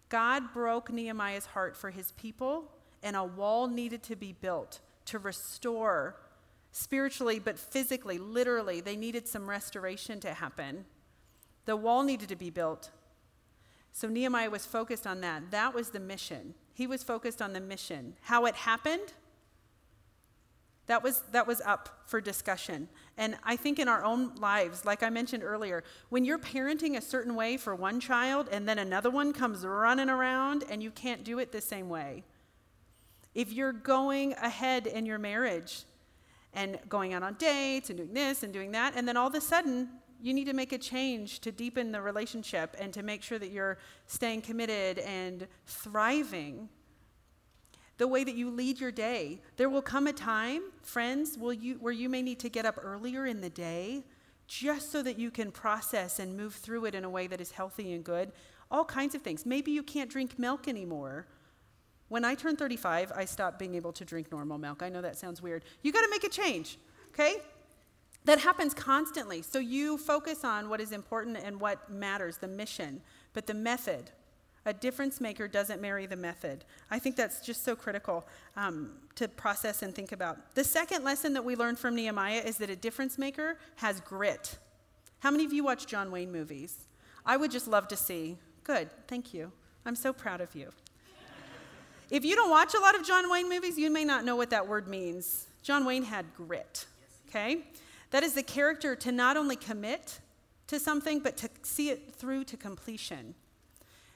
God 0.10 0.54
broke 0.54 0.92
Nehemiah's 0.92 1.48
heart 1.48 1.76
for 1.76 1.90
his 1.90 2.12
people, 2.12 2.72
and 3.02 3.16
a 3.16 3.24
wall 3.24 3.68
needed 3.68 4.04
to 4.04 4.16
be 4.16 4.34
built 4.34 4.80
to 5.06 5.20
restore 5.20 6.16
spiritually, 6.76 7.40
but 7.40 7.58
physically, 7.58 8.18
literally, 8.18 8.82
they 8.82 8.98
needed 8.98 9.30
some 9.30 9.50
restoration 9.50 10.20
to 10.20 10.34
happen. 10.34 10.84
The 11.64 11.78
wall 11.78 12.04
needed 12.04 12.28
to 12.28 12.36
be 12.36 12.50
built. 12.50 12.90
So 13.94 14.10
Nehemiah 14.10 14.50
was 14.50 14.66
focused 14.66 15.08
on 15.08 15.22
that. 15.22 15.52
That 15.52 15.74
was 15.74 15.92
the 15.92 16.02
mission. 16.02 16.54
He 16.74 16.86
was 16.86 17.02
focused 17.02 17.42
on 17.42 17.54
the 17.54 17.62
mission. 17.62 18.16
How 18.24 18.46
it 18.46 18.56
happened, 18.56 19.14
that 20.88 21.02
was, 21.02 21.22
that 21.32 21.48
was 21.48 21.62
up 21.62 22.04
for 22.08 22.20
discussion. 22.20 22.90
And 23.18 23.38
I 23.46 23.56
think 23.56 23.80
in 23.80 23.88
our 23.88 24.04
own 24.04 24.36
lives, 24.36 24.84
like 24.84 25.02
I 25.02 25.10
mentioned 25.10 25.44
earlier, 25.44 25.82
when 26.10 26.26
you're 26.26 26.38
parenting 26.38 26.98
a 26.98 27.02
certain 27.02 27.36
way 27.36 27.56
for 27.56 27.74
one 27.74 28.02
child 28.02 28.50
and 28.52 28.68
then 28.68 28.80
another 28.80 29.10
one 29.10 29.32
comes 29.32 29.66
running 29.66 30.10
around 30.10 30.66
and 30.70 30.84
you 30.84 30.92
can't 30.92 31.24
do 31.24 31.40
it 31.40 31.54
the 31.54 31.62
same 31.62 31.88
way, 31.88 32.26
if 33.34 33.54
you're 33.54 33.72
going 33.72 34.34
ahead 34.34 34.88
in 34.88 35.06
your 35.06 35.20
marriage 35.20 35.86
and 36.56 36.80
going 36.90 37.14
out 37.14 37.22
on 37.22 37.36
dates 37.36 37.90
and 37.90 37.98
doing 37.98 38.14
this 38.14 38.44
and 38.44 38.52
doing 38.52 38.72
that. 38.72 38.94
And 38.96 39.08
then 39.08 39.18
all 39.18 39.28
of 39.28 39.36
a 39.36 39.42
sudden, 39.42 39.90
you 40.22 40.34
need 40.34 40.46
to 40.46 40.54
make 40.54 40.72
a 40.72 40.78
change 40.78 41.40
to 41.42 41.52
deepen 41.52 41.92
the 41.92 42.02
relationship 42.02 42.76
and 42.80 42.92
to 42.94 43.04
make 43.04 43.22
sure 43.22 43.38
that 43.38 43.52
you're 43.52 43.78
staying 44.08 44.42
committed 44.42 45.00
and 45.00 45.48
thriving 45.68 46.70
the 47.98 48.08
way 48.08 48.24
that 48.24 48.36
you 48.36 48.50
lead 48.50 48.80
your 48.80 48.92
day. 48.92 49.42
There 49.58 49.70
will 49.70 49.82
come 49.82 50.08
a 50.08 50.14
time, 50.14 50.64
friends, 50.82 51.38
you, 51.60 51.76
where 51.76 51.94
you 51.94 52.10
may 52.10 52.22
need 52.22 52.40
to 52.40 52.50
get 52.50 52.66
up 52.66 52.80
earlier 52.82 53.26
in 53.26 53.42
the 53.42 53.50
day 53.50 54.04
just 54.48 54.92
so 54.92 55.02
that 55.02 55.18
you 55.18 55.32
can 55.32 55.52
process 55.52 56.20
and 56.20 56.36
move 56.36 56.56
through 56.56 56.86
it 56.86 56.96
in 56.96 57.04
a 57.04 57.10
way 57.10 57.28
that 57.28 57.42
is 57.42 57.52
healthy 57.52 57.94
and 57.94 58.04
good. 58.04 58.32
All 58.70 58.86
kinds 58.86 59.16
of 59.16 59.22
things. 59.22 59.46
Maybe 59.46 59.72
you 59.72 59.84
can't 59.84 60.10
drink 60.10 60.38
milk 60.38 60.68
anymore. 60.68 61.28
When 62.08 62.24
I 62.24 62.36
turned 62.36 62.60
35, 62.60 63.12
I 63.16 63.26
stopped 63.26 63.58
being 63.58 63.76
able 63.76 63.92
to 63.94 64.06
drink 64.06 64.32
normal 64.32 64.58
milk. 64.58 64.84
I 64.84 64.90
know 64.90 65.02
that 65.02 65.18
sounds 65.18 65.42
weird. 65.42 65.64
You 65.82 65.92
got 65.92 66.02
to 66.02 66.10
make 66.10 66.24
a 66.24 66.30
change, 66.30 66.78
okay? 67.10 67.38
That 68.26 68.40
happens 68.40 68.74
constantly. 68.74 69.42
So 69.42 69.60
you 69.60 69.98
focus 69.98 70.44
on 70.44 70.70
what 70.70 70.82
is 70.82 70.92
important 70.92 71.38
and 71.38 71.60
what 71.60 71.90
matters, 71.90 72.38
the 72.38 72.48
mission, 72.48 73.02
but 73.34 73.48
the 73.48 73.54
method. 73.54 74.12
A 74.68 74.74
difference 74.74 75.22
maker 75.22 75.48
doesn't 75.48 75.80
marry 75.80 76.08
the 76.08 76.16
method. 76.16 76.66
I 76.90 76.98
think 76.98 77.16
that's 77.16 77.46
just 77.46 77.64
so 77.64 77.76
critical 77.76 78.26
um, 78.56 78.94
to 79.14 79.28
process 79.28 79.84
and 79.84 79.94
think 79.94 80.12
about. 80.12 80.56
The 80.56 80.64
second 80.64 81.04
lesson 81.04 81.34
that 81.34 81.46
we 81.46 81.56
learned 81.56 81.78
from 81.78 81.96
Nehemiah 81.96 82.42
is 82.44 82.58
that 82.58 82.72
a 82.72 82.76
difference 82.76 83.20
maker 83.20 83.60
has 83.76 84.00
grit. 84.00 84.58
How 85.20 85.30
many 85.30 85.46
of 85.46 85.54
you 85.54 85.64
watch 85.64 85.86
John 85.86 86.12
Wayne 86.12 86.32
movies? 86.32 86.88
I 87.26 87.38
would 87.38 87.52
just 87.52 87.68
love 87.68 87.88
to 87.90 87.96
see. 87.96 88.38
Good, 88.64 88.90
thank 89.08 89.36
you. 89.36 89.52
I'm 89.86 89.96
so 89.96 90.12
proud 90.12 90.42
of 90.42 90.56
you. 90.56 90.72
If 92.10 92.24
you 92.24 92.36
don't 92.36 92.50
watch 92.50 92.74
a 92.74 92.80
lot 92.80 92.96
of 92.96 93.06
John 93.06 93.30
Wayne 93.30 93.50
movies, 93.50 93.78
you 93.78 93.90
may 93.90 94.06
not 94.06 94.26
know 94.26 94.36
what 94.36 94.50
that 94.52 94.68
word 94.68 94.88
means. 94.88 95.48
John 95.62 95.86
Wayne 95.86 96.04
had 96.04 96.26
grit, 96.36 96.86
okay? 97.30 97.66
That 98.12 98.24
is 98.24 98.34
the 98.34 98.44
character 98.44 98.96
to 98.96 99.12
not 99.12 99.38
only 99.38 99.56
commit 99.56 100.20
to 100.68 100.80
something, 100.80 101.20
but 101.20 101.38
to 101.38 101.50
see 101.64 101.90
it 101.90 102.14
through 102.14 102.44
to 102.46 102.58
completion. 102.58 103.36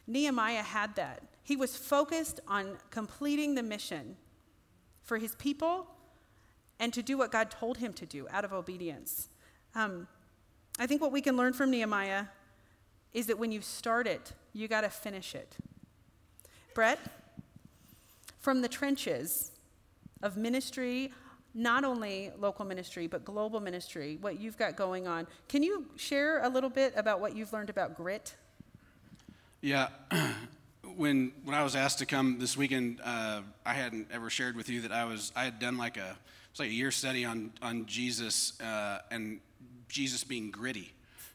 Nehemiah 0.08 0.64
had 0.64 0.96
that. 0.96 1.24
He 1.44 1.56
was 1.56 1.76
focused 1.76 2.40
on 2.48 2.78
completing 2.90 3.56
the 3.56 3.64
mission 3.64 4.16
for 5.02 5.18
his 5.18 5.36
people 5.36 5.88
and 6.80 6.94
to 6.94 7.02
do 7.02 7.18
what 7.18 7.32
God 7.32 7.52
told 7.52 7.78
him 7.78 7.94
to 7.94 8.06
do 8.06 8.28
out 8.30 8.46
of 8.46 8.54
obedience. 8.54 9.30
Um, 9.76 10.08
I 10.80 10.88
think 10.88 11.02
what 11.02 11.12
we 11.12 11.22
can 11.22 11.36
learn 11.36 11.54
from 11.54 11.72
Nehemiah 11.72 12.26
is 13.14 13.28
that 13.28 13.38
when 13.38 13.52
you 13.52 13.62
start 13.62 14.08
it, 14.08 14.34
you 14.54 14.68
got 14.68 14.82
to 14.82 14.90
finish 14.90 15.36
it. 15.36 15.56
Brett, 16.74 17.00
from 18.50 18.62
the 18.62 18.68
trenches 18.68 19.52
of 20.24 20.36
ministry, 20.36 21.14
not 21.54 21.84
only 21.84 22.32
local 22.40 22.66
ministry, 22.66 23.06
but 23.06 23.24
global 23.24 23.60
ministry, 23.60 24.18
what 24.22 24.40
you've 24.40 24.58
got 24.58 24.76
going 24.76 25.08
on, 25.08 25.28
can 25.48 25.62
you 25.62 25.86
share 25.98 26.42
a 26.42 26.50
little 26.50 26.72
bit 26.72 26.92
about 26.96 27.22
what 27.22 27.36
you've 27.36 27.54
learned 27.54 27.70
about 27.70 27.96
grit? 27.96 28.34
Yeah. 29.62 29.90
when 30.96 31.32
when 31.44 31.54
I 31.54 31.62
was 31.62 31.76
asked 31.76 32.00
to 32.00 32.08
come 32.08 32.40
this 32.40 32.58
weekend, 32.58 33.02
uh, 33.04 33.42
I 33.64 33.74
hadn't 33.74 34.08
ever 34.12 34.32
shared 34.32 34.56
with 34.56 34.68
you 34.68 34.82
that 34.82 34.92
I 34.92 35.06
was 35.06 35.32
I 35.36 35.44
had 35.44 35.60
done 35.60 35.78
like 35.78 35.98
a 35.98 36.18
it's 36.50 36.60
like 36.60 36.70
a 36.70 36.74
year 36.74 36.90
study 36.90 37.26
on 37.26 37.52
on 37.62 37.86
Jesus 37.86 38.60
uh, 38.62 39.02
and 39.12 39.42
Jesus 39.90 40.24
being 40.24 40.50
gritty, 40.50 40.92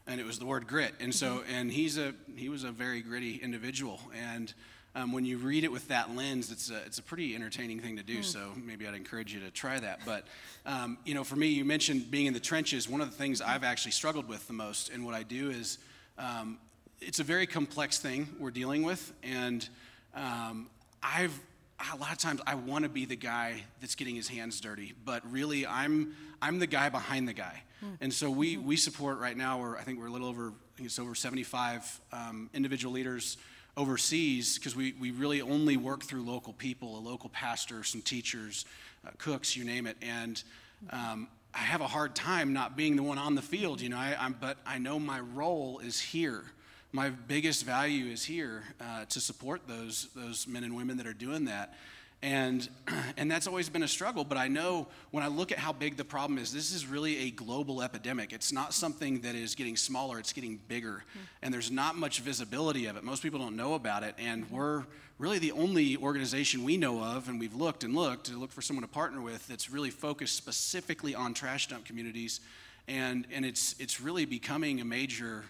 and 0.09 0.19
it 0.21 0.27
was 0.27 0.41
the 0.41 0.47
word 0.47 0.67
grit. 0.67 0.95
And 0.99 1.15
so 1.15 1.37
mm-hmm. 1.37 1.55
and 1.55 1.71
he's 1.71 1.97
a 1.97 2.13
he 2.35 2.49
was 2.49 2.65
a 2.65 2.73
very 2.73 3.03
gritty 3.03 3.37
individual. 3.37 4.01
And 4.33 4.53
um, 4.95 5.13
when 5.13 5.25
you 5.25 5.39
read 5.39 5.65
it 5.65 5.73
with 5.73 5.89
that 5.89 6.15
lens, 6.15 6.53
it's 6.53 6.71
a 6.71 6.77
it's 6.87 6.99
a 6.99 7.03
pretty 7.03 7.35
entertaining 7.35 7.81
thing 7.81 7.97
to 7.97 8.03
do. 8.03 8.19
Mm. 8.19 8.25
So 8.25 8.53
maybe 8.57 8.87
I'd 8.87 8.95
encourage 8.95 9.35
you 9.35 9.41
to 9.41 9.51
try 9.51 9.79
that. 9.81 10.01
But 10.07 10.25
um, 10.67 10.99
you 11.05 11.15
know, 11.15 11.25
for 11.25 11.37
me, 11.37 11.49
you 11.49 11.65
mentioned 11.65 12.11
being 12.11 12.27
in 12.27 12.35
the 12.35 12.41
trenches. 12.41 12.89
One 12.89 13.01
of 13.01 13.11
the 13.11 13.17
things 13.17 13.41
I've 13.41 13.65
actually 13.65 13.93
struggled 13.93 14.29
with 14.29 14.47
the 14.47 14.53
most, 14.53 14.91
and 14.91 15.05
what 15.05 15.15
I 15.15 15.25
do 15.25 15.51
is 15.51 15.79
um, 16.17 16.59
it's 17.01 17.19
a 17.19 17.25
very 17.25 17.47
complex 17.47 17.99
thing 17.99 18.29
we're 18.39 18.53
dealing 18.53 18.83
with, 18.83 19.13
and 19.23 19.69
um, 20.15 20.69
I've 21.03 21.39
a 21.93 21.97
lot 21.97 22.13
of 22.13 22.19
times 22.19 22.41
I 22.47 22.55
want 22.55 22.85
to 22.85 22.89
be 22.89 23.05
the 23.05 23.17
guy 23.17 23.65
that's 23.81 23.97
getting 23.97 24.15
his 24.15 24.29
hands 24.29 24.61
dirty, 24.61 24.95
but 25.05 25.29
really 25.31 25.67
I'm 25.67 26.15
I'm 26.41 26.61
the 26.61 26.67
guy 26.67 26.89
behind 26.89 27.27
the 27.27 27.33
guy. 27.33 27.63
Mm. 27.85 27.97
And 28.01 28.15
so 28.15 28.31
we 28.31 28.57
we 28.57 28.77
support 28.77 29.19
right 29.19 29.37
now. 29.37 29.61
We're 29.61 29.77
I 29.77 29.83
think 29.83 29.99
we're 29.99 30.07
a 30.07 30.13
little 30.13 30.29
over 30.29 30.49
I 30.49 30.77
think 30.77 30.87
it's 30.87 30.99
over 30.99 31.15
75 31.15 32.01
um, 32.13 32.51
individual 32.53 32.95
leaders 32.95 33.37
overseas 33.77 34.59
because 34.59 34.77
we 34.77 34.95
we 35.01 35.11
really 35.11 35.41
only 35.43 35.77
work 35.77 36.03
through 36.03 36.23
local 36.23 36.53
people, 36.53 36.99
a 36.99 37.01
local 37.01 37.29
pastor, 37.31 37.83
some 37.85 38.03
teachers, 38.03 38.65
uh, 39.07 39.11
cooks, 39.19 39.57
you 39.57 39.65
name 39.65 39.87
it, 39.87 39.97
and. 40.03 40.43
Um, 40.91 41.29
I 41.57 41.59
have 41.59 41.83
a 41.83 41.87
hard 41.87 42.17
time 42.17 42.53
not 42.53 42.77
being 42.77 42.97
the 42.97 43.05
one 43.05 43.17
on 43.17 43.37
the 43.37 43.41
field, 43.41 43.81
you 43.81 43.89
know. 43.89 43.97
I, 43.97 44.17
I'm, 44.19 44.33
but 44.33 44.57
I 44.67 44.79
know 44.79 44.99
my 44.99 45.21
role 45.21 45.79
is 45.79 46.01
here 46.01 46.43
my 46.95 47.11
biggest 47.11 47.65
value 47.67 48.07
is 48.07 48.25
here 48.25 48.63
uh, 48.81 49.05
to 49.07 49.21
support 49.21 49.67
those 49.67 50.07
those 50.15 50.47
men 50.47 50.63
and 50.63 50.77
women 50.77 50.97
that 50.99 51.09
are 51.09 51.13
doing 51.13 51.47
that 51.47 51.75
and 52.25 52.69
and 53.17 53.31
that's 53.31 53.47
always 53.47 53.69
been 53.69 53.85
a 53.85 53.89
struggle 53.89 54.25
but 54.25 54.39
i 54.39 54.49
know 54.49 54.89
when 55.13 55.23
i 55.23 55.29
look 55.29 55.53
at 55.53 55.59
how 55.59 55.73
big 55.73 55.97
the 55.97 56.05
problem 56.05 56.39
is 56.39 56.53
this 56.53 56.73
is 56.73 56.87
really 56.87 57.27
a 57.27 57.31
global 57.31 57.83
epidemic 57.83 58.33
it's 58.33 58.51
not 58.51 58.73
something 58.75 59.21
that 59.21 59.35
is 59.35 59.55
getting 59.55 59.77
smaller 59.77 60.19
it's 60.19 60.33
getting 60.33 60.59
bigger 60.67 61.05
mm-hmm. 61.11 61.21
and 61.43 61.55
there's 61.55 61.71
not 61.71 61.97
much 61.97 62.21
visibility 62.21 62.87
of 62.87 62.97
it 62.97 63.05
most 63.05 63.23
people 63.23 63.39
don't 63.39 63.57
know 63.57 63.75
about 63.75 64.03
it 64.03 64.15
and 64.19 64.45
mm-hmm. 64.47 64.57
we're 64.57 64.85
really 65.19 65.39
the 65.39 65.53
only 65.53 65.97
organization 65.99 66.65
we 66.65 66.77
know 66.77 67.01
of 67.01 67.29
and 67.29 67.39
we've 67.39 67.55
looked 67.55 67.85
and 67.85 67.95
looked 67.95 68.27
to 68.27 68.37
look 68.37 68.51
for 68.51 68.63
someone 68.63 68.83
to 68.83 68.89
partner 68.89 69.21
with 69.21 69.47
that's 69.47 69.71
really 69.71 69.91
focused 69.91 70.35
specifically 70.35 71.15
on 71.15 71.35
trash 71.35 71.69
dump 71.69 71.85
communities 71.85 72.41
and 72.89 73.27
and 73.33 73.45
it's 73.45 73.77
it's 73.79 74.01
really 74.01 74.25
becoming 74.25 74.81
a 74.81 74.85
major 74.85 75.45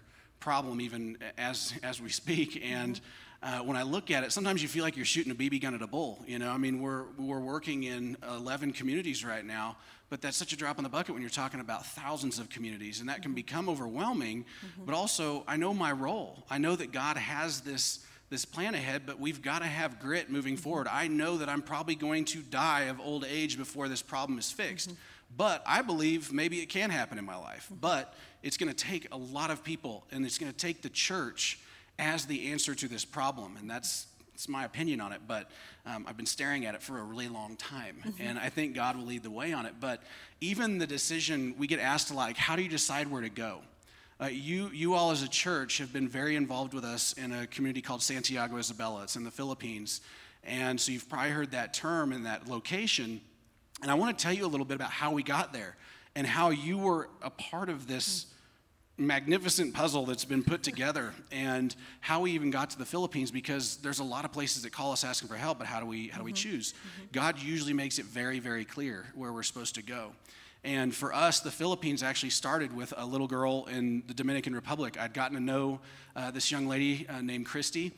problem 0.45 0.79
even 0.79 1.17
as 1.39 1.73
as 1.83 2.03
we 2.03 2.11
speak. 2.11 2.63
And 2.63 3.01
uh, 3.45 3.59
when 3.59 3.77
I 3.77 3.83
look 3.83 4.11
at 4.11 4.25
it, 4.25 4.33
sometimes 4.33 4.63
you 4.63 4.69
feel 4.69 4.83
like 4.83 4.97
you're 4.97 5.05
shooting 5.05 5.31
a 5.31 5.35
BB 5.35 5.61
gun 5.61 5.75
at 5.75 5.83
a 5.83 5.87
bull. 5.87 6.25
You 6.27 6.39
know, 6.39 6.51
I 6.51 6.57
mean, 6.57 6.81
we're 6.81 7.05
we're 7.19 7.41
working 7.41 7.85
in 7.85 8.17
11 8.27 8.73
communities 8.73 9.23
right 9.23 9.45
now, 9.45 9.77
but 10.09 10.23
that's 10.23 10.37
such 10.37 10.55
a 10.55 10.57
drop 10.57 10.79
in 10.79 10.83
the 10.83 10.89
bucket 10.89 11.13
when 11.13 11.21
you're 11.21 11.31
talking 11.31 11.61
about 11.61 11.85
thousands 11.85 12.39
of 12.39 12.49
communities, 12.49 13.01
and 13.01 13.09
that 13.11 13.21
can 13.21 13.35
become 13.35 13.69
overwhelming. 13.69 14.45
Mm-hmm. 14.45 14.87
But 14.87 14.95
also, 14.95 15.45
I 15.47 15.59
know 15.59 15.75
my 15.75 15.93
role. 15.93 16.45
I 16.49 16.57
know 16.57 16.75
that 16.75 16.91
God 16.91 17.19
has 17.19 17.61
this 17.61 18.07
this 18.31 18.47
plan 18.47 18.75
ahead, 18.75 19.03
but 19.05 19.21
we've 19.21 19.43
got 19.43 19.59
to 19.59 19.67
have 19.67 20.01
grit 20.01 20.31
moving 20.31 20.57
forward. 20.57 20.89
I 20.91 21.09
know 21.09 21.37
that 21.37 21.51
I'm 21.51 21.61
probably 21.61 21.97
going 21.97 22.25
to 22.27 22.39
die 22.39 22.85
of 22.85 22.99
old 22.99 23.27
age 23.27 23.59
before 23.59 23.89
this 23.89 24.01
problem 24.01 24.39
is 24.39 24.51
fixed. 24.51 24.89
Mm-hmm. 24.89 24.99
But 25.37 25.63
I 25.67 25.83
believe 25.83 26.33
maybe 26.33 26.61
it 26.61 26.71
can 26.71 26.89
happen 26.91 27.19
in 27.19 27.27
my 27.27 27.37
life. 27.37 27.65
Mm-hmm. 27.67 27.81
But 27.81 28.15
it's 28.43 28.57
going 28.57 28.73
to 28.73 28.85
take 28.85 29.07
a 29.13 29.19
lot 29.19 29.51
of 29.51 29.63
people, 29.63 30.07
and 30.11 30.25
it's 30.25 30.39
going 30.39 30.51
to 30.51 30.57
take 30.57 30.81
the 30.81 30.89
church 30.89 31.59
as 31.99 32.27
the 32.27 32.51
answer 32.53 32.75
to 32.75 32.89
this 32.89 33.05
problem. 33.05 33.57
And 33.57 33.71
that's, 33.71 34.07
that's 34.33 34.49
my 34.49 34.65
opinion 34.65 35.01
on 35.01 35.13
it, 35.13 35.21
but 35.27 35.51
um, 35.87 36.07
I've 36.09 36.17
been 36.17 36.27
staring 36.27 36.67
at 36.67 36.75
it 36.75 36.83
for 36.83 36.99
a 36.99 37.03
really 37.03 37.29
long 37.29 37.57
time. 37.57 37.97
Mm-hmm. 38.05 38.23
And 38.23 38.39
I 38.39 38.49
think 38.49 38.75
God 38.75 38.97
will 38.97 39.05
lead 39.05 39.23
the 39.23 39.31
way 39.31 39.53
on 39.53 39.67
it. 39.67 39.75
But 39.81 40.03
even 40.41 40.79
the 40.79 40.87
decision, 40.87 41.55
we 41.59 41.67
get 41.67 41.79
asked 41.79 42.11
a 42.11 42.15
lot, 42.15 42.29
like, 42.29 42.37
how 42.37 42.57
do 42.57 42.63
you 42.63 42.69
decide 42.69 43.11
where 43.11 43.23
to 43.23 43.29
go? 43.29 43.61
Uh, 44.21 44.27
you, 44.27 44.71
you 44.73 44.95
all 44.95 45.11
as 45.11 45.23
a 45.23 45.29
church 45.29 45.79
have 45.79 45.93
been 45.93 46.09
very 46.09 46.37
involved 46.37 46.73
with 46.73 46.85
us 46.85 47.13
in 47.15 47.33
a 47.33 47.47
community 47.49 47.81
called 47.81 48.03
Santiago 48.03 48.57
Isabela. 48.57 49.03
It's 49.03 49.17
in 49.17 49.25
the 49.25 49.31
Philippines. 49.31 50.01
And 50.45 50.81
so 50.81 50.93
you've 50.93 51.09
probably 51.09 51.31
heard 51.31 51.51
that 51.51 51.75
term 51.75 52.13
and 52.13 52.25
that 52.27 52.49
location. 52.49 53.21
And 53.83 53.91
I 53.91 53.95
want 53.95 54.17
to 54.17 54.23
tell 54.23 54.33
you 54.33 54.47
a 54.47 54.49
little 54.49 54.67
bit 54.67 54.77
about 54.77 54.91
how 54.91 55.13
we 55.13 55.23
got 55.23 55.53
there 55.53 55.77
and 56.15 56.27
how 56.27 56.51
you 56.51 56.79
were 56.79 57.09
a 57.23 57.31
part 57.31 57.69
of 57.69 57.89
this 57.89 58.27
magnificent 58.97 59.75
puzzle 59.75 60.07
that's 60.07 60.25
been 60.25 60.45
put 60.45 60.63
together 60.63 61.13
and 61.33 61.75
how 62.01 62.21
we 62.21 62.31
even 62.31 62.51
got 62.51 62.71
to 62.71 62.79
the 62.79 62.85
Philippines 62.85 63.33
because 63.33 63.77
there's 63.79 63.99
a 63.99 64.05
lot 64.05 64.25
of 64.25 64.33
places 64.33 64.63
that 64.63 64.71
call 64.71 64.93
us 64.93 65.03
asking 65.03 65.29
for 65.29 65.35
help 65.35 65.59
but 65.59 65.67
how 65.67 65.81
do 65.81 65.87
we 65.87 66.09
how 66.09 66.19
do 66.19 66.25
we 66.25 66.33
mm-hmm. 66.33 66.51
choose 66.51 66.73
mm-hmm. 66.73 67.07
God 67.11 67.41
usually 67.41 67.73
makes 67.73 67.99
it 67.99 68.05
very 68.05 68.39
very 68.39 68.65
clear 68.65 69.07
where 69.17 69.33
we're 69.33 69.43
supposed 69.43 69.75
to 69.75 69.83
go 69.83 70.13
and 70.63 70.95
for 70.95 71.13
us 71.13 71.41
the 71.41 71.51
Philippines 71.51 72.05
actually 72.05 72.31
started 72.31 72.75
with 72.75 72.95
a 72.97 73.05
little 73.05 73.27
girl 73.27 73.65
in 73.65 74.05
the 74.07 74.15
Dominican 74.15 74.55
Republic 74.55 74.97
I'd 75.01 75.13
gotten 75.13 75.37
to 75.37 75.43
know 75.43 75.81
uh, 76.15 76.31
this 76.31 76.53
young 76.53 76.69
lady 76.69 77.09
uh, 77.09 77.21
named 77.21 77.47
Christy 77.47 77.93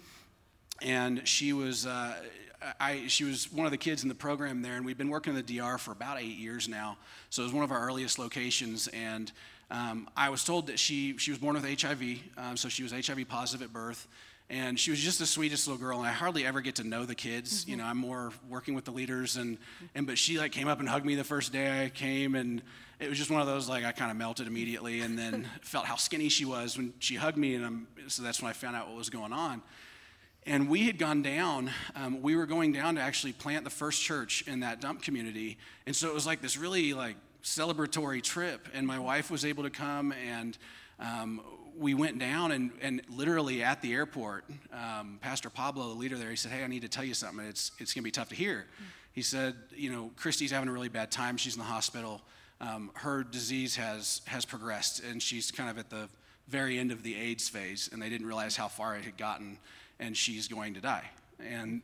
and 0.81 1.29
she 1.29 1.53
was 1.53 1.87
uh, 1.87 2.15
I, 2.81 3.07
she 3.07 3.25
was 3.25 3.53
one 3.53 3.67
of 3.67 3.71
the 3.71 3.79
kids 3.79 4.03
in 4.03 4.09
the 4.09 4.15
program 4.15 4.63
there, 4.63 4.77
and 4.77 4.85
we've 4.85 4.97
been 4.97 5.11
working 5.11 5.37
in 5.37 5.45
the 5.45 5.59
DR 5.59 5.79
for 5.79 5.93
about 5.93 6.19
eight 6.19 6.39
years 6.39 6.69
now. 6.69 6.97
So 7.31 7.43
it 7.43 7.45
was 7.45 7.53
one 7.53 7.65
of 7.65 7.71
our 7.71 7.87
earliest 7.87 8.19
locations, 8.19 8.89
and 8.89 9.31
um, 9.71 10.09
I 10.17 10.31
was 10.31 10.45
told 10.45 10.69
that 10.69 10.79
she 10.79 11.17
she 11.19 11.31
was 11.31 11.39
born 11.39 11.55
with 11.55 11.65
HIV, 11.65 12.03
um, 12.37 12.57
so 12.57 12.69
she 12.69 12.83
was 12.83 12.93
HIV 12.93 13.29
positive 13.29 13.67
at 13.67 13.73
birth, 13.73 14.07
and 14.49 14.79
she 14.79 14.91
was 14.91 15.01
just 15.01 15.19
the 15.19 15.27
sweetest 15.27 15.67
little 15.67 15.81
girl. 15.85 15.99
And 15.99 16.09
I 16.09 16.13
hardly 16.13 16.47
ever 16.47 16.61
get 16.61 16.77
to 16.77 16.85
know 16.85 17.05
the 17.05 17.17
kids. 17.17 17.63
Mm-hmm. 17.63 17.71
You 17.71 17.77
know, 17.79 17.85
I'm 17.85 17.99
more 17.99 18.33
working 18.49 18.75
with 18.75 18.85
the 18.85 18.93
leaders, 18.93 19.37
and 19.37 19.59
and 19.95 20.07
but 20.07 20.19
she 20.19 20.39
like 20.39 20.53
came 20.53 20.69
up 20.69 20.79
and 20.79 20.89
hugged 20.89 21.05
me 21.05 21.17
the 21.17 21.25
first 21.25 21.53
day 21.53 21.85
I 21.85 21.89
came, 21.89 22.37
and 22.37 22.63
it 23.01 23.09
was 23.09 23.19
just 23.19 23.31
one 23.31 23.41
of 23.41 23.49
those 23.49 23.69
like 23.69 23.85
I 23.85 23.91
kind 23.91 24.11
of 24.11 24.17
melted 24.17 24.47
immediately, 24.47 25.01
and 25.01 25.19
then 25.19 25.49
felt 25.63 25.87
how 25.87 25.97
skinny 25.97 26.29
she 26.29 26.45
was 26.45 26.77
when 26.77 26.95
she 27.01 27.17
hugged 27.17 27.37
me, 27.39 27.57
and 27.57 27.67
I'm, 27.67 27.89
so 28.07 28.23
that's 28.23 28.41
when 28.41 28.51
I 28.51 28.53
found 28.53 28.77
out 28.77 28.87
what 28.87 28.97
was 28.97 29.11
going 29.11 29.33
on. 29.33 29.63
And 30.49 30.69
we 30.69 30.87
had 30.87 30.97
gone 30.97 31.23
down, 31.23 31.73
um, 31.97 32.23
we 32.23 32.37
were 32.37 32.47
going 32.47 32.71
down 32.71 32.95
to 32.95 33.01
actually 33.01 33.33
plant 33.33 33.65
the 33.65 33.71
first 33.71 34.01
church 34.01 34.45
in 34.47 34.61
that 34.61 34.81
dump 34.81 35.03
community. 35.03 35.59
And 35.87 35.97
so 35.97 36.07
it 36.07 36.15
was 36.15 36.25
like 36.25 36.41
this 36.41 36.57
really 36.57 36.95
like 36.95 37.17
celebratory 37.47 38.21
trip, 38.21 38.69
and 38.75 38.87
my 38.87 38.99
wife 38.99 39.31
was 39.31 39.45
able 39.45 39.63
to 39.63 39.71
come, 39.71 40.13
and 40.13 40.59
um, 40.99 41.41
we 41.79 41.95
went 41.95 42.19
down, 42.19 42.51
and, 42.51 42.73
and 42.83 43.03
literally 43.09 43.63
at 43.63 43.81
the 43.81 43.95
airport, 43.95 44.45
um, 44.73 45.19
Pastor 45.23 45.49
Pablo, 45.49 45.89
the 45.91 45.95
leader 45.95 46.17
there, 46.17 46.29
he 46.29 46.37
said, 46.37 46.51
"Hey, 46.51 46.65
I 46.65 46.67
need 46.67 46.83
to 46.83 46.89
tell 46.89 47.05
you 47.05 47.15
something. 47.15 47.47
It's 47.47 47.71
it's 47.79 47.95
gonna 47.95 48.03
be 48.03 48.11
tough 48.11 48.31
to 48.31 48.35
hear." 48.35 48.67
He 49.13 49.23
said, 49.23 49.55
"You 49.75 49.93
know, 49.93 50.11
Christy's 50.17 50.51
having 50.51 50.69
a 50.69 50.73
really 50.73 50.89
bad 50.89 51.13
time. 51.13 51.37
She's 51.37 51.55
in 51.55 51.61
the 51.61 51.67
hospital. 51.67 52.21
Um, 52.61 52.91
her 52.95 53.23
disease 53.23 53.77
has 53.77 54.23
has 54.27 54.45
progressed, 54.45 55.05
and 55.05 55.23
she's 55.23 55.53
kind 55.53 55.71
of 55.71 55.79
at 55.79 55.89
the 55.89 56.09
very 56.49 56.79
end 56.81 56.91
of 56.91 57.05
the 57.05 57.15
AIDS 57.15 57.49
phase, 57.49 57.89
and 57.93 58.03
they 58.03 58.09
didn't 58.09 58.27
realize 58.27 58.57
how 58.57 58.67
far 58.67 58.97
it 58.97 59.05
had 59.05 59.17
gotten, 59.17 59.59
and 60.01 60.17
she's 60.17 60.49
going 60.49 60.75
to 60.75 60.81
die." 60.81 61.09
And 61.39 61.83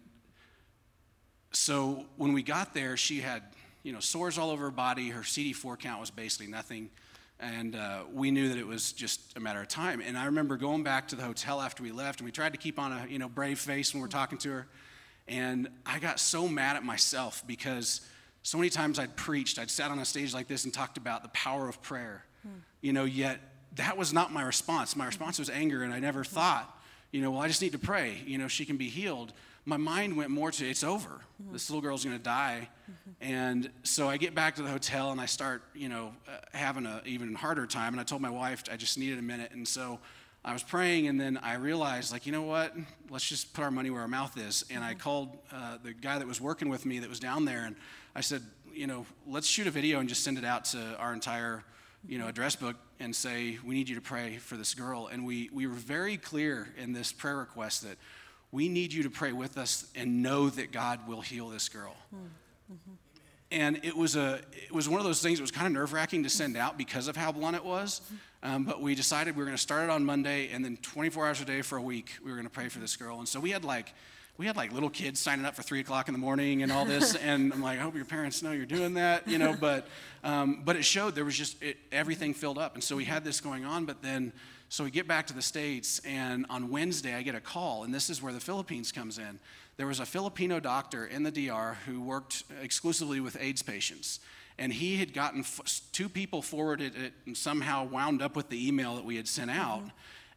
so 1.53 2.07
when 2.17 2.33
we 2.33 2.43
got 2.43 2.75
there, 2.75 2.97
she 2.97 3.21
had 3.21 3.43
you 3.83 3.93
know 3.93 4.01
sores 4.01 4.39
all 4.39 4.51
over 4.51 4.65
her 4.65 4.71
body. 4.71 5.11
Her 5.11 5.23
CD4 5.23 5.79
count 5.79 6.01
was 6.01 6.11
basically 6.11 6.47
nothing, 6.47 6.91
and 7.41 7.77
uh, 7.77 8.05
we 8.13 8.31
knew 8.31 8.49
that 8.49 8.59
it 8.59 8.67
was 8.67 8.93
just 8.93 9.37
a 9.37 9.41
matter 9.41 9.61
of 9.61 9.69
time. 9.69 10.01
And 10.01 10.17
I 10.17 10.27
remember 10.27 10.57
going 10.57 10.83
back 10.83 11.09
to 11.09 11.17
the 11.17 11.23
hotel 11.23 11.61
after 11.61 11.83
we 11.83 11.93
left, 11.93 12.21
and 12.21 12.27
we 12.27 12.33
tried 12.33 12.53
to 12.53 12.59
keep 12.59 12.79
on 12.79 12.93
a 12.93 13.07
you 13.09 13.19
know 13.19 13.29
brave 13.29 13.59
face 13.59 13.93
when 13.93 14.01
we're 14.01 14.09
talking 14.09 14.39
to 14.39 14.51
her. 14.51 14.67
And 15.29 15.69
I 15.87 15.99
got 15.99 16.19
so 16.19 16.49
mad 16.49 16.77
at 16.77 16.85
myself 16.85 17.45
because 17.47 18.01
so 18.43 18.59
many 18.59 18.71
times 18.71 18.99
I'd 18.99 19.17
preached, 19.17 19.59
I'd 19.59 19.71
sat 19.71 19.91
on 19.91 19.99
a 19.99 20.05
stage 20.05 20.35
like 20.35 20.49
this 20.49 20.65
and 20.65 20.75
talked 20.75 20.97
about 20.99 21.23
the 21.23 21.29
power 21.29 21.69
of 21.69 21.81
prayer. 21.81 22.25
You 22.81 22.93
know, 22.93 23.05
yet 23.05 23.39
that 23.77 23.97
was 23.97 24.13
not 24.13 24.33
my 24.33 24.43
response. 24.43 24.97
My 24.97 25.07
response 25.07 25.39
was 25.39 25.49
anger, 25.49 25.85
and 25.85 25.95
I 25.95 26.01
never 26.01 26.25
thought, 26.25 26.77
you 27.13 27.21
know, 27.21 27.31
well, 27.31 27.41
I 27.41 27.49
just 27.49 27.63
need 27.63 27.73
to 27.73 27.79
pray. 27.79 28.21
You 28.27 28.39
know, 28.39 28.49
she 28.49 28.65
can 28.65 28.77
be 28.77 28.89
healed 28.89 29.33
my 29.65 29.77
mind 29.77 30.17
went 30.17 30.31
more 30.31 30.51
to 30.51 30.69
it's 30.69 30.83
over. 30.83 31.21
Mm-hmm. 31.43 31.53
This 31.53 31.71
little 31.71 31.81
girl's 31.81 32.05
going 32.05 32.17
to 32.17 32.23
die. 32.23 32.69
Mm-hmm. 32.91 33.33
And 33.33 33.71
so 33.85 34.09
I 34.09 34.17
get 34.17 34.35
back 34.35 34.57
to 34.57 34.63
the 34.63 34.71
hotel 34.71 35.13
and 35.13 35.21
I 35.21 35.27
start, 35.27 35.63
you 35.75 35.89
know, 35.89 36.13
uh, 36.29 36.39
having 36.53 36.87
an 36.87 37.01
even 37.05 37.35
harder 37.35 37.67
time. 37.67 37.95
And 37.95 38.01
I 38.01 38.05
told 38.05 38.23
my 38.23 38.31
wife 38.31 38.65
I 38.71 38.77
just 38.77 38.99
needed 38.99 39.19
a 39.19 39.23
minute. 39.23 39.53
And 39.53 39.67
so 39.67 40.01
I 40.45 40.53
was 40.53 40.65
praying 40.65 41.07
and 41.07 41.21
then 41.21 41.39
I 41.39 41.55
realized, 41.55 42.11
like, 42.11 42.27
you 42.27 42.33
know 42.33 42.43
what? 42.43 42.75
Let's 43.09 43.29
just 43.29 43.55
put 43.55 43.63
our 43.63 43.71
money 43.71 43.91
where 43.91 44.01
our 44.01 44.09
mouth 44.09 44.37
is. 44.37 44.65
And 44.71 44.81
mm-hmm. 44.81 44.91
I 44.91 44.95
called 44.95 45.39
uh, 45.53 45.79
the 45.83 45.93
guy 45.93 46.19
that 46.19 46.27
was 46.27 46.41
working 46.41 46.69
with 46.69 46.85
me 46.85 46.99
that 46.99 47.09
was 47.09 47.21
down 47.21 47.45
there 47.45 47.65
and 47.65 47.77
I 48.15 48.21
said, 48.21 48.43
you 48.75 48.87
know, 48.87 49.07
let's 49.27 49.47
shoot 49.47 49.67
a 49.67 49.71
video 49.71 50.01
and 50.01 50.09
just 50.09 50.25
send 50.25 50.39
it 50.39 50.45
out 50.45 50.65
to 50.67 50.97
our 50.99 51.13
entire, 51.13 51.63
you 52.07 52.19
know, 52.19 52.29
address 52.29 52.57
book 52.57 52.77
and 53.01 53.15
say, 53.15 53.59
we 53.65 53.75
need 53.75 53.89
you 53.89 53.95
to 53.95 54.01
pray 54.01 54.37
for 54.39 54.57
this 54.57 54.75
girl. 54.75 55.09
And 55.11 55.25
we, 55.25 55.51
we 55.53 55.67
were 55.67 55.75
very 55.75 56.17
clear 56.17 56.69
in 56.77 56.93
this 56.93 57.13
prayer 57.13 57.37
request 57.37 57.83
that 57.83 57.97
we 58.53 58.69
need 58.69 58.93
you 58.93 59.03
to 59.03 59.11
pray 59.11 59.33
with 59.33 59.57
us 59.57 59.87
and 59.97 60.23
know 60.23 60.51
that 60.51 60.71
God 60.71 61.09
will 61.09 61.23
heal 61.23 61.49
this 61.49 61.69
girl. 61.71 61.97
Mm-hmm. 62.15 62.93
And 63.51 63.81
it 63.83 63.97
was, 63.97 64.17
a, 64.17 64.41
it 64.53 64.73
was 64.73 64.89
one 64.89 64.99
of 64.99 65.05
those 65.05 65.21
things 65.21 65.39
that 65.39 65.43
was 65.43 65.51
kind 65.51 65.67
of 65.67 65.73
nerve 65.73 65.93
wracking 65.93 66.23
to 66.23 66.31
send 66.31 66.57
out 66.57 66.79
because 66.79 67.09
of 67.09 67.17
how 67.17 67.33
blunt 67.33 67.57
it 67.57 67.65
was. 67.65 68.01
Um, 68.43 68.65
but 68.65 68.81
we 68.81 68.95
decided 68.95 69.37
we 69.37 69.41
were 69.41 69.47
going 69.47 69.57
to 69.57 69.63
start 69.63 69.85
it 69.85 69.91
on 69.91 70.05
Monday, 70.05 70.49
and 70.53 70.65
then 70.65 70.79
24 70.79 71.27
hours 71.27 71.41
a 71.41 71.45
day 71.45 71.63
for 71.63 71.77
a 71.77 71.83
week, 71.83 72.13
we 72.25 72.31
were 72.31 72.37
going 72.37 72.47
to 72.47 72.53
pray 72.53 72.69
for 72.69 72.79
this 72.79 72.97
girl. 72.97 73.19
And 73.19 73.29
so 73.29 73.41
we 73.41 73.51
had 73.51 73.65
like, 73.65 73.93
we 74.39 74.47
had 74.47 74.57
like 74.57 74.73
little 74.73 74.89
kids 74.89 75.21
signing 75.21 75.45
up 75.45 75.55
for 75.55 75.63
three 75.63 75.81
o'clock 75.81 76.09
in 76.09 76.15
the 76.15 76.19
morning 76.19 76.63
and 76.63 76.73
all 76.73 76.85
this. 76.85 77.15
and 77.23 77.53
I'm 77.53 77.63
like, 77.63 77.79
I 77.79 77.83
hope 77.83 77.95
your 77.95 78.07
parents 78.07 78.43
know 78.43 78.53
you're 78.53 78.65
doing 78.65 78.95
that, 78.95 79.29
you 79.29 79.39
know. 79.39 79.55
But, 79.59 79.87
um, 80.25 80.63
but 80.65 80.77
it 80.77 80.85
showed 80.85 81.15
there 81.15 81.25
was 81.25 81.37
just 81.37 81.63
it, 81.63 81.77
everything 81.93 82.33
filled 82.33 82.59
up. 82.59 82.75
And 82.75 82.83
so 82.83 82.97
we 82.97 83.05
had 83.05 83.23
this 83.23 83.41
going 83.41 83.65
on. 83.65 83.85
But 83.85 84.03
then 84.03 84.33
so 84.73 84.85
we 84.85 84.91
get 84.91 85.07
back 85.07 85.27
to 85.27 85.35
the 85.35 85.43
States, 85.43 86.01
and 86.03 86.47
on 86.49 86.71
Wednesday, 86.71 87.15
I 87.15 87.21
get 87.21 87.35
a 87.35 87.43
call, 87.43 87.85
and 87.85 87.93
this 87.93 88.09
is 88.09 88.23
where 88.23 88.33
the 88.33 88.41
Philippines 88.41 88.91
comes 88.91 89.19
in. 89.19 89.39
There 89.77 89.87
was 89.87 90.01
a 90.01 90.07
Filipino 90.07 90.61
doctor 90.61 91.05
in 91.05 91.25
the 91.25 91.31
DR 91.31 91.77
who 91.85 92.01
worked 92.01 92.45
exclusively 92.63 93.21
with 93.21 93.37
AIDS 93.39 93.61
patients. 93.61 94.19
And 94.57 94.73
he 94.73 94.97
had 94.97 95.13
gotten 95.13 95.41
f- 95.41 95.83
two 95.93 96.09
people 96.09 96.41
forwarded 96.41 96.97
it 96.97 97.13
and 97.27 97.37
somehow 97.37 97.85
wound 97.85 98.23
up 98.23 98.35
with 98.35 98.49
the 98.49 98.67
email 98.67 98.97
that 98.97 99.05
we 99.05 99.17
had 99.17 99.29
sent 99.29 99.51
out. 99.51 99.81
Mm-hmm. 99.81 99.89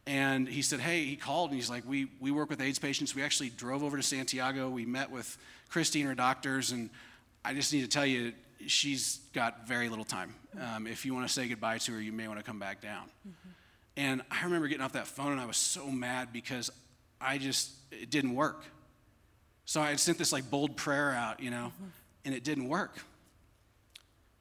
And 0.08 0.48
he 0.50 0.60
said, 0.60 0.80
Hey, 0.80 1.06
he 1.06 1.16
called 1.16 1.52
and 1.52 1.58
he's 1.58 1.70
like, 1.70 1.88
we, 1.88 2.08
we 2.20 2.30
work 2.30 2.50
with 2.50 2.60
AIDS 2.60 2.78
patients. 2.78 3.14
We 3.14 3.22
actually 3.22 3.48
drove 3.48 3.82
over 3.82 3.96
to 3.96 4.02
Santiago. 4.02 4.68
We 4.68 4.84
met 4.84 5.10
with 5.10 5.38
Christy 5.70 6.00
and 6.00 6.10
her 6.10 6.14
doctors. 6.14 6.72
And 6.72 6.90
I 7.42 7.54
just 7.54 7.72
need 7.72 7.82
to 7.82 7.88
tell 7.88 8.04
you, 8.04 8.34
she's 8.66 9.18
got 9.32 9.66
very 9.66 9.88
little 9.88 10.04
time. 10.04 10.34
Um, 10.60 10.86
if 10.86 11.06
you 11.06 11.14
want 11.14 11.26
to 11.26 11.32
say 11.32 11.48
goodbye 11.48 11.78
to 11.78 11.92
her, 11.92 12.02
you 12.02 12.12
may 12.12 12.28
want 12.28 12.38
to 12.38 12.44
come 12.44 12.58
back 12.58 12.82
down. 12.82 13.04
Mm-hmm. 13.26 13.48
And 13.96 14.22
I 14.30 14.44
remember 14.44 14.68
getting 14.68 14.84
off 14.84 14.92
that 14.92 15.06
phone 15.06 15.32
and 15.32 15.40
I 15.40 15.46
was 15.46 15.56
so 15.56 15.86
mad 15.90 16.28
because 16.32 16.70
I 17.20 17.38
just, 17.38 17.72
it 17.90 18.10
didn't 18.10 18.34
work. 18.34 18.64
So 19.64 19.80
I 19.80 19.88
had 19.90 20.00
sent 20.00 20.18
this 20.18 20.32
like 20.32 20.50
bold 20.50 20.76
prayer 20.76 21.12
out, 21.12 21.40
you 21.40 21.50
know, 21.50 21.72
and 22.24 22.34
it 22.34 22.44
didn't 22.44 22.68
work. 22.68 22.98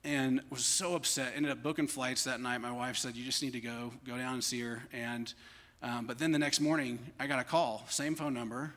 And 0.03 0.41
was 0.51 0.63
so 0.63 0.95
upset. 0.95 1.33
Ended 1.35 1.51
up 1.51 1.63
booking 1.63 1.87
flights 1.87 2.25
that 2.25 2.39
night. 2.39 2.59
My 2.59 2.71
wife 2.71 2.97
said, 2.97 3.15
You 3.15 3.25
just 3.25 3.41
need 3.41 3.53
to 3.53 3.59
go, 3.59 3.91
go 4.05 4.17
down 4.17 4.35
and 4.35 4.43
see 4.43 4.61
her. 4.61 4.83
And, 4.93 5.33
um, 5.81 6.05
but 6.05 6.19
then 6.19 6.31
the 6.31 6.37
next 6.37 6.59
morning, 6.59 6.99
I 7.19 7.25
got 7.25 7.39
a 7.39 7.43
call, 7.43 7.83
same 7.89 8.13
phone 8.13 8.33
number, 8.33 8.73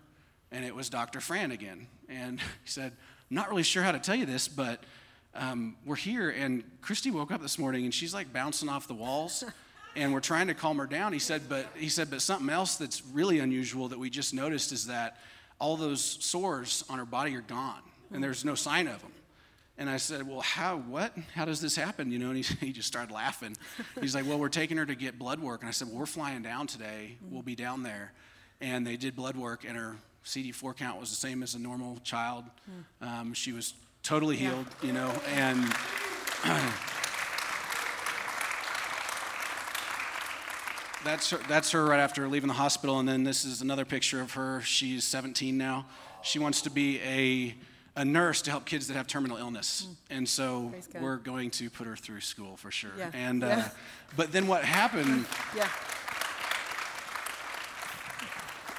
and 0.51 0.65
it 0.65 0.75
was 0.75 0.89
Dr. 0.89 1.21
Fran 1.21 1.51
again. 1.51 1.87
And 2.09 2.41
he 2.65 2.71
said, 2.71 2.93
I'm 3.31 3.35
not 3.35 3.51
really 3.51 3.63
sure 3.63 3.83
how 3.83 3.93
to 3.93 3.99
tell 3.99 4.15
you 4.15 4.25
this, 4.25 4.49
but 4.49 4.83
um, 5.35 5.77
we're 5.85 5.97
here. 5.97 6.31
And 6.31 6.65
Christy 6.81 7.11
woke 7.11 7.31
up 7.31 7.43
this 7.43 7.59
morning 7.59 7.85
and 7.85 7.93
she's 7.93 8.15
like 8.15 8.33
bouncing 8.33 8.71
off 8.71 8.89
the 8.89 8.95
walls. 8.95 9.45
and 9.97 10.13
we're 10.13 10.21
trying 10.21 10.47
to 10.49 10.55
calm 10.55 10.79
her 10.79 10.87
down. 10.87 11.13
He 11.13 11.19
said, 11.19 11.43
but 11.49 11.67
he 11.77 11.89
said, 11.89 12.11
but 12.11 12.23
something 12.23 12.51
else 12.51 12.77
that's 12.77 13.03
really 13.13 13.39
unusual 13.39 13.89
that 13.89 13.99
we 13.99 14.11
just 14.11 14.33
noticed 14.35 14.73
is 14.73 14.87
that 14.87 15.19
all 15.61 15.77
those 15.77 16.03
sores 16.03 16.85
on 16.89 16.99
her 16.99 17.05
body 17.05 17.35
are 17.37 17.41
gone, 17.41 17.83
and 18.13 18.23
there's 18.23 18.45
no 18.45 18.55
sign 18.55 18.87
of 18.87 19.01
them. 19.01 19.13
And 19.77 19.89
I 19.89 19.97
said, 19.97 20.27
well, 20.27 20.41
how, 20.41 20.79
what? 20.79 21.17
How 21.35 21.45
does 21.45 21.61
this 21.61 21.77
happen? 21.77 22.11
You 22.11 22.19
know, 22.19 22.31
and 22.31 22.45
he, 22.45 22.55
he 22.67 22.73
just 22.73 22.89
started 22.89 23.13
laughing. 23.13 23.57
He's 24.01 24.15
like, 24.15 24.27
well, 24.27 24.39
we're 24.39 24.49
taking 24.49 24.77
her 24.77 24.87
to 24.87 24.95
get 24.95 25.19
blood 25.19 25.41
work. 25.41 25.61
And 25.61 25.69
I 25.69 25.73
said, 25.73 25.89
well, 25.89 25.99
we're 25.99 26.07
flying 26.07 26.43
down 26.43 26.67
today. 26.67 27.17
We'll 27.31 27.43
be 27.43 27.55
down 27.55 27.83
there. 27.85 28.13
And 28.61 28.87
they 28.87 28.97
did 28.97 29.15
blood 29.15 29.37
work, 29.37 29.65
and 29.65 29.77
her 29.77 29.97
CD4 30.25 30.77
count 30.77 31.01
was 31.01 31.11
the 31.11 31.17
same 31.17 31.43
as 31.43 31.55
a 31.55 31.59
normal 31.61 31.99
child. 32.03 32.45
Um, 33.01 33.33
she 33.35 33.53
was 33.53 33.75
totally 34.03 34.37
healed, 34.37 34.67
yeah. 34.81 34.87
you 34.87 34.93
know, 34.93 35.13
and 35.35 35.65
that's 41.09 41.31
her, 41.31 41.39
that's 41.49 41.71
her 41.71 41.85
right 41.87 42.01
after 42.01 42.29
leaving 42.29 42.49
the 42.49 42.55
hospital. 42.55 42.99
And 42.99 43.09
then 43.09 43.25
this 43.25 43.45
is 43.45 43.63
another 43.63 43.87
picture 43.87 44.21
of 44.21 44.33
her. 44.33 44.61
She's 44.61 45.05
17 45.05 45.57
now. 45.57 45.87
She 46.23 46.39
wants 46.39 46.61
to 46.63 46.71
be 46.71 47.01
a, 47.01 47.55
a 47.97 48.05
nurse 48.05 48.43
to 48.43 48.51
help 48.51 48.67
kids 48.67 48.89
that 48.89 48.95
have 48.95 49.07
terminal 49.07 49.39
illness. 49.39 49.87
Mm. 49.89 50.17
And 50.17 50.29
so 50.29 50.73
we're 51.01 51.17
going 51.17 51.51
to 51.53 51.71
put 51.71 51.87
her 51.87 51.97
through 51.97 52.21
school 52.21 52.59
for 52.59 52.71
sure. 52.71 52.91
Yeah. 52.99 53.11
And, 53.15 53.41
yeah. 53.41 53.49
Uh, 53.49 53.69
but 54.17 54.33
then 54.33 54.47
what 54.47 54.65
happened? 54.65 55.27
Yeah. 55.57 55.69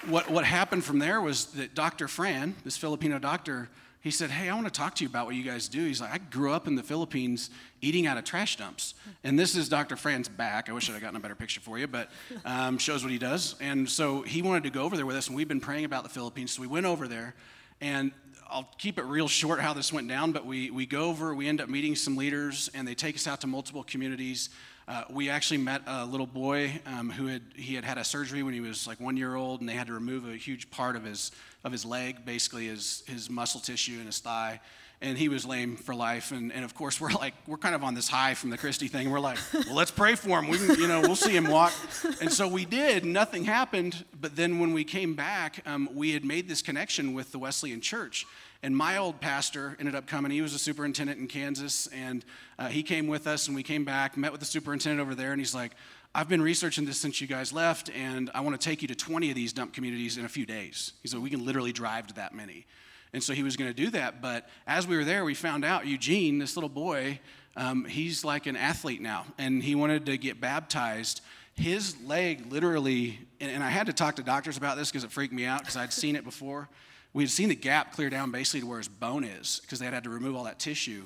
What, 0.07 0.29
what 0.29 0.45
happened 0.45 0.85
from 0.85 0.99
there 0.99 1.19
was 1.19 1.47
that 1.53 1.75
Dr. 1.75 2.07
Fran, 2.07 2.55
this 2.63 2.77
Filipino 2.77 3.19
doctor, 3.19 3.69
he 4.01 4.11
said, 4.11 4.29
Hey, 4.29 4.49
I 4.49 4.55
want 4.55 4.65
to 4.65 4.71
talk 4.71 4.95
to 4.95 5.03
you 5.03 5.09
about 5.09 5.25
what 5.25 5.35
you 5.35 5.43
guys 5.43 5.67
do. 5.67 5.85
He's 5.85 5.99
like, 5.99 6.13
I 6.13 6.17
grew 6.17 6.53
up 6.53 6.67
in 6.67 6.75
the 6.75 6.83
Philippines 6.83 7.49
eating 7.81 8.07
out 8.07 8.17
of 8.17 8.23
trash 8.23 8.55
dumps. 8.55 8.93
And 9.23 9.37
this 9.37 9.55
is 9.55 9.67
Dr. 9.67 9.95
Fran's 9.95 10.29
back. 10.29 10.69
I 10.69 10.73
wish 10.73 10.89
I'd 10.89 10.93
have 10.93 11.01
gotten 11.01 11.17
a 11.17 11.19
better 11.19 11.35
picture 11.35 11.59
for 11.59 11.77
you, 11.77 11.87
but 11.87 12.09
um, 12.45 12.77
shows 12.77 13.03
what 13.03 13.11
he 13.11 13.17
does. 13.17 13.55
And 13.59 13.89
so 13.89 14.21
he 14.21 14.41
wanted 14.41 14.63
to 14.63 14.69
go 14.69 14.83
over 14.83 14.95
there 14.95 15.05
with 15.05 15.15
us, 15.15 15.27
and 15.27 15.35
we've 15.35 15.47
been 15.47 15.59
praying 15.59 15.85
about 15.85 16.03
the 16.03 16.09
Philippines. 16.09 16.51
So 16.51 16.61
we 16.61 16.67
went 16.67 16.85
over 16.85 17.07
there, 17.07 17.35
and 17.81 18.11
I'll 18.49 18.69
keep 18.77 18.97
it 18.97 19.03
real 19.03 19.27
short 19.27 19.59
how 19.59 19.73
this 19.73 19.93
went 19.93 20.07
down, 20.07 20.31
but 20.31 20.45
we, 20.45 20.71
we 20.71 20.85
go 20.85 21.03
over, 21.03 21.35
we 21.35 21.47
end 21.47 21.61
up 21.61 21.69
meeting 21.69 21.95
some 21.95 22.15
leaders, 22.15 22.69
and 22.73 22.87
they 22.87 22.95
take 22.95 23.15
us 23.15 23.27
out 23.27 23.41
to 23.41 23.47
multiple 23.47 23.83
communities. 23.83 24.49
Uh, 24.87 25.03
we 25.11 25.29
actually 25.29 25.59
met 25.59 25.83
a 25.85 26.03
little 26.03 26.25
boy 26.25 26.81
um, 26.87 27.11
who 27.11 27.27
had 27.27 27.43
he 27.55 27.75
had 27.75 27.85
had 27.85 27.99
a 27.99 28.03
surgery 28.03 28.41
when 28.41 28.55
he 28.55 28.59
was 28.59 28.87
like 28.87 28.99
one 28.99 29.15
year 29.15 29.35
old, 29.35 29.59
and 29.59 29.69
they 29.69 29.73
had 29.73 29.85
to 29.85 29.93
remove 29.93 30.27
a 30.27 30.35
huge 30.35 30.71
part 30.71 30.95
of 30.95 31.03
his 31.03 31.31
of 31.63 31.71
his 31.71 31.85
leg, 31.85 32.25
basically 32.25 32.67
his 32.67 33.03
his 33.07 33.29
muscle 33.29 33.59
tissue 33.59 33.97
and 33.97 34.05
his 34.05 34.19
thigh, 34.19 34.59
and 35.01 35.17
he 35.17 35.29
was 35.29 35.45
lame 35.45 35.75
for 35.75 35.95
life. 35.95 36.31
And, 36.31 36.51
and 36.51 36.63
of 36.65 36.73
course, 36.73 36.99
we're 37.01 37.11
like 37.11 37.33
we're 37.47 37.57
kind 37.57 37.75
of 37.75 37.83
on 37.83 37.93
this 37.93 38.07
high 38.07 38.33
from 38.33 38.49
the 38.49 38.57
Christy 38.57 38.87
thing. 38.87 39.09
We're 39.09 39.19
like, 39.19 39.37
well, 39.53 39.75
let's 39.75 39.91
pray 39.91 40.15
for 40.15 40.39
him. 40.39 40.47
We 40.47 40.57
can, 40.57 40.79
you 40.79 40.87
know, 40.87 41.01
we'll 41.01 41.15
see 41.15 41.35
him 41.35 41.47
walk. 41.47 41.73
And 42.21 42.31
so 42.31 42.47
we 42.47 42.65
did. 42.65 43.05
Nothing 43.05 43.45
happened. 43.45 44.05
But 44.19 44.35
then 44.35 44.59
when 44.59 44.73
we 44.73 44.83
came 44.83 45.15
back, 45.15 45.61
um, 45.65 45.89
we 45.93 46.11
had 46.11 46.25
made 46.25 46.47
this 46.47 46.61
connection 46.61 47.13
with 47.13 47.31
the 47.31 47.39
Wesleyan 47.39 47.81
Church. 47.81 48.25
And 48.61 48.75
my 48.75 48.97
old 48.97 49.21
pastor 49.21 49.77
ended 49.79 49.95
up 49.95 50.05
coming. 50.05 50.31
He 50.31 50.41
was 50.41 50.53
a 50.53 50.59
superintendent 50.59 51.17
in 51.17 51.27
Kansas, 51.27 51.87
and 51.87 52.25
uh, 52.57 52.67
he 52.67 52.83
came 52.83 53.07
with 53.07 53.25
us, 53.25 53.47
and 53.47 53.55
we 53.55 53.63
came 53.63 53.85
back, 53.85 54.17
met 54.17 54.33
with 54.33 54.41
the 54.41 54.45
superintendent 54.45 54.99
over 54.99 55.15
there, 55.15 55.31
and 55.31 55.39
he's 55.39 55.55
like, 55.55 55.71
I've 56.13 56.27
been 56.27 56.41
researching 56.41 56.85
this 56.85 56.97
since 56.97 57.21
you 57.21 57.27
guys 57.27 57.53
left, 57.53 57.89
and 57.91 58.29
I 58.33 58.41
want 58.41 58.59
to 58.59 58.63
take 58.69 58.81
you 58.81 58.87
to 58.89 58.95
20 58.95 59.29
of 59.29 59.35
these 59.35 59.53
dump 59.53 59.73
communities 59.73 60.17
in 60.17 60.25
a 60.25 60.29
few 60.29 60.45
days. 60.45 60.93
He 61.01 61.07
said, 61.07 61.21
We 61.21 61.29
can 61.29 61.45
literally 61.45 61.71
drive 61.71 62.07
to 62.07 62.15
that 62.15 62.33
many. 62.33 62.65
And 63.13 63.23
so 63.23 63.33
he 63.33 63.43
was 63.43 63.55
going 63.55 63.69
to 63.69 63.75
do 63.75 63.89
that. 63.91 64.21
But 64.21 64.49
as 64.67 64.87
we 64.87 64.97
were 64.97 65.05
there, 65.05 65.23
we 65.23 65.33
found 65.33 65.63
out 65.63 65.87
Eugene, 65.87 66.37
this 66.37 66.55
little 66.55 66.69
boy, 66.69 67.19
um, 67.55 67.85
he's 67.85 68.25
like 68.25 68.45
an 68.45 68.55
athlete 68.55 69.01
now, 69.01 69.25
and 69.37 69.63
he 69.63 69.75
wanted 69.75 70.05
to 70.07 70.17
get 70.17 70.41
baptized. 70.41 71.21
His 71.55 71.95
leg 72.01 72.51
literally, 72.51 73.19
and, 73.39 73.51
and 73.51 73.63
I 73.63 73.69
had 73.69 73.87
to 73.87 73.93
talk 73.93 74.17
to 74.17 74.23
doctors 74.23 74.57
about 74.57 74.77
this 74.77 74.89
because 74.89 75.03
it 75.03 75.11
freaked 75.11 75.33
me 75.33 75.45
out 75.45 75.61
because 75.61 75.77
I'd 75.77 75.93
seen 75.93 76.15
it 76.15 76.23
before 76.23 76.67
we 77.13 77.23
had 77.23 77.31
seen 77.31 77.49
the 77.49 77.55
gap 77.55 77.93
clear 77.93 78.09
down 78.09 78.31
basically 78.31 78.61
to 78.61 78.67
where 78.67 78.77
his 78.77 78.87
bone 78.87 79.23
is 79.23 79.59
because 79.61 79.79
they 79.79 79.85
had 79.85 79.93
had 79.93 80.03
to 80.03 80.09
remove 80.09 80.35
all 80.35 80.43
that 80.43 80.59
tissue, 80.59 81.03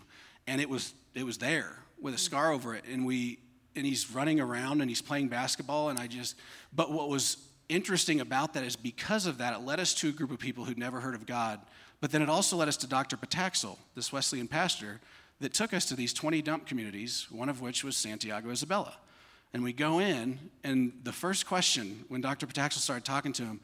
and 0.47 0.59
it 0.59 0.69
was 0.69 0.93
it 1.13 1.25
was 1.25 1.37
there 1.37 1.77
with 2.01 2.13
a 2.13 2.17
mm. 2.17 2.21
scar 2.21 2.51
over 2.51 2.75
it, 2.75 2.85
and 2.91 3.05
we 3.05 3.39
and 3.75 3.85
he's 3.85 4.11
running 4.11 4.39
around 4.39 4.81
and 4.81 4.89
he's 4.89 5.01
playing 5.01 5.27
basketball, 5.27 5.89
and 5.89 5.99
I 5.99 6.07
just. 6.07 6.35
But 6.73 6.91
what 6.91 7.09
was 7.09 7.37
interesting 7.69 8.19
about 8.21 8.53
that 8.53 8.63
is 8.63 8.75
because 8.75 9.25
of 9.25 9.37
that, 9.39 9.53
it 9.53 9.65
led 9.65 9.79
us 9.79 9.93
to 9.95 10.09
a 10.09 10.11
group 10.11 10.31
of 10.31 10.39
people 10.39 10.65
who'd 10.65 10.77
never 10.77 10.99
heard 10.99 11.15
of 11.15 11.25
God. 11.25 11.59
But 12.01 12.11
then 12.11 12.21
it 12.21 12.29
also 12.29 12.57
led 12.57 12.67
us 12.67 12.77
to 12.77 12.87
Dr. 12.87 13.15
Pataxel, 13.15 13.77
this 13.95 14.11
Wesleyan 14.11 14.47
pastor, 14.47 14.99
that 15.39 15.53
took 15.53 15.73
us 15.73 15.85
to 15.85 15.95
these 15.95 16.13
20 16.13 16.41
dump 16.41 16.67
communities, 16.67 17.27
one 17.31 17.49
of 17.49 17.61
which 17.61 17.83
was 17.83 17.95
Santiago 17.95 18.49
Isabela. 18.49 18.93
And 19.53 19.63
we 19.63 19.71
go 19.71 19.99
in, 19.99 20.39
and 20.63 20.93
the 21.03 21.11
first 21.11 21.45
question 21.45 22.05
when 22.09 22.21
Dr. 22.21 22.45
Pataxel 22.47 22.79
started 22.79 23.05
talking 23.05 23.33
to 23.33 23.43
him, 23.43 23.59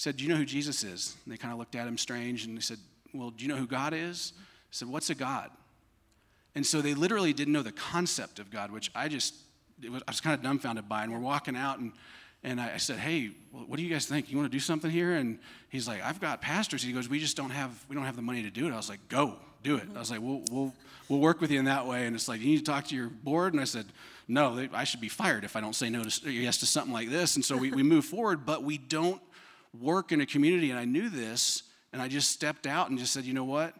said, 0.00 0.16
Do 0.16 0.24
you 0.24 0.30
know 0.30 0.36
who 0.36 0.46
Jesus 0.46 0.82
is? 0.82 1.14
And 1.24 1.32
they 1.32 1.36
kind 1.36 1.52
of 1.52 1.58
looked 1.58 1.74
at 1.74 1.86
him 1.86 1.98
strange, 1.98 2.46
and 2.46 2.56
he 2.56 2.62
said, 2.62 2.78
Well, 3.12 3.30
do 3.30 3.44
you 3.44 3.48
know 3.50 3.56
who 3.56 3.66
God 3.66 3.92
is? 3.92 4.32
He 4.70 4.76
said, 4.76 4.88
What's 4.88 5.10
a 5.10 5.14
God? 5.14 5.50
And 6.54 6.66
so 6.66 6.80
they 6.80 6.94
literally 6.94 7.32
didn't 7.32 7.52
know 7.52 7.62
the 7.62 7.72
concept 7.72 8.38
of 8.38 8.50
God, 8.50 8.72
which 8.72 8.90
I 8.94 9.08
just, 9.08 9.34
was, 9.88 10.02
I 10.08 10.10
was 10.10 10.20
kind 10.20 10.34
of 10.34 10.42
dumbfounded 10.42 10.88
by. 10.88 11.04
And 11.04 11.12
we're 11.12 11.20
walking 11.20 11.54
out, 11.54 11.78
and, 11.78 11.92
and 12.42 12.60
I, 12.60 12.74
I 12.74 12.76
said, 12.78 12.98
Hey, 12.98 13.32
what 13.52 13.76
do 13.76 13.82
you 13.82 13.90
guys 13.90 14.06
think? 14.06 14.30
You 14.30 14.38
want 14.38 14.50
to 14.50 14.56
do 14.56 14.60
something 14.60 14.90
here? 14.90 15.12
And 15.12 15.38
he's 15.68 15.86
like, 15.86 16.02
I've 16.02 16.18
got 16.18 16.40
pastors. 16.40 16.82
He 16.82 16.92
goes, 16.92 17.10
We 17.10 17.20
just 17.20 17.36
don't 17.36 17.50
have, 17.50 17.84
we 17.86 17.94
don't 17.94 18.06
have 18.06 18.16
the 18.16 18.22
money 18.22 18.42
to 18.42 18.50
do 18.50 18.66
it. 18.66 18.72
I 18.72 18.76
was 18.76 18.88
like, 18.88 19.06
Go, 19.08 19.36
do 19.62 19.76
it. 19.76 19.86
I 19.94 19.98
was 19.98 20.10
like, 20.10 20.22
We'll, 20.22 20.42
we'll, 20.50 20.72
we'll 21.10 21.20
work 21.20 21.42
with 21.42 21.50
you 21.50 21.58
in 21.58 21.66
that 21.66 21.86
way. 21.86 22.06
And 22.06 22.16
it's 22.16 22.26
like, 22.26 22.40
You 22.40 22.46
need 22.46 22.58
to 22.58 22.64
talk 22.64 22.86
to 22.86 22.96
your 22.96 23.08
board. 23.08 23.52
And 23.52 23.60
I 23.60 23.64
said, 23.64 23.84
No, 24.28 24.56
they, 24.56 24.70
I 24.72 24.84
should 24.84 25.02
be 25.02 25.10
fired 25.10 25.44
if 25.44 25.56
I 25.56 25.60
don't 25.60 25.74
say 25.74 25.90
no 25.90 26.04
to, 26.04 26.30
yes 26.30 26.56
to 26.58 26.66
something 26.66 26.94
like 26.94 27.10
this. 27.10 27.36
And 27.36 27.44
so 27.44 27.58
we, 27.58 27.70
we 27.70 27.82
move 27.82 28.06
forward, 28.06 28.46
but 28.46 28.64
we 28.64 28.78
don't 28.78 29.20
work 29.78 30.12
in 30.12 30.20
a 30.20 30.26
community. 30.26 30.70
And 30.70 30.78
I 30.78 30.84
knew 30.84 31.08
this, 31.08 31.62
and 31.92 32.00
I 32.00 32.08
just 32.08 32.30
stepped 32.30 32.66
out 32.66 32.90
and 32.90 32.98
just 32.98 33.12
said, 33.12 33.24
You 33.24 33.34
know 33.34 33.44
what? 33.44 33.74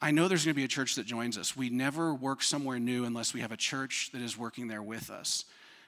I 0.00 0.10
know 0.10 0.26
there's 0.26 0.44
going 0.44 0.54
to 0.54 0.58
be 0.58 0.64
a 0.64 0.68
church 0.68 0.96
that 0.96 1.06
joins 1.06 1.38
us. 1.38 1.56
We 1.56 1.70
never 1.70 2.12
work 2.12 2.42
somewhere 2.42 2.80
new 2.80 3.04
unless 3.04 3.32
we 3.32 3.40
have 3.40 3.52
a 3.52 3.56
church 3.56 4.10
that 4.12 4.20
is 4.20 4.36
working 4.36 4.66
there 4.66 4.82
with 4.82 5.10
us. 5.10 5.44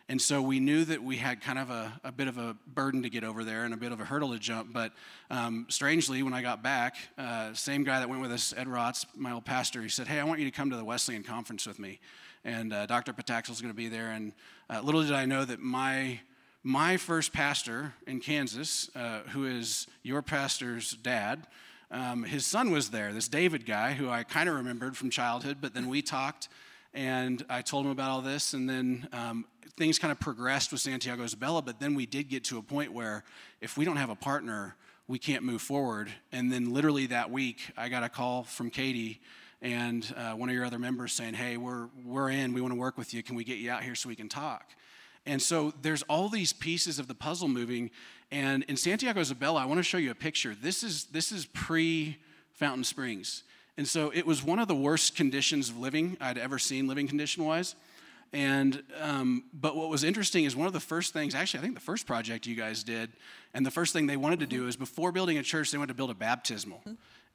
And 0.08 0.20
so 0.20 0.42
we 0.42 0.60
knew 0.60 0.84
that 0.84 1.02
we 1.02 1.16
had 1.16 1.40
kind 1.40 1.58
of 1.58 1.70
a, 1.70 1.98
a 2.04 2.12
bit 2.12 2.28
of 2.28 2.36
a 2.36 2.54
burden 2.66 3.02
to 3.02 3.10
get 3.10 3.24
over 3.24 3.42
there 3.42 3.64
and 3.64 3.72
a 3.72 3.76
bit 3.76 3.90
of 3.90 4.00
a 4.00 4.04
hurdle 4.04 4.32
to 4.32 4.38
jump. 4.38 4.72
But 4.72 4.92
um, 5.30 5.66
strangely, 5.70 6.22
when 6.22 6.34
I 6.34 6.42
got 6.42 6.62
back, 6.62 6.96
uh, 7.16 7.54
same 7.54 7.84
guy 7.84 8.00
that 8.00 8.08
went 8.08 8.20
with 8.20 8.30
us, 8.30 8.52
Ed 8.56 8.66
Rotz, 8.66 9.06
my 9.16 9.32
old 9.32 9.46
pastor, 9.46 9.80
he 9.80 9.88
said, 9.88 10.06
Hey, 10.06 10.20
I 10.20 10.24
want 10.24 10.40
you 10.40 10.44
to 10.44 10.50
come 10.50 10.70
to 10.70 10.76
the 10.76 10.84
Wesleyan 10.84 11.22
conference 11.22 11.66
with 11.66 11.78
me. 11.78 12.00
And 12.44 12.74
uh, 12.74 12.84
Dr. 12.84 13.14
Pataxel 13.14 13.50
is 13.50 13.62
going 13.62 13.72
to 13.72 13.76
be 13.76 13.88
there. 13.88 14.10
And 14.10 14.32
uh, 14.68 14.80
little 14.82 15.02
did 15.02 15.12
I 15.12 15.24
know 15.24 15.44
that 15.44 15.60
my 15.60 16.20
my 16.66 16.96
first 16.96 17.34
pastor 17.34 17.92
in 18.06 18.20
Kansas, 18.20 18.90
uh, 18.96 19.20
who 19.28 19.44
is 19.44 19.86
your 20.02 20.22
pastor's 20.22 20.92
dad, 20.92 21.46
um, 21.90 22.24
his 22.24 22.46
son 22.46 22.70
was 22.70 22.88
there, 22.88 23.12
this 23.12 23.28
David 23.28 23.66
guy 23.66 23.92
who 23.92 24.08
I 24.08 24.22
kind 24.24 24.48
of 24.48 24.54
remembered 24.56 24.96
from 24.96 25.10
childhood, 25.10 25.58
but 25.60 25.74
then 25.74 25.88
we 25.88 26.00
talked 26.00 26.48
and 26.94 27.44
I 27.50 27.60
told 27.60 27.84
him 27.84 27.90
about 27.90 28.10
all 28.10 28.22
this, 28.22 28.54
and 28.54 28.68
then 28.68 29.08
um, 29.12 29.44
things 29.76 29.98
kind 29.98 30.10
of 30.10 30.18
progressed 30.20 30.72
with 30.72 30.80
Santiago 30.80 31.24
Isabela, 31.24 31.62
but 31.62 31.80
then 31.80 31.94
we 31.94 32.06
did 32.06 32.28
get 32.28 32.44
to 32.44 32.58
a 32.58 32.62
point 32.62 32.92
where 32.92 33.24
if 33.60 33.76
we 33.76 33.84
don't 33.84 33.96
have 33.96 34.10
a 34.10 34.14
partner, 34.16 34.74
we 35.06 35.18
can't 35.18 35.42
move 35.42 35.60
forward. 35.60 36.10
And 36.32 36.50
then 36.50 36.72
literally 36.72 37.06
that 37.08 37.30
week, 37.30 37.60
I 37.76 37.90
got 37.90 38.04
a 38.04 38.08
call 38.08 38.44
from 38.44 38.70
Katie 38.70 39.20
and 39.60 40.14
uh, 40.16 40.32
one 40.32 40.48
of 40.48 40.54
your 40.54 40.64
other 40.64 40.78
members 40.78 41.12
saying, 41.12 41.34
Hey, 41.34 41.56
we're, 41.56 41.88
we're 42.04 42.30
in, 42.30 42.52
we 42.54 42.60
want 42.60 42.72
to 42.72 42.78
work 42.78 42.96
with 42.96 43.12
you. 43.12 43.22
Can 43.22 43.34
we 43.34 43.44
get 43.44 43.58
you 43.58 43.70
out 43.70 43.82
here 43.82 43.94
so 43.94 44.08
we 44.08 44.16
can 44.16 44.28
talk? 44.28 44.70
And 45.26 45.40
so 45.40 45.72
there's 45.82 46.02
all 46.02 46.28
these 46.28 46.52
pieces 46.52 46.98
of 46.98 47.08
the 47.08 47.14
puzzle 47.14 47.48
moving. 47.48 47.90
And 48.30 48.62
in 48.64 48.76
Santiago 48.76 49.20
Isabela, 49.20 49.60
I 49.60 49.66
want 49.66 49.78
to 49.78 49.82
show 49.82 49.98
you 49.98 50.10
a 50.10 50.14
picture. 50.14 50.54
This 50.54 50.82
is, 50.82 51.06
this 51.06 51.32
is 51.32 51.46
pre 51.46 52.18
Fountain 52.52 52.84
Springs. 52.84 53.42
And 53.76 53.88
so 53.88 54.10
it 54.14 54.26
was 54.26 54.44
one 54.44 54.58
of 54.58 54.68
the 54.68 54.74
worst 54.74 55.16
conditions 55.16 55.70
of 55.70 55.78
living 55.78 56.16
I'd 56.20 56.38
ever 56.38 56.58
seen, 56.58 56.86
living 56.86 57.08
condition 57.08 57.44
wise. 57.44 57.74
And 58.32 58.82
um, 59.00 59.44
but 59.52 59.76
what 59.76 59.88
was 59.88 60.02
interesting 60.02 60.44
is 60.44 60.56
one 60.56 60.66
of 60.66 60.72
the 60.72 60.80
first 60.80 61.12
things, 61.12 61.34
actually, 61.34 61.60
I 61.60 61.62
think 61.62 61.74
the 61.74 61.80
first 61.80 62.04
project 62.06 62.46
you 62.46 62.56
guys 62.56 62.82
did, 62.82 63.12
and 63.54 63.64
the 63.64 63.70
first 63.70 63.92
thing 63.92 64.06
they 64.06 64.16
wanted 64.16 64.40
to 64.40 64.46
do 64.46 64.66
is 64.66 64.76
before 64.76 65.12
building 65.12 65.38
a 65.38 65.42
church, 65.42 65.70
they 65.70 65.78
wanted 65.78 65.88
to 65.88 65.94
build 65.94 66.10
a 66.10 66.14
baptismal. 66.14 66.82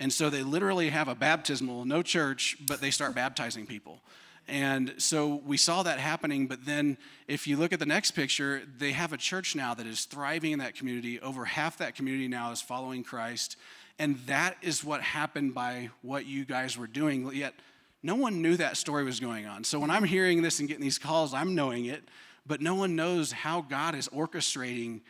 And 0.01 0.11
so 0.11 0.29
they 0.29 0.43
literally 0.43 0.89
have 0.89 1.07
a 1.07 1.15
baptismal, 1.15 1.85
no 1.85 2.01
church, 2.01 2.57
but 2.65 2.81
they 2.81 2.91
start 2.91 3.15
baptizing 3.15 3.65
people. 3.65 4.01
And 4.49 4.95
so 4.97 5.41
we 5.45 5.57
saw 5.57 5.83
that 5.83 5.99
happening, 5.99 6.47
but 6.47 6.65
then 6.65 6.97
if 7.27 7.45
you 7.45 7.55
look 7.55 7.71
at 7.71 7.79
the 7.79 7.85
next 7.85 8.11
picture, 8.11 8.63
they 8.77 8.93
have 8.93 9.13
a 9.13 9.17
church 9.17 9.55
now 9.55 9.75
that 9.75 9.85
is 9.85 10.05
thriving 10.05 10.53
in 10.53 10.59
that 10.59 10.73
community. 10.75 11.19
Over 11.19 11.45
half 11.45 11.77
that 11.77 11.95
community 11.95 12.27
now 12.27 12.51
is 12.51 12.61
following 12.61 13.03
Christ. 13.03 13.57
And 13.99 14.17
that 14.25 14.57
is 14.61 14.83
what 14.83 15.01
happened 15.01 15.53
by 15.53 15.91
what 16.01 16.25
you 16.25 16.45
guys 16.45 16.77
were 16.77 16.87
doing. 16.87 17.29
Yet 17.31 17.53
no 18.01 18.15
one 18.15 18.41
knew 18.41 18.57
that 18.57 18.75
story 18.77 19.03
was 19.03 19.19
going 19.19 19.45
on. 19.45 19.63
So 19.63 19.77
when 19.79 19.91
I'm 19.91 20.03
hearing 20.03 20.41
this 20.41 20.59
and 20.59 20.67
getting 20.67 20.83
these 20.83 20.97
calls, 20.97 21.33
I'm 21.33 21.53
knowing 21.53 21.85
it, 21.85 22.03
but 22.47 22.59
no 22.59 22.73
one 22.73 22.95
knows 22.95 23.31
how 23.31 23.61
God 23.61 23.93
is 23.93 24.07
orchestrating 24.09 25.01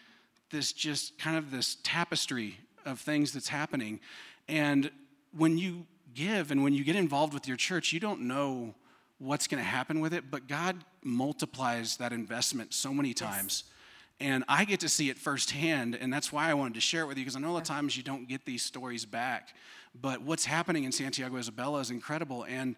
this 0.49 0.73
just 0.73 1.17
kind 1.17 1.37
of 1.37 1.51
this 1.51 1.77
tapestry 1.83 2.57
of 2.85 2.99
things 2.99 3.31
that's 3.31 3.47
happening. 3.47 4.01
And 4.47 4.91
when 5.37 5.57
you 5.57 5.85
give 6.13 6.51
and 6.51 6.63
when 6.63 6.73
you 6.73 6.83
get 6.83 6.95
involved 6.95 7.33
with 7.33 7.47
your 7.47 7.57
church, 7.57 7.93
you 7.93 7.99
don't 7.99 8.21
know 8.21 8.73
what's 9.19 9.47
going 9.47 9.61
to 9.61 9.69
happen 9.69 9.99
with 9.99 10.13
it, 10.13 10.31
but 10.31 10.47
God 10.47 10.83
multiplies 11.03 11.97
that 11.97 12.11
investment 12.11 12.73
so 12.73 12.93
many 12.93 13.13
times. 13.13 13.63
Yes. 13.65 13.73
And 14.21 14.43
I 14.49 14.65
get 14.65 14.81
to 14.81 14.89
see 14.89 15.09
it 15.09 15.17
firsthand, 15.17 15.95
and 15.95 16.11
that's 16.11 16.31
why 16.31 16.49
I 16.49 16.53
wanted 16.53 16.73
to 16.73 16.81
share 16.81 17.03
it 17.03 17.07
with 17.07 17.17
you 17.17 17.23
because 17.23 17.37
I 17.37 17.39
know 17.39 17.51
a 17.51 17.53
lot 17.53 17.61
of 17.61 17.67
times 17.67 17.95
you 17.95 18.03
don't 18.03 18.27
get 18.27 18.45
these 18.45 18.63
stories 18.63 19.05
back. 19.05 19.53
But 19.99 20.21
what's 20.21 20.45
happening 20.45 20.83
in 20.83 20.91
Santiago 20.91 21.35
Isabela 21.37 21.81
is 21.81 21.89
incredible. 21.89 22.43
And 22.43 22.75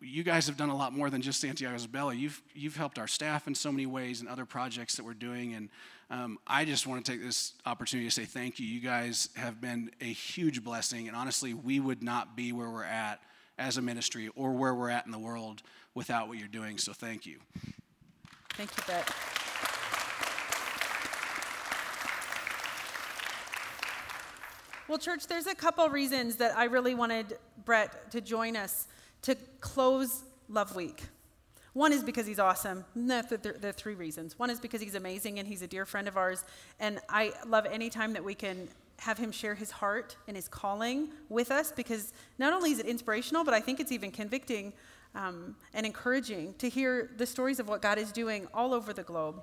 you 0.00 0.22
guys 0.22 0.46
have 0.46 0.56
done 0.56 0.68
a 0.68 0.76
lot 0.76 0.92
more 0.92 1.10
than 1.10 1.22
just 1.22 1.40
Santiago 1.40 1.76
Isabela. 1.76 2.16
You've, 2.16 2.40
you've 2.54 2.76
helped 2.76 2.98
our 2.98 3.06
staff 3.06 3.46
in 3.46 3.54
so 3.54 3.70
many 3.70 3.86
ways 3.86 4.20
and 4.20 4.28
other 4.28 4.44
projects 4.44 4.96
that 4.96 5.04
we're 5.04 5.14
doing. 5.14 5.54
And 5.54 5.68
um, 6.10 6.38
I 6.46 6.64
just 6.64 6.86
want 6.86 7.04
to 7.04 7.12
take 7.12 7.20
this 7.20 7.52
opportunity 7.66 8.08
to 8.08 8.14
say 8.14 8.24
thank 8.24 8.58
you. 8.58 8.66
You 8.66 8.80
guys 8.80 9.28
have 9.36 9.60
been 9.60 9.90
a 10.00 10.04
huge 10.04 10.64
blessing. 10.64 11.08
And 11.08 11.16
honestly, 11.16 11.52
we 11.52 11.78
would 11.78 12.02
not 12.02 12.36
be 12.36 12.52
where 12.52 12.70
we're 12.70 12.84
at 12.84 13.20
as 13.58 13.76
a 13.76 13.82
ministry 13.82 14.30
or 14.34 14.52
where 14.52 14.74
we're 14.74 14.90
at 14.90 15.06
in 15.06 15.12
the 15.12 15.18
world 15.18 15.62
without 15.94 16.28
what 16.28 16.38
you're 16.38 16.48
doing. 16.48 16.78
So 16.78 16.92
thank 16.92 17.26
you. 17.26 17.38
Thank 18.54 18.70
you, 18.76 18.82
Brett. 18.86 19.10
Well, 24.88 24.98
church, 24.98 25.26
there's 25.26 25.48
a 25.48 25.54
couple 25.54 25.88
reasons 25.88 26.36
that 26.36 26.56
I 26.56 26.64
really 26.64 26.94
wanted 26.94 27.38
Brett 27.64 28.10
to 28.12 28.20
join 28.20 28.56
us 28.56 28.86
to 29.22 29.34
close 29.60 30.22
Love 30.48 30.76
Week. 30.76 31.02
One 31.72 31.92
is 31.92 32.04
because 32.04 32.26
he's 32.26 32.38
awesome. 32.38 32.84
No, 32.94 33.20
there, 33.20 33.52
there 33.52 33.70
are 33.70 33.72
three 33.72 33.94
reasons. 33.94 34.38
One 34.38 34.48
is 34.48 34.60
because 34.60 34.80
he's 34.80 34.94
amazing 34.94 35.38
and 35.38 35.46
he's 35.46 35.60
a 35.60 35.66
dear 35.66 35.84
friend 35.84 36.08
of 36.08 36.16
ours. 36.16 36.44
And 36.78 37.00
I 37.08 37.32
love 37.46 37.66
any 37.66 37.90
time 37.90 38.12
that 38.12 38.24
we 38.24 38.34
can 38.34 38.68
have 38.98 39.18
him 39.18 39.30
share 39.30 39.54
his 39.54 39.70
heart 39.70 40.16
and 40.26 40.36
his 40.36 40.48
calling 40.48 41.10
with 41.28 41.50
us 41.50 41.72
because 41.72 42.12
not 42.38 42.52
only 42.52 42.72
is 42.72 42.78
it 42.78 42.86
inspirational, 42.86 43.44
but 43.44 43.54
I 43.54 43.60
think 43.60 43.80
it's 43.80 43.92
even 43.92 44.10
convicting 44.10 44.72
um, 45.14 45.56
and 45.74 45.86
encouraging 45.86 46.54
to 46.58 46.68
hear 46.68 47.10
the 47.16 47.26
stories 47.26 47.58
of 47.58 47.68
what 47.68 47.82
God 47.82 47.98
is 47.98 48.12
doing 48.12 48.46
all 48.52 48.74
over 48.74 48.92
the 48.92 49.02
globe. 49.02 49.42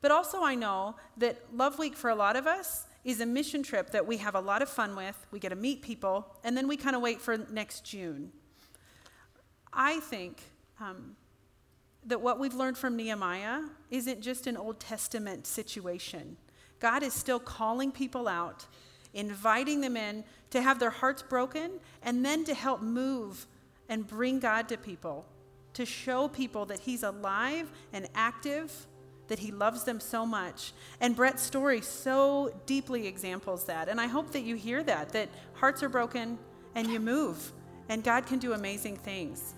But 0.00 0.10
also, 0.10 0.42
I 0.42 0.54
know 0.54 0.96
that 1.16 1.38
Love 1.52 1.78
Week 1.78 1.96
for 1.96 2.10
a 2.10 2.14
lot 2.14 2.36
of 2.36 2.46
us 2.46 2.86
is 3.04 3.20
a 3.20 3.26
mission 3.26 3.62
trip 3.62 3.90
that 3.90 4.06
we 4.06 4.16
have 4.18 4.34
a 4.34 4.40
lot 4.40 4.62
of 4.62 4.68
fun 4.68 4.94
with. 4.94 5.26
We 5.30 5.38
get 5.38 5.48
to 5.50 5.56
meet 5.56 5.82
people, 5.82 6.26
and 6.44 6.56
then 6.56 6.68
we 6.68 6.76
kind 6.76 6.94
of 6.94 7.02
wait 7.02 7.20
for 7.20 7.38
next 7.38 7.84
June. 7.84 8.32
I 9.72 10.00
think 10.00 10.42
um, 10.80 11.16
that 12.04 12.20
what 12.20 12.38
we've 12.38 12.54
learned 12.54 12.78
from 12.78 12.96
Nehemiah 12.96 13.62
isn't 13.90 14.20
just 14.20 14.46
an 14.46 14.56
Old 14.56 14.80
Testament 14.80 15.46
situation. 15.46 16.36
God 16.80 17.02
is 17.02 17.14
still 17.14 17.40
calling 17.40 17.90
people 17.90 18.28
out, 18.28 18.66
inviting 19.14 19.80
them 19.80 19.96
in 19.96 20.24
to 20.50 20.62
have 20.62 20.78
their 20.78 20.90
hearts 20.90 21.22
broken, 21.22 21.72
and 22.02 22.24
then 22.24 22.44
to 22.44 22.54
help 22.54 22.82
move 22.82 23.46
and 23.88 24.06
bring 24.06 24.38
God 24.38 24.68
to 24.68 24.76
people, 24.76 25.26
to 25.74 25.84
show 25.84 26.28
people 26.28 26.66
that 26.66 26.80
He's 26.80 27.02
alive 27.02 27.70
and 27.92 28.08
active, 28.14 28.86
that 29.28 29.38
He 29.40 29.50
loves 29.50 29.84
them 29.84 30.00
so 30.00 30.24
much. 30.24 30.72
And 31.00 31.16
Brett's 31.16 31.42
story 31.42 31.80
so 31.80 32.54
deeply 32.66 33.06
examples 33.06 33.64
that. 33.64 33.88
And 33.88 34.00
I 34.00 34.06
hope 34.06 34.30
that 34.32 34.42
you 34.42 34.54
hear 34.54 34.82
that, 34.84 35.10
that 35.10 35.28
hearts 35.54 35.82
are 35.82 35.88
broken 35.88 36.38
and 36.74 36.88
you 36.88 37.00
move, 37.00 37.52
and 37.88 38.04
God 38.04 38.26
can 38.26 38.38
do 38.38 38.52
amazing 38.52 38.96
things. 38.98 39.55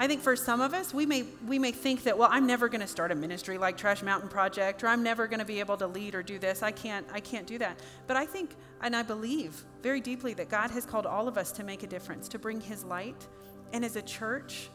I 0.00 0.06
think 0.06 0.22
for 0.22 0.34
some 0.34 0.62
of 0.62 0.72
us, 0.72 0.94
we 0.94 1.04
may, 1.04 1.24
we 1.46 1.58
may 1.58 1.72
think 1.72 2.04
that, 2.04 2.16
well, 2.16 2.30
I'm 2.32 2.46
never 2.46 2.70
going 2.70 2.80
to 2.80 2.86
start 2.86 3.12
a 3.12 3.14
ministry 3.14 3.58
like 3.58 3.76
Trash 3.76 4.02
Mountain 4.02 4.30
Project, 4.30 4.82
or 4.82 4.86
I'm 4.86 5.02
never 5.02 5.26
going 5.26 5.40
to 5.40 5.44
be 5.44 5.60
able 5.60 5.76
to 5.76 5.86
lead 5.86 6.14
or 6.14 6.22
do 6.22 6.38
this. 6.38 6.62
I 6.62 6.70
can't, 6.70 7.06
I 7.12 7.20
can't 7.20 7.46
do 7.46 7.58
that. 7.58 7.78
But 8.06 8.16
I 8.16 8.24
think, 8.24 8.56
and 8.80 8.96
I 8.96 9.02
believe 9.02 9.62
very 9.82 10.00
deeply 10.00 10.32
that 10.32 10.48
God 10.48 10.70
has 10.70 10.86
called 10.86 11.04
all 11.04 11.28
of 11.28 11.36
us 11.36 11.52
to 11.52 11.64
make 11.64 11.82
a 11.82 11.86
difference, 11.86 12.28
to 12.28 12.38
bring 12.38 12.62
His 12.62 12.82
light. 12.82 13.28
And 13.74 13.84
as 13.84 13.96
a 13.96 14.00
church, 14.00 14.70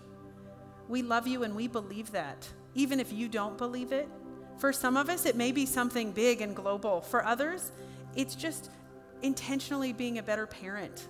we 0.88 1.02
love 1.02 1.26
you 1.26 1.42
and 1.42 1.56
we 1.56 1.68
believe 1.68 2.12
that, 2.12 2.48
even 2.76 3.00
if 3.00 3.12
you 3.12 3.28
don't 3.28 3.58
believe 3.58 3.92
it. 3.92 4.08
For 4.60 4.72
some 4.72 4.96
of 4.96 5.10
us, 5.10 5.26
it 5.26 5.36
may 5.36 5.52
be 5.52 5.66
something 5.66 6.12
big 6.12 6.42
and 6.42 6.56
global. 6.56 7.02
For 7.02 7.26
others, 7.26 7.72
it's 8.16 8.36
just 8.36 8.70
intentionally 9.24 9.92
being 9.92 10.20
a 10.20 10.24
better 10.24 10.46
parent, 10.46 11.08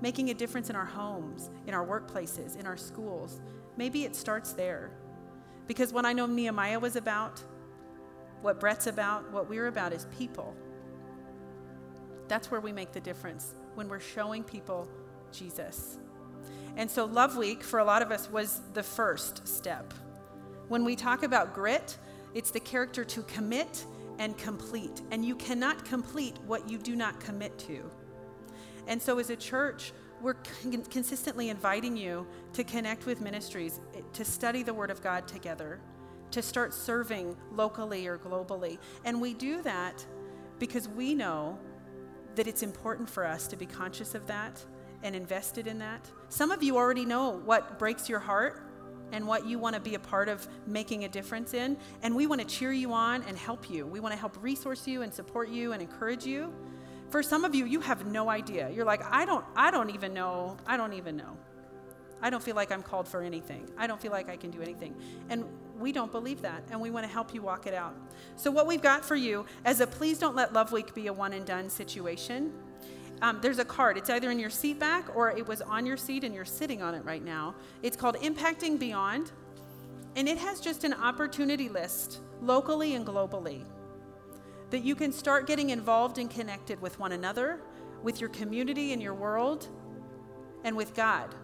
making 0.00 0.30
a 0.30 0.34
difference 0.34 0.70
in 0.70 0.76
our 0.76 0.84
homes, 0.84 1.50
in 1.66 1.74
our 1.74 1.84
workplaces, 1.84 2.56
in 2.56 2.64
our 2.64 2.76
schools, 2.76 3.40
maybe 3.76 4.04
it 4.04 4.16
starts 4.16 4.52
there. 4.52 4.90
Because 5.66 5.92
what 5.92 6.04
I 6.04 6.12
know 6.12 6.26
Nehemiah 6.26 6.78
was 6.78 6.96
about, 6.96 7.42
what 8.42 8.60
Brett's 8.60 8.86
about, 8.86 9.30
what 9.32 9.48
we're 9.48 9.66
about 9.66 9.92
is 9.92 10.06
people. 10.16 10.54
That's 12.28 12.50
where 12.50 12.60
we 12.60 12.72
make 12.72 12.92
the 12.92 13.00
difference 13.00 13.54
when 13.74 13.88
we're 13.88 14.00
showing 14.00 14.44
people 14.44 14.88
Jesus. 15.32 15.98
And 16.76 16.90
so, 16.90 17.04
Love 17.06 17.36
Week 17.36 17.62
for 17.62 17.78
a 17.78 17.84
lot 17.84 18.02
of 18.02 18.10
us 18.10 18.30
was 18.30 18.60
the 18.74 18.82
first 18.82 19.46
step. 19.48 19.94
When 20.68 20.84
we 20.84 20.94
talk 20.94 21.22
about 21.22 21.54
grit, 21.54 21.96
it's 22.34 22.50
the 22.50 22.60
character 22.60 23.04
to 23.04 23.22
commit 23.22 23.84
and 24.18 24.36
complete. 24.36 25.00
And 25.10 25.24
you 25.24 25.36
cannot 25.36 25.84
complete 25.84 26.36
what 26.46 26.68
you 26.68 26.78
do 26.78 26.94
not 26.94 27.18
commit 27.20 27.58
to. 27.60 27.90
And 28.86 29.00
so, 29.00 29.18
as 29.18 29.30
a 29.30 29.36
church, 29.36 29.92
we're 30.20 30.34
con- 30.62 30.84
consistently 30.84 31.48
inviting 31.48 31.96
you 31.96 32.26
to 32.52 32.64
connect 32.64 33.06
with 33.06 33.20
ministries, 33.20 33.80
eh, 33.94 34.00
to 34.14 34.24
study 34.24 34.62
the 34.62 34.74
Word 34.74 34.90
of 34.90 35.02
God 35.02 35.28
together, 35.28 35.80
to 36.30 36.42
start 36.42 36.74
serving 36.74 37.36
locally 37.52 38.06
or 38.06 38.18
globally. 38.18 38.78
And 39.04 39.20
we 39.20 39.34
do 39.34 39.62
that 39.62 40.04
because 40.58 40.88
we 40.88 41.14
know 41.14 41.58
that 42.34 42.46
it's 42.46 42.62
important 42.62 43.08
for 43.08 43.26
us 43.26 43.46
to 43.48 43.56
be 43.56 43.66
conscious 43.66 44.14
of 44.14 44.26
that 44.26 44.64
and 45.02 45.14
invested 45.14 45.66
in 45.66 45.78
that. 45.78 46.10
Some 46.28 46.50
of 46.50 46.62
you 46.62 46.76
already 46.76 47.04
know 47.04 47.30
what 47.30 47.78
breaks 47.78 48.08
your 48.08 48.18
heart 48.18 48.62
and 49.12 49.26
what 49.26 49.46
you 49.46 49.58
want 49.58 49.74
to 49.74 49.80
be 49.80 49.94
a 49.94 49.98
part 49.98 50.28
of 50.28 50.46
making 50.66 51.04
a 51.04 51.08
difference 51.08 51.54
in. 51.54 51.76
And 52.02 52.14
we 52.14 52.26
want 52.26 52.40
to 52.40 52.46
cheer 52.46 52.72
you 52.72 52.92
on 52.92 53.22
and 53.24 53.36
help 53.36 53.70
you. 53.70 53.86
We 53.86 54.00
want 54.00 54.12
to 54.12 54.18
help 54.18 54.36
resource 54.42 54.86
you 54.86 55.02
and 55.02 55.12
support 55.12 55.48
you 55.48 55.72
and 55.72 55.80
encourage 55.80 56.26
you. 56.26 56.52
For 57.10 57.22
some 57.22 57.44
of 57.44 57.54
you, 57.54 57.64
you 57.66 57.80
have 57.80 58.06
no 58.06 58.28
idea. 58.28 58.70
You're 58.70 58.84
like, 58.84 59.02
I 59.10 59.24
don't, 59.24 59.44
I 59.54 59.70
don't 59.70 59.90
even 59.90 60.12
know. 60.12 60.56
I 60.66 60.76
don't 60.76 60.92
even 60.92 61.16
know. 61.16 61.36
I 62.22 62.30
don't 62.30 62.42
feel 62.42 62.56
like 62.56 62.72
I'm 62.72 62.82
called 62.82 63.06
for 63.06 63.22
anything. 63.22 63.68
I 63.76 63.86
don't 63.86 64.00
feel 64.00 64.10
like 64.10 64.28
I 64.28 64.36
can 64.36 64.50
do 64.50 64.62
anything. 64.62 64.94
And 65.28 65.44
we 65.78 65.92
don't 65.92 66.10
believe 66.10 66.40
that, 66.42 66.62
and 66.70 66.80
we 66.80 66.90
want 66.90 67.04
to 67.04 67.12
help 67.12 67.34
you 67.34 67.42
walk 67.42 67.66
it 67.66 67.74
out. 67.74 67.94
So, 68.36 68.50
what 68.50 68.66
we've 68.66 68.80
got 68.80 69.04
for 69.04 69.16
you 69.16 69.44
as 69.66 69.80
a 69.80 69.86
please 69.86 70.18
don't 70.18 70.34
let 70.34 70.54
Love 70.54 70.72
Week 70.72 70.94
be 70.94 71.08
a 71.08 71.12
one 71.12 71.34
and 71.34 71.44
done 71.44 71.68
situation 71.68 72.52
um, 73.22 73.38
there's 73.40 73.58
a 73.58 73.64
card. 73.64 73.96
It's 73.96 74.10
either 74.10 74.30
in 74.30 74.38
your 74.38 74.50
seat 74.50 74.78
back 74.78 75.14
or 75.14 75.30
it 75.30 75.46
was 75.46 75.62
on 75.62 75.86
your 75.86 75.96
seat 75.96 76.24
and 76.24 76.34
you're 76.34 76.44
sitting 76.44 76.82
on 76.82 76.94
it 76.94 77.04
right 77.04 77.24
now. 77.24 77.54
It's 77.82 77.96
called 77.96 78.16
Impacting 78.16 78.78
Beyond, 78.78 79.32
and 80.16 80.28
it 80.28 80.38
has 80.38 80.60
just 80.60 80.84
an 80.84 80.92
opportunity 80.92 81.68
list 81.68 82.20
locally 82.42 82.94
and 82.94 83.06
globally 83.06 83.64
that 84.70 84.84
you 84.84 84.94
can 84.94 85.12
start 85.12 85.46
getting 85.46 85.70
involved 85.70 86.18
and 86.18 86.30
connected 86.30 86.80
with 86.80 86.98
one 86.98 87.12
another, 87.12 87.60
with 88.02 88.20
your 88.20 88.30
community 88.30 88.92
and 88.92 89.02
your 89.02 89.14
world, 89.14 89.68
and 90.64 90.76
with 90.76 90.94
God. 90.94 91.34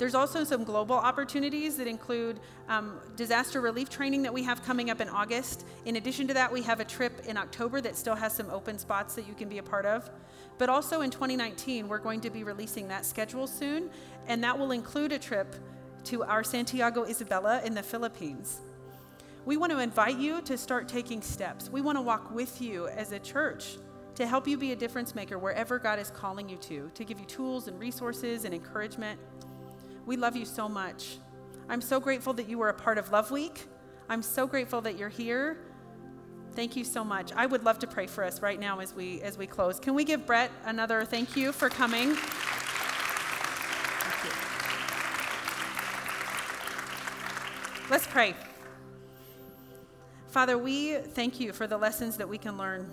There's 0.00 0.14
also 0.14 0.44
some 0.44 0.64
global 0.64 0.96
opportunities 0.96 1.76
that 1.76 1.86
include 1.86 2.40
um, 2.70 2.98
disaster 3.16 3.60
relief 3.60 3.90
training 3.90 4.22
that 4.22 4.32
we 4.32 4.42
have 4.44 4.64
coming 4.64 4.88
up 4.88 5.02
in 5.02 5.10
August. 5.10 5.66
In 5.84 5.96
addition 5.96 6.26
to 6.28 6.34
that, 6.34 6.50
we 6.50 6.62
have 6.62 6.80
a 6.80 6.86
trip 6.86 7.26
in 7.26 7.36
October 7.36 7.82
that 7.82 7.96
still 7.96 8.14
has 8.14 8.32
some 8.32 8.48
open 8.48 8.78
spots 8.78 9.14
that 9.16 9.28
you 9.28 9.34
can 9.34 9.50
be 9.50 9.58
a 9.58 9.62
part 9.62 9.84
of. 9.84 10.08
But 10.56 10.70
also 10.70 11.02
in 11.02 11.10
2019, 11.10 11.86
we're 11.86 11.98
going 11.98 12.22
to 12.22 12.30
be 12.30 12.44
releasing 12.44 12.88
that 12.88 13.04
schedule 13.04 13.46
soon, 13.46 13.90
and 14.26 14.42
that 14.42 14.58
will 14.58 14.72
include 14.72 15.12
a 15.12 15.18
trip 15.18 15.54
to 16.04 16.24
our 16.24 16.42
Santiago 16.42 17.04
Isabela 17.04 17.62
in 17.62 17.74
the 17.74 17.82
Philippines. 17.82 18.62
We 19.46 19.56
want 19.56 19.72
to 19.72 19.78
invite 19.78 20.18
you 20.18 20.42
to 20.42 20.58
start 20.58 20.88
taking 20.88 21.22
steps. 21.22 21.70
We 21.70 21.80
want 21.80 21.96
to 21.96 22.02
walk 22.02 22.34
with 22.34 22.60
you 22.60 22.88
as 22.88 23.12
a 23.12 23.18
church 23.18 23.78
to 24.14 24.26
help 24.26 24.46
you 24.46 24.58
be 24.58 24.72
a 24.72 24.76
difference 24.76 25.14
maker 25.14 25.38
wherever 25.38 25.78
God 25.78 25.98
is 25.98 26.10
calling 26.10 26.48
you 26.48 26.56
to, 26.58 26.90
to 26.94 27.04
give 27.04 27.18
you 27.18 27.24
tools 27.24 27.68
and 27.68 27.78
resources 27.80 28.44
and 28.44 28.54
encouragement. 28.54 29.18
We 30.04 30.16
love 30.16 30.36
you 30.36 30.44
so 30.44 30.68
much. 30.68 31.16
I'm 31.68 31.80
so 31.80 32.00
grateful 32.00 32.32
that 32.34 32.48
you 32.48 32.58
were 32.58 32.68
a 32.68 32.74
part 32.74 32.98
of 32.98 33.12
Love 33.12 33.30
Week. 33.30 33.66
I'm 34.08 34.22
so 34.22 34.46
grateful 34.46 34.80
that 34.82 34.98
you're 34.98 35.08
here. 35.08 35.58
Thank 36.52 36.76
you 36.76 36.84
so 36.84 37.04
much. 37.04 37.32
I 37.32 37.46
would 37.46 37.64
love 37.64 37.78
to 37.78 37.86
pray 37.86 38.06
for 38.06 38.24
us 38.24 38.42
right 38.42 38.58
now 38.58 38.80
as 38.80 38.92
we 38.92 39.22
as 39.22 39.38
we 39.38 39.46
close. 39.46 39.78
Can 39.78 39.94
we 39.94 40.04
give 40.04 40.26
Brett 40.26 40.50
another 40.64 41.04
thank 41.04 41.36
you 41.36 41.52
for 41.52 41.68
coming? 41.68 42.16
Let's 47.88 48.06
pray. 48.06 48.34
Father, 50.30 50.56
we 50.56 50.94
thank 50.94 51.40
you 51.40 51.52
for 51.52 51.66
the 51.66 51.76
lessons 51.76 52.16
that 52.16 52.28
we 52.28 52.38
can 52.38 52.56
learn. 52.56 52.88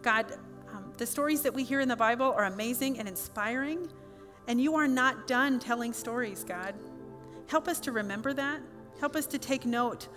God, 0.00 0.24
um, 0.72 0.90
the 0.96 1.04
stories 1.04 1.42
that 1.42 1.52
we 1.52 1.64
hear 1.64 1.80
in 1.80 1.88
the 1.88 1.96
Bible 1.96 2.32
are 2.32 2.44
amazing 2.44 2.98
and 2.98 3.06
inspiring. 3.06 3.90
And 4.48 4.58
you 4.58 4.74
are 4.74 4.88
not 4.88 5.26
done 5.26 5.58
telling 5.58 5.92
stories, 5.92 6.42
God. 6.42 6.74
Help 7.46 7.68
us 7.68 7.78
to 7.80 7.92
remember 7.92 8.32
that. 8.32 8.60
Help 9.00 9.16
us 9.16 9.26
to 9.26 9.38
take 9.38 9.66
note 9.66 10.08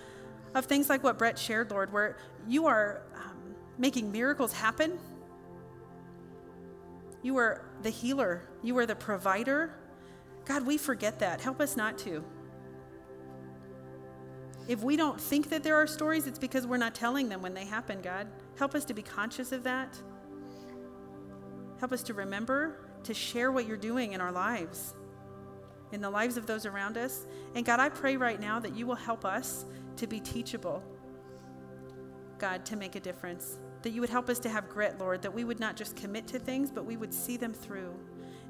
of 0.56 0.66
things 0.66 0.88
like 0.88 1.04
what 1.04 1.18
Brett 1.18 1.38
shared, 1.38 1.72
Lord, 1.72 1.92
where 1.92 2.18
you 2.48 2.68
are 2.68 3.02
um, 3.16 3.56
making 3.78 4.10
miracles 4.10 4.54
happen. 4.54 4.98
You 7.22 7.36
are 7.36 7.66
the 7.82 7.90
healer, 7.90 8.48
you 8.62 8.78
are 8.78 8.86
the 8.86 8.96
provider. 8.96 9.74
God, 10.46 10.66
we 10.66 10.78
forget 10.78 11.20
that. 11.20 11.42
Help 11.42 11.60
us 11.60 11.76
not 11.76 11.98
to. 12.00 12.24
If 14.68 14.82
we 14.82 14.96
don't 14.96 15.20
think 15.20 15.50
that 15.50 15.64
there 15.64 15.76
are 15.76 15.88
stories, 15.88 16.26
it's 16.26 16.40
because 16.40 16.66
we're 16.66 16.78
not 16.78 16.96
telling 16.96 17.28
them 17.28 17.42
when 17.42 17.54
they 17.54 17.66
happen, 17.66 18.02
God. 18.02 18.28
Help 18.58 18.76
us 18.76 18.86
to 18.86 18.94
be 18.94 19.02
conscious 19.02 19.52
of 19.52 19.64
that. 19.64 19.98
Help 21.80 21.92
us 21.92 22.04
to 22.04 22.14
remember 22.14 22.78
to 23.04 23.14
share 23.14 23.52
what 23.52 23.68
you're 23.68 23.76
doing 23.76 24.14
in 24.14 24.22
our 24.22 24.32
lives, 24.32 24.94
in 25.92 26.00
the 26.00 26.10
lives 26.10 26.38
of 26.38 26.46
those 26.46 26.66
around 26.66 26.98
us. 26.98 27.26
And 27.56 27.66
God, 27.66 27.82
I 27.82 27.90
pray 27.90 28.16
right 28.16 28.40
now 28.40 28.60
that 28.60 28.74
you 28.74 28.88
will 28.88 28.96
help 28.96 29.26
us 29.26 29.66
to 29.98 30.08
be 30.08 30.22
teachable, 30.22 30.82
God, 32.38 32.66
to 32.68 32.78
make 32.78 32.96
a 32.96 33.02
difference. 33.02 33.58
That 33.82 33.90
you 33.90 34.00
would 34.00 34.10
help 34.10 34.30
us 34.30 34.40
to 34.40 34.50
have 34.50 34.70
grit, 34.70 34.98
Lord, 34.98 35.22
that 35.24 35.34
we 35.34 35.44
would 35.44 35.60
not 35.60 35.76
just 35.76 35.98
commit 35.98 36.26
to 36.28 36.40
things, 36.40 36.72
but 36.72 36.86
we 36.86 36.96
would 36.96 37.14
see 37.14 37.36
them 37.36 37.54
through. 37.54 37.94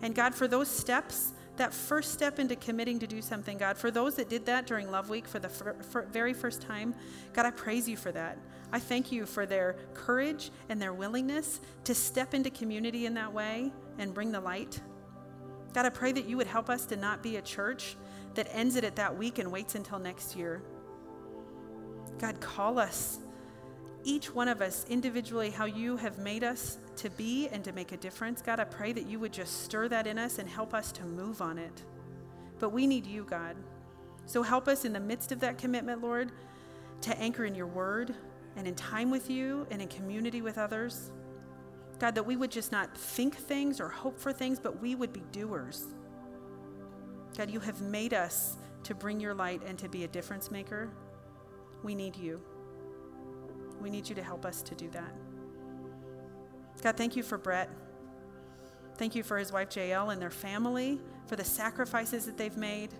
And 0.03 0.13
God, 0.13 0.35
for 0.35 0.47
those 0.47 0.69
steps, 0.69 1.33
that 1.57 1.73
first 1.73 2.11
step 2.11 2.39
into 2.39 2.55
committing 2.55 2.99
to 2.99 3.07
do 3.07 3.21
something, 3.21 3.57
God, 3.57 3.77
for 3.77 3.91
those 3.91 4.15
that 4.15 4.29
did 4.29 4.45
that 4.47 4.65
during 4.65 4.89
Love 4.89 5.09
Week 5.09 5.27
for 5.27 5.39
the 5.39 5.49
fir- 5.49 5.75
for 5.81 6.03
very 6.03 6.33
first 6.33 6.61
time, 6.61 6.95
God, 7.33 7.45
I 7.45 7.51
praise 7.51 7.87
you 7.87 7.95
for 7.95 8.11
that. 8.11 8.37
I 8.71 8.79
thank 8.79 9.11
you 9.11 9.27
for 9.27 9.45
their 9.45 9.75
courage 9.93 10.51
and 10.69 10.81
their 10.81 10.93
willingness 10.93 11.59
to 11.83 11.93
step 11.93 12.33
into 12.33 12.49
community 12.49 13.05
in 13.05 13.13
that 13.13 13.31
way 13.31 13.71
and 13.99 14.13
bring 14.13 14.31
the 14.31 14.39
light. 14.39 14.81
God, 15.73 15.85
I 15.85 15.89
pray 15.89 16.11
that 16.11 16.25
you 16.25 16.37
would 16.37 16.47
help 16.47 16.69
us 16.69 16.85
to 16.87 16.95
not 16.95 17.21
be 17.21 17.37
a 17.37 17.41
church 17.41 17.95
that 18.33 18.47
ends 18.51 18.75
it 18.75 18.83
at 18.83 18.95
that 18.95 19.15
week 19.15 19.37
and 19.37 19.51
waits 19.51 19.75
until 19.75 19.99
next 19.99 20.35
year. 20.35 20.63
God, 22.19 22.39
call 22.41 22.79
us, 22.79 23.19
each 24.03 24.33
one 24.33 24.47
of 24.47 24.61
us 24.61 24.85
individually, 24.89 25.49
how 25.49 25.65
you 25.65 25.97
have 25.97 26.17
made 26.17 26.43
us 26.43 26.77
to 26.97 27.09
be 27.11 27.47
and 27.49 27.63
to 27.63 27.71
make 27.71 27.91
a 27.91 27.97
difference. 27.97 28.41
God, 28.41 28.59
I 28.59 28.65
pray 28.65 28.91
that 28.93 29.07
you 29.07 29.19
would 29.19 29.33
just 29.33 29.63
stir 29.63 29.87
that 29.89 30.07
in 30.07 30.17
us 30.17 30.39
and 30.39 30.47
help 30.49 30.73
us 30.73 30.91
to 30.93 31.05
move 31.05 31.41
on 31.41 31.57
it. 31.57 31.83
But 32.59 32.69
we 32.69 32.87
need 32.87 33.05
you, 33.05 33.23
God. 33.23 33.55
So 34.25 34.41
help 34.41 34.67
us 34.67 34.85
in 34.85 34.93
the 34.93 34.99
midst 34.99 35.31
of 35.31 35.39
that 35.41 35.57
commitment, 35.57 36.01
Lord, 36.01 36.31
to 37.01 37.17
anchor 37.17 37.45
in 37.45 37.55
your 37.55 37.67
word 37.67 38.13
and 38.55 38.67
in 38.67 38.75
time 38.75 39.09
with 39.09 39.29
you 39.29 39.67
and 39.71 39.81
in 39.81 39.87
community 39.87 40.41
with 40.41 40.57
others. 40.57 41.11
God, 41.99 42.15
that 42.15 42.25
we 42.25 42.35
would 42.35 42.51
just 42.51 42.71
not 42.71 42.97
think 42.97 43.35
things 43.35 43.79
or 43.79 43.87
hope 43.87 44.19
for 44.19 44.33
things, 44.33 44.59
but 44.59 44.81
we 44.81 44.95
would 44.95 45.13
be 45.13 45.23
doers. 45.31 45.87
God, 47.37 47.49
you 47.49 47.59
have 47.59 47.81
made 47.81 48.13
us 48.13 48.57
to 48.83 48.93
bring 48.93 49.19
your 49.19 49.33
light 49.33 49.61
and 49.65 49.77
to 49.79 49.89
be 49.89 50.03
a 50.03 50.07
difference 50.07 50.51
maker. 50.51 50.89
We 51.83 51.95
need 51.95 52.15
you. 52.15 52.41
We 53.83 53.89
need 53.89 54.09
you 54.09 54.15
to 54.15 54.23
help 54.23 54.45
us 54.45 54.63
to 54.63 54.75
do 54.75 54.89
that. 54.91 55.13
God, 56.81 56.97
thank 56.97 57.15
you 57.15 57.21
for 57.21 57.37
Brett. 57.37 57.69
Thank 58.97 59.13
you 59.13 59.23
for 59.23 59.37
his 59.37 59.51
wife, 59.51 59.75
Jael, 59.75 60.09
and 60.09 60.21
their 60.21 60.29
family, 60.29 60.99
for 61.27 61.35
the 61.35 61.43
sacrifices 61.43 62.25
that 62.25 62.37
they've 62.37 62.55
made. 62.57 62.91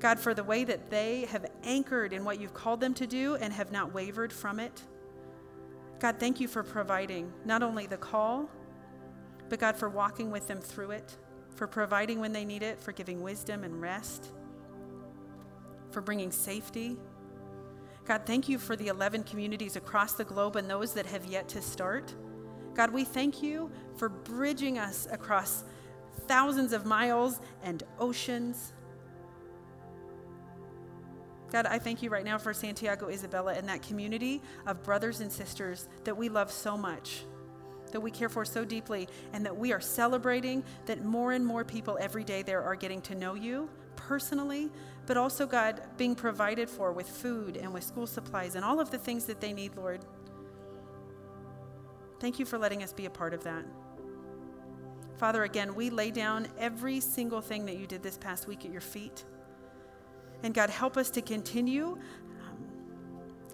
God, 0.00 0.18
for 0.18 0.34
the 0.34 0.42
way 0.42 0.64
that 0.64 0.90
they 0.90 1.26
have 1.26 1.46
anchored 1.62 2.12
in 2.12 2.24
what 2.24 2.40
you've 2.40 2.54
called 2.54 2.80
them 2.80 2.94
to 2.94 3.06
do 3.06 3.36
and 3.36 3.52
have 3.52 3.70
not 3.70 3.92
wavered 3.92 4.32
from 4.32 4.58
it. 4.58 4.82
God, 6.00 6.16
thank 6.18 6.40
you 6.40 6.48
for 6.48 6.62
providing 6.62 7.32
not 7.44 7.62
only 7.62 7.86
the 7.86 7.96
call, 7.96 8.48
but 9.48 9.60
God, 9.60 9.76
for 9.76 9.88
walking 9.88 10.30
with 10.30 10.48
them 10.48 10.60
through 10.60 10.92
it, 10.92 11.16
for 11.54 11.66
providing 11.66 12.20
when 12.20 12.32
they 12.32 12.44
need 12.44 12.62
it, 12.62 12.80
for 12.80 12.92
giving 12.92 13.22
wisdom 13.22 13.64
and 13.64 13.80
rest, 13.80 14.32
for 15.90 16.00
bringing 16.00 16.32
safety. 16.32 16.96
God, 18.04 18.22
thank 18.26 18.48
you 18.48 18.58
for 18.58 18.74
the 18.74 18.88
11 18.88 19.22
communities 19.24 19.76
across 19.76 20.14
the 20.14 20.24
globe 20.24 20.56
and 20.56 20.68
those 20.68 20.92
that 20.94 21.06
have 21.06 21.24
yet 21.24 21.48
to 21.50 21.62
start. 21.62 22.14
God, 22.74 22.92
we 22.92 23.04
thank 23.04 23.42
you 23.42 23.70
for 23.96 24.08
bridging 24.08 24.78
us 24.78 25.06
across 25.10 25.64
thousands 26.26 26.72
of 26.72 26.84
miles 26.84 27.40
and 27.62 27.82
oceans. 27.98 28.72
God, 31.50 31.66
I 31.66 31.78
thank 31.78 32.02
you 32.02 32.10
right 32.10 32.24
now 32.24 32.38
for 32.38 32.52
Santiago 32.52 33.08
Isabela 33.08 33.56
and 33.56 33.68
that 33.68 33.82
community 33.82 34.40
of 34.66 34.82
brothers 34.82 35.20
and 35.20 35.30
sisters 35.30 35.86
that 36.04 36.16
we 36.16 36.28
love 36.28 36.50
so 36.50 36.76
much, 36.76 37.24
that 37.92 38.00
we 38.00 38.10
care 38.10 38.30
for 38.30 38.44
so 38.44 38.64
deeply, 38.64 39.06
and 39.32 39.44
that 39.44 39.56
we 39.56 39.72
are 39.72 39.80
celebrating 39.80 40.64
that 40.86 41.04
more 41.04 41.32
and 41.32 41.46
more 41.46 41.64
people 41.64 41.98
every 42.00 42.24
day 42.24 42.42
there 42.42 42.62
are 42.62 42.74
getting 42.74 43.02
to 43.02 43.14
know 43.14 43.34
you 43.34 43.68
personally, 44.12 44.68
but 45.06 45.16
also, 45.16 45.46
God, 45.46 45.80
being 45.96 46.14
provided 46.14 46.68
for 46.68 46.92
with 46.92 47.08
food 47.08 47.56
and 47.56 47.72
with 47.72 47.82
school 47.82 48.06
supplies 48.06 48.56
and 48.56 48.62
all 48.62 48.78
of 48.78 48.90
the 48.90 48.98
things 48.98 49.24
that 49.24 49.40
they 49.40 49.54
need, 49.54 49.74
Lord. 49.74 50.04
Thank 52.20 52.38
you 52.38 52.44
for 52.44 52.58
letting 52.58 52.82
us 52.82 52.92
be 52.92 53.06
a 53.06 53.10
part 53.10 53.32
of 53.32 53.42
that. 53.44 53.64
Father, 55.16 55.44
again, 55.44 55.74
we 55.74 55.88
lay 55.88 56.10
down 56.10 56.46
every 56.58 57.00
single 57.00 57.40
thing 57.40 57.64
that 57.64 57.78
you 57.78 57.86
did 57.86 58.02
this 58.02 58.18
past 58.18 58.46
week 58.46 58.66
at 58.66 58.70
your 58.70 58.82
feet. 58.82 59.24
And 60.42 60.52
God, 60.52 60.68
help 60.68 60.98
us 60.98 61.08
to 61.12 61.22
continue 61.22 61.92
um, 62.46 62.58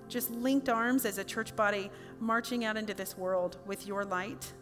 just 0.08 0.28
linked 0.28 0.68
arms 0.68 1.04
as 1.04 1.18
a 1.18 1.24
church 1.24 1.54
body, 1.54 1.88
marching 2.18 2.64
out 2.64 2.76
into 2.76 2.94
this 2.94 3.16
world 3.16 3.58
with 3.64 3.86
your 3.86 4.04
light, 4.04 4.52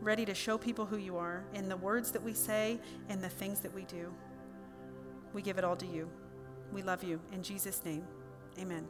ready 0.00 0.24
to 0.26 0.32
show 0.32 0.56
people 0.56 0.86
who 0.86 0.98
you 0.98 1.16
are 1.16 1.42
in 1.54 1.68
the 1.68 1.76
words 1.76 2.12
that 2.12 2.22
we 2.22 2.34
say 2.34 2.78
and 3.08 3.20
the 3.20 3.28
things 3.28 3.58
that 3.58 3.74
we 3.74 3.82
do. 3.86 4.14
We 5.32 5.42
give 5.42 5.58
it 5.58 5.64
all 5.64 5.76
to 5.76 5.86
you. 5.86 6.08
We 6.72 6.82
love 6.82 7.02
you. 7.02 7.20
In 7.32 7.42
Jesus' 7.42 7.84
name, 7.84 8.04
amen. 8.58 8.86